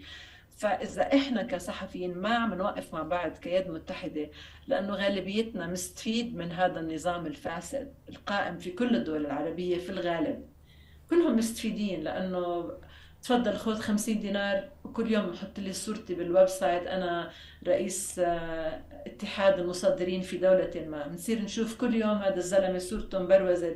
فإذا 0.57 1.01
إحنا 1.01 1.43
كصحفيين 1.43 2.17
ما 2.17 2.35
عم 2.35 2.53
نوقف 2.53 2.93
مع 2.93 3.03
بعض 3.03 3.31
كيد 3.37 3.67
متحدة 3.67 4.29
لأنه 4.67 4.93
غالبيتنا 4.93 5.67
مستفيد 5.67 6.35
من 6.35 6.51
هذا 6.51 6.79
النظام 6.79 7.25
الفاسد 7.25 7.93
القائم 8.09 8.57
في 8.57 8.71
كل 8.71 8.95
الدول 8.95 9.25
العربية 9.25 9.77
في 9.77 9.89
الغالب. 9.89 10.45
كلهم 11.09 11.37
مستفيدين 11.37 12.03
لأنه 12.03 12.71
تفضل 13.23 13.53
خذ 13.57 13.79
50 13.79 14.19
دينار 14.19 14.69
وكل 14.83 15.11
يوم 15.11 15.33
حط 15.33 15.59
لي 15.59 15.73
صورتي 15.73 16.15
بال 16.15 16.47
website. 16.47 16.87
أنا 16.87 17.31
رئيس 17.67 18.19
آه، 18.19 18.81
اتحاد 19.05 19.59
المصدرين 19.59 20.21
في 20.21 20.37
دولة 20.37 20.85
ما. 20.87 21.07
بنصير 21.07 21.41
نشوف 21.41 21.77
كل 21.77 21.95
يوم 21.95 22.17
هذا 22.17 22.37
الزلمة 22.37 22.77
صورته 22.77 23.19
مبروزة 23.19 23.73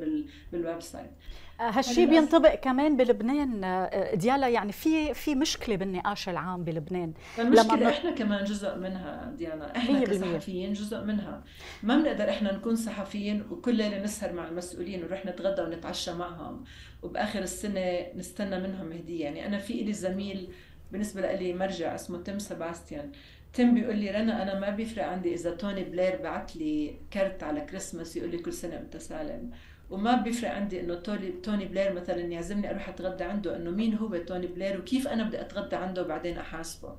بال 0.51 0.81
website. 0.81 1.11
هالشيء 1.59 2.09
بينطبق 2.09 2.55
كمان 2.55 2.97
بلبنان 2.97 3.63
آه، 3.63 4.15
ديالا 4.15 4.47
يعني 4.47 4.71
في 4.71 5.13
في 5.13 5.35
مشكلة 5.35 5.75
بالنقاش 5.75 6.29
العام 6.29 6.63
بلبنان. 6.63 7.13
المشكلة 7.39 7.75
لما 7.75 7.89
إحنا 7.89 8.11
كمان 8.11 8.43
جزء 8.43 8.77
منها 8.77 9.33
ديالا 9.37 9.77
إحنا 9.77 10.03
كصحفيين 10.05 10.73
جزء 10.73 11.03
منها. 11.03 11.43
ما 11.83 11.95
بنقدر 11.97 12.29
إحنا 12.29 12.53
نكون 12.53 12.75
صحفيين 12.75 13.43
وكل 13.51 13.75
ليله 13.75 14.03
نسهر 14.03 14.33
مع 14.33 14.47
المسؤولين 14.47 15.03
ونروح 15.03 15.25
نتغدى 15.25 15.61
ونتعشى 15.61 16.13
معهم 16.13 16.63
وبآخر 17.03 17.39
السنة 17.39 17.97
نستنى 18.15 18.59
منهم 18.59 18.91
هدية. 18.91 19.23
يعني 19.25 19.45
أنا 19.45 19.57
في 19.57 19.73
لي 19.73 19.93
زميل 19.93 20.49
بالنسبة 20.91 21.33
لي 21.33 21.53
مرجع 21.53 21.95
اسمه 21.95 22.23
تيم 22.23 22.39
سباستيان. 22.39 23.11
تيم 23.53 23.73
بيقول 23.73 23.95
لي 23.95 24.11
رنا 24.11 24.43
أنا 24.43 24.59
ما 24.59 24.69
بيفرق 24.69 25.05
عندي 25.05 25.33
إذا 25.33 25.51
توني 25.51 25.83
بلير 25.83 26.21
بعت 26.21 26.55
لي 26.55 26.95
كرت 27.13 27.43
على 27.43 27.61
كريسماس 27.61 28.15
يقول 28.15 28.31
لي 28.31 28.37
كل 28.37 28.53
سنة 28.53 28.75
وانت 28.75 28.97
سالم. 28.97 29.51
وما 29.89 30.15
بيفرق 30.15 30.51
عندي 30.51 30.79
إنه 30.79 30.95
توني 31.43 31.65
بلير 31.65 31.93
مثلا 31.93 32.19
يعزمني 32.21 32.69
أروح 32.69 32.89
أتغدى 32.89 33.23
عنده 33.23 33.55
إنه 33.55 33.71
مين 33.71 33.95
هو 33.95 34.17
توني 34.17 34.47
بلير 34.47 34.79
وكيف 34.79 35.07
أنا 35.07 35.23
بدي 35.23 35.41
أتغدى 35.41 35.75
عنده 35.75 36.01
وبعدين 36.01 36.37
أحاسبه. 36.37 36.95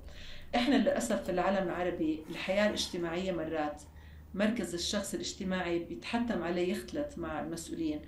إحنا 0.54 0.74
للأسف 0.74 1.24
في 1.24 1.32
العالم 1.32 1.68
العربي 1.68 2.22
الحياة 2.30 2.66
الاجتماعية 2.66 3.32
مرات 3.32 3.82
مركز 4.34 4.74
الشخص 4.74 5.14
الاجتماعي 5.14 5.78
بيتحتم 5.78 6.42
عليه 6.42 6.72
يختلط 6.72 7.18
مع 7.18 7.40
المسؤولين 7.40 8.00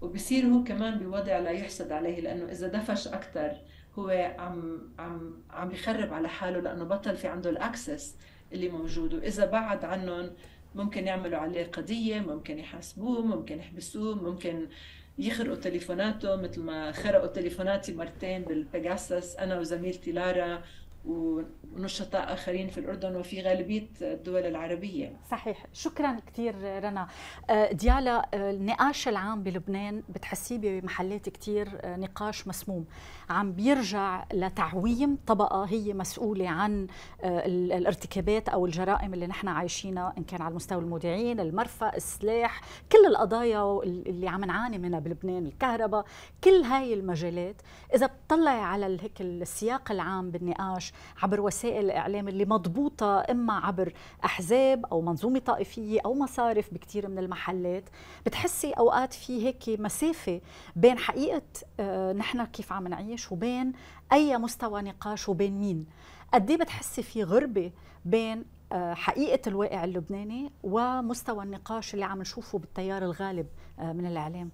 وبصير 0.00 0.46
هو 0.46 0.64
كمان 0.64 0.98
بوضع 0.98 1.38
لا 1.38 1.50
يحسد 1.50 1.92
عليه 1.92 2.20
لأنه 2.20 2.52
إذا 2.52 2.68
دفش 2.68 3.08
أكثر 3.08 3.52
هو 3.98 4.34
عم 4.38 4.78
عم 4.98 5.34
عم 5.50 5.68
بيخرب 5.68 6.12
على 6.12 6.28
حاله 6.28 6.60
لأنه 6.60 6.84
بطل 6.84 7.16
في 7.16 7.28
عنده 7.28 7.50
ال 7.50 7.59
access 7.59 8.16
اللي 8.52 8.68
موجود 8.68 9.14
وإذا 9.14 9.46
بعد 9.46 9.84
عنهم 9.84 10.30
ممكن 10.76 11.06
يعملوا 11.06 11.38
عليه 11.38 11.66
قضية 11.66 12.20
ممكن 12.20 12.58
يحاسبوه 12.58 13.22
ممكن 13.22 13.58
يحبسوه 13.58 14.14
ممكن 14.14 14.66
يخرقوا 15.18 15.56
تليفوناته 15.56 16.36
مثل 16.36 16.60
ما 16.60 16.92
خرقوا 16.92 17.26
تليفوناتي 17.26 17.94
مرتين 17.94 18.42
بالبيجاسس 18.42 19.36
أنا 19.36 19.58
وزميلتي 19.58 20.12
لارا 20.12 20.62
ونشطاء 21.06 22.32
آخرين 22.32 22.68
في 22.68 22.78
الأردن 22.78 23.16
وفي 23.16 23.42
غالبية 23.42 23.88
الدول 24.02 24.46
العربية. 24.46 25.16
صحيح. 25.30 25.66
شكرا 25.72 26.16
كثير 26.26 26.54
رنا. 26.84 27.08
آه، 27.50 27.72
ديالا 27.72 28.28
آه، 28.34 28.50
النقاش 28.50 29.08
العام 29.08 29.42
بلبنان 29.42 30.02
بتحسيه 30.08 30.58
بمحلات 30.80 31.28
كثير 31.28 31.68
آه، 31.80 31.96
نقاش 31.96 32.48
مسموم. 32.48 32.84
عم 33.30 33.52
بيرجع 33.52 34.24
لتعويم 34.32 35.18
طبقة 35.26 35.64
هي 35.64 35.94
مسؤولة 35.94 36.48
عن 36.48 36.86
الارتكابات 37.24 38.48
أو 38.48 38.66
الجرائم 38.66 39.14
اللي 39.14 39.26
نحن 39.26 39.48
عايشينها 39.48 40.14
إن 40.18 40.24
كان 40.24 40.42
على 40.42 40.54
مستوى 40.54 40.78
المودعين 40.78 41.40
المرفأ 41.40 41.96
السلاح 41.96 42.60
كل 42.92 43.06
القضايا 43.06 43.82
اللي 43.82 44.28
عم 44.28 44.44
نعاني 44.44 44.78
منها 44.78 44.98
بلبنان 44.98 45.46
الكهرباء 45.46 46.04
كل 46.44 46.62
هاي 46.62 46.94
المجالات. 46.94 47.56
إذا 47.94 48.06
بتطلع 48.06 48.50
على 48.50 48.86
هيك 48.86 49.20
السياق 49.20 49.92
العام 49.92 50.30
بالنقاش 50.30 50.92
عبر 51.22 51.40
وسائل 51.40 51.84
الاعلام 51.84 52.28
اللي 52.28 52.44
مضبوطة 52.44 53.20
إما 53.30 53.52
عبر 53.52 53.92
أحزاب 54.24 54.86
أو 54.86 55.00
منظومة 55.02 55.38
طائفية 55.38 56.00
أو 56.04 56.14
مصارف 56.14 56.74
بكثير 56.74 57.08
من 57.08 57.18
المحلات. 57.18 57.84
بتحسي 58.26 58.70
أوقات 58.72 59.12
في 59.12 59.46
هيك 59.46 59.80
مسافة 59.80 60.40
بين 60.76 60.98
حقيقة 60.98 61.42
آه، 61.80 62.12
نحن 62.12 62.44
كيف 62.44 62.72
عم 62.72 62.88
نعيش 62.88 63.32
وبين 63.32 63.72
أي 64.12 64.36
مستوى 64.38 64.82
نقاش 64.82 65.28
وبين 65.28 65.58
مين. 65.58 65.86
قد 66.34 66.50
إيه 66.50 66.56
بتحسي 66.58 67.02
في 67.02 67.22
غربة 67.22 67.72
بين 68.04 68.44
آه، 68.72 68.94
حقيقة 68.94 69.48
الواقع 69.48 69.84
اللبناني 69.84 70.52
ومستوى 70.62 71.44
النقاش 71.44 71.94
اللي 71.94 72.04
عم 72.04 72.20
نشوفه 72.20 72.58
بالتيار 72.58 73.02
الغالب 73.02 73.46
آه، 73.78 73.92
من 73.92 74.06
الإعلام؟ 74.06 74.50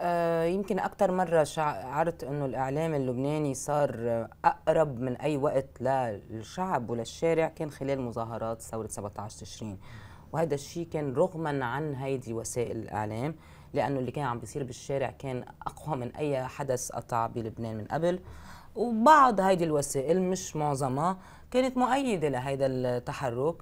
آه، 0.00 0.44
يمكن 0.44 0.78
أكثر 0.78 1.10
مرة 1.12 1.44
شعرت 1.44 2.24
أنه 2.24 2.44
الإعلام 2.44 2.94
اللبناني 2.94 3.54
صار 3.54 4.26
أقرب 4.44 5.00
من 5.00 5.16
أي 5.16 5.36
وقت 5.36 5.80
للشعب 5.82 6.90
وللشارع 6.90 7.48
كان 7.48 7.70
خلال 7.70 8.00
مظاهرات 8.00 8.62
ثورة 8.62 8.88
17 8.88 9.38
تشرين. 9.40 9.78
وهذا 10.32 10.54
الشيء 10.54 10.86
كان 10.88 11.14
رغما 11.14 11.64
عن 11.64 11.94
هيدي 11.94 12.32
وسائل 12.32 12.76
الإعلام 12.76 13.34
لأنه 13.74 13.98
اللي 13.98 14.10
كان 14.10 14.24
عم 14.24 14.38
بيصير 14.38 14.64
بالشارع 14.64 15.10
كان 15.10 15.44
أقوى 15.66 15.96
من 15.96 16.14
أي 16.16 16.44
حدث 16.44 16.92
قطع 16.92 17.26
بلبنان 17.26 17.76
من 17.76 17.84
قبل. 17.84 18.20
وبعض 18.76 19.40
هيدي 19.40 19.64
الوسائل 19.64 20.22
مش 20.22 20.56
معظمها 20.56 21.18
كانت 21.50 21.76
مؤيدة 21.76 22.28
لهيدا 22.28 22.66
التحرك. 22.66 23.56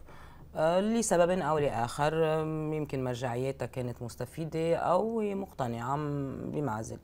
لسبب 0.81 1.31
أو 1.31 1.59
لآخر 1.59 2.15
يمكن 2.73 3.05
مرجعيتها 3.05 3.67
كانت 3.67 4.03
مستفيدة 4.03 4.77
أو 4.77 5.21
مقتنعة 5.21 5.97
بمعزل. 6.45 6.99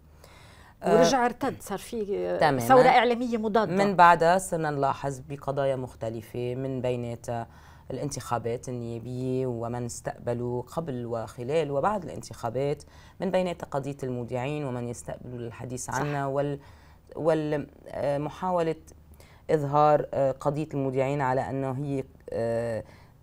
آه، 0.83 0.97
ورجع 0.97 1.27
ارتد 1.27 1.57
صار 1.61 1.79
في 1.79 2.39
ثورة 2.61 2.89
إعلامية 2.89 3.37
مضادة. 3.37 3.85
من 3.85 3.97
بعدها 3.97 4.39
صرنا 4.39 4.71
نلاحظ 4.71 5.21
بقضايا 5.29 5.77
مختلفة 5.77 6.55
من 6.55 6.81
بيناتها 6.81 7.47
الانتخابات 7.91 8.69
النيابية 8.69 9.47
ومن 9.47 9.85
استقبلوا 9.85 10.63
قبل 10.63 11.07
وخلال 11.07 11.71
وبعد 11.71 12.05
الانتخابات 12.05 12.83
من 13.21 13.31
بيناتها 13.31 13.67
قضية 13.67 13.97
المودعين 14.03 14.65
ومن 14.65 14.89
يستقبلوا 14.89 15.39
للحديث 15.39 15.91
عنها 15.91 16.27
وال 16.27 16.59
والمحاولة 17.17 18.77
إظهار 19.51 20.07
آه، 20.15 20.33
قضية 20.33 20.69
المودعين 20.75 21.21
على 21.21 21.51
أنه 21.51 21.73
هي 21.73 22.05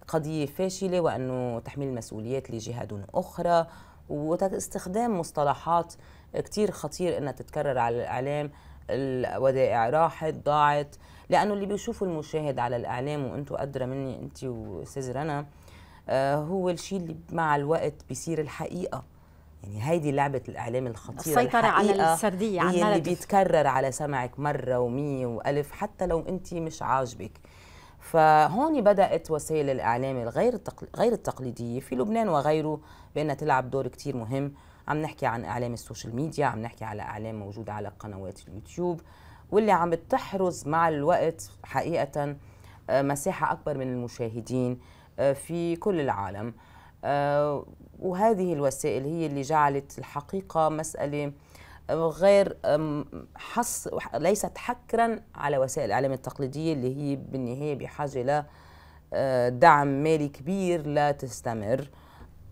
قضية 0.07 0.45
فاشلة 0.45 0.99
وأنه 0.99 1.59
تحميل 1.59 1.87
المسؤوليات 1.87 2.51
لجهات 2.51 2.89
أخرى 3.13 3.67
واستخدام 4.09 5.19
مصطلحات 5.19 5.93
كتير 6.35 6.71
خطير 6.71 7.17
أنها 7.17 7.31
تتكرر 7.31 7.77
على 7.77 7.95
الإعلام. 7.97 8.51
الودائع 8.89 9.89
راحت 9.89 10.33
ضاعت. 10.33 10.95
لأنه 11.29 11.53
اللي 11.53 11.65
بيشوفوا 11.65 12.07
المشاهد 12.07 12.59
على 12.59 12.75
الإعلام 12.75 13.25
وأنتم 13.25 13.55
أدرى 13.55 13.85
مني 13.85 14.19
أنت 14.19 14.43
وأستاذ 14.43 15.11
رنا 15.11 15.45
آه، 16.09 16.35
هو 16.35 16.69
الشيء 16.69 16.99
اللي 16.99 17.15
مع 17.31 17.55
الوقت 17.55 17.93
بيصير 18.09 18.41
الحقيقة. 18.41 19.03
يعني 19.63 19.89
هيدي 19.89 20.11
لعبة 20.11 20.41
الإعلام 20.49 20.87
الخطيرة. 20.87 21.39
السيطرة 21.39 21.67
على 21.67 22.13
السردية 22.13 22.61
هي 22.61 22.87
اللي 22.87 22.99
بتتكرر 22.99 23.67
على 23.67 23.91
سمعك 23.91 24.39
مرة 24.39 24.79
ومية 24.79 25.25
وألف 25.25 25.71
حتى 25.71 26.05
لو 26.05 26.19
أنت 26.29 26.53
مش 26.53 26.81
عاجبك. 26.81 27.31
فهون 28.05 28.81
بدأت 28.81 29.31
وسائل 29.31 29.69
الإعلام 29.69 30.17
الغير 30.17 30.59
غير 30.95 31.13
التقليدية 31.13 31.79
في 31.79 31.95
لبنان 31.95 32.29
وغيره 32.29 32.79
بأنها 33.15 33.35
تلعب 33.35 33.69
دور 33.69 33.87
كتير 33.87 34.17
مهم. 34.17 34.53
عم 34.87 35.01
نحكي 35.01 35.25
عن 35.25 35.45
إعلام 35.45 35.73
ال 35.73 35.79
social 35.79 36.15
media 36.15 36.45
عم 36.45 36.61
نحكي 36.61 36.85
على 36.85 37.01
إعلام 37.01 37.35
موجود 37.35 37.69
على 37.69 37.91
قنوات 37.99 38.39
اليوتيوب 38.47 39.01
واللي 39.51 39.71
عم 39.71 39.89
بتحرز 39.89 40.67
مع 40.67 40.89
الوقت 40.89 41.49
حقيقة 41.63 42.35
آه، 42.89 43.01
مساحة 43.01 43.51
أكبر 43.51 43.77
من 43.77 43.87
المشاهدين 43.93 44.79
آه، 45.19 45.33
في 45.33 45.75
كل 45.75 45.99
العالم. 45.99 46.53
آه، 47.03 47.65
وهذه 47.99 48.53
الوسائل 48.53 49.03
هي 49.03 49.25
اللي 49.25 49.41
جعلت 49.41 49.99
الحقيقة 49.99 50.69
مسألة 50.69 51.31
غير 51.89 52.57
حص 53.35 53.87
ليست 54.15 54.57
حكرا 54.57 55.19
على 55.35 55.57
وسائل 55.57 55.85
الإعلام 55.85 56.11
التقليدية 56.11 56.73
اللي 56.73 56.97
هي 56.97 57.15
بالنهاية 57.15 57.75
بحاجة 57.75 58.23
ل 58.23 58.43
آه، 59.13 59.49
دعم 59.49 59.87
مالي 59.87 60.27
كبير 60.27 60.87
لا 60.87 61.11
تستمر. 61.11 61.89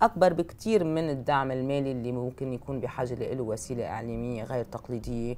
أكبر 0.02 0.34
بكثير 0.34 0.84
من 0.84 1.10
الدعم 1.10 1.52
المالي 1.52 1.92
اللي 1.92 2.12
ممكن 2.12 2.54
يكون 2.54 2.80
بحاجة 2.80 3.14
له 3.14 3.44
وسيلة 3.44 3.86
إعلامية 3.88 4.44
غير 4.44 4.66
تقليدية 4.66 5.36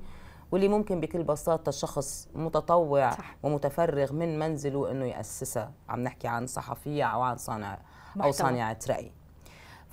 واللي 0.52 0.68
ممكن 0.68 1.00
بكل 1.00 1.24
بساطة 1.24 1.72
شخص 1.72 2.28
متطوع 2.36 3.12
صح. 3.12 3.36
ومتفرغ 3.44 4.14
من 4.14 4.40
منزله 4.40 4.92
إنه 4.92 5.06
يأسسها. 5.06 5.72
عم 5.90 6.00
نحكي 6.00 6.28
عن 6.28 6.48
صحفية 6.48 7.04
أو 7.04 7.22
عن 7.22 7.38
صانع 7.38 7.80
أو 8.24 8.32
صانعة 8.32 8.80
رأي. 8.90 9.12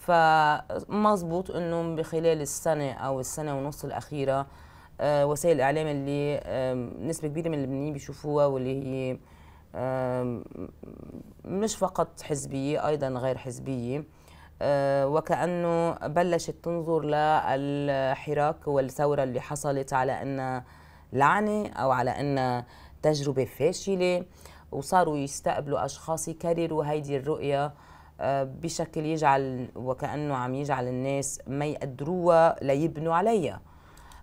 فمظبوط 0.06 1.50
إنه 1.50 1.96
بخلال 1.96 2.40
السنة 2.40 2.92
أو 2.92 3.20
السنة 3.20 3.58
ونص 3.58 3.84
الأخيرة 3.84 4.46
آه، 5.00 5.26
وسائل 5.26 5.56
الإعلام 5.56 5.86
اللي 5.86 6.40
نسبة 7.08 7.28
كبيرة 7.28 7.48
من 7.48 7.54
اللبنانيين 7.58 7.92
بيشوفوها 7.92 8.46
واللي 8.46 8.82
هي 8.82 9.16
مش 11.44 11.76
فقط 11.76 12.22
حزبية 12.22 12.86
أيضا 12.88 13.08
غير 13.08 13.38
حزبية. 13.38 14.04
آه، 14.62 15.08
وكأنه 15.08 15.92
بلشت 15.92 16.54
تنظر 16.62 17.04
للحراك 17.04 18.68
والثورة 18.68 19.22
اللي 19.22 19.40
حصلت 19.40 19.92
على 19.92 20.22
انها 20.22 20.64
لعنة 21.12 21.68
أو 21.68 21.90
على 21.90 22.10
انها 22.10 22.66
تجربة 23.02 23.44
فاشلة 23.44 24.24
وصاروا 24.72 25.16
يستقبلوا 25.16 25.84
أشخاص 25.84 26.28
يكرروا 26.28 26.84
هيدي 26.84 27.16
الرؤية 27.16 27.72
بشكل 28.44 29.06
يجعل 29.06 29.68
وكأنه 29.76 30.34
عم 30.34 30.54
يجعل 30.54 30.88
الناس 30.88 31.40
ما 31.46 31.64
يقدروها 31.64 32.56
ليبنوا 32.62 33.14
عليها. 33.14 33.60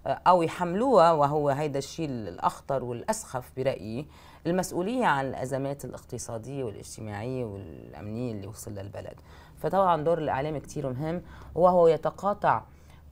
أو 0.07 0.41
يحملوها 0.43 1.11
وهو 1.11 1.49
هيدا 1.49 1.79
الشيء 1.79 2.09
الأخطر 2.09 2.83
والأسخف 2.83 3.51
برأيي 3.57 4.07
المسؤولية 4.47 5.05
عن 5.05 5.25
الأزمات 5.25 5.85
الاقتصادية 5.85 6.63
والاجتماعية 6.63 7.45
والأمنية 7.45 8.31
اللي 8.31 8.47
وصل 8.47 8.71
للبلد 8.71 9.15
فطبعا 9.57 10.03
دور 10.03 10.17
الإعلام 10.17 10.57
كتير 10.57 10.89
مهم 10.89 11.21
وهو 11.55 11.87
يتقاطع 11.87 12.63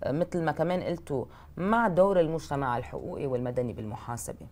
مثل 0.06 0.44
ما 0.44 0.52
كمان 0.52 0.84
قلتوا 0.84 1.26
مع 1.58 1.88
دور 1.88 2.20
المجتمع 2.20 2.78
الحقوقي 2.78 3.28
والمدني 3.28 3.74
بالمحاسبة. 3.74 4.48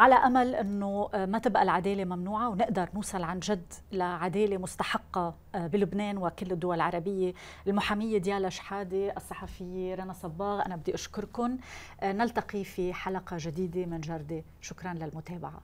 على 0.00 0.14
أمل 0.14 0.54
أنه 0.54 1.10
ما 1.14 1.38
تبقى 1.38 1.62
العدالة 1.62 2.04
ممنوعة 2.04 2.48
ونقدر 2.48 2.88
نوصل 2.94 3.22
عن 3.22 3.40
جد 3.40 3.72
لعدالة 3.92 4.58
مستحقة 4.58 5.34
بلبنان 5.54 6.18
وكل 6.18 6.52
الدول 6.52 6.76
العربية. 6.76 7.34
المحامية 7.66 8.18
ديالا 8.18 8.48
شحادة 8.48 9.16
الصحفية 9.16 9.94
رنا 9.94 10.12
صباغ 10.12 10.66
أنا 10.66 10.76
بدي 10.76 10.94
اشكركم 10.94 11.58
نلتقي 12.02 12.64
في 12.64 12.94
حلقة 12.94 13.36
جديدة 13.40 13.86
من 13.86 14.00
جردة. 14.00 14.42
شكرا 14.60 14.94
للمتابعة. 14.94 15.60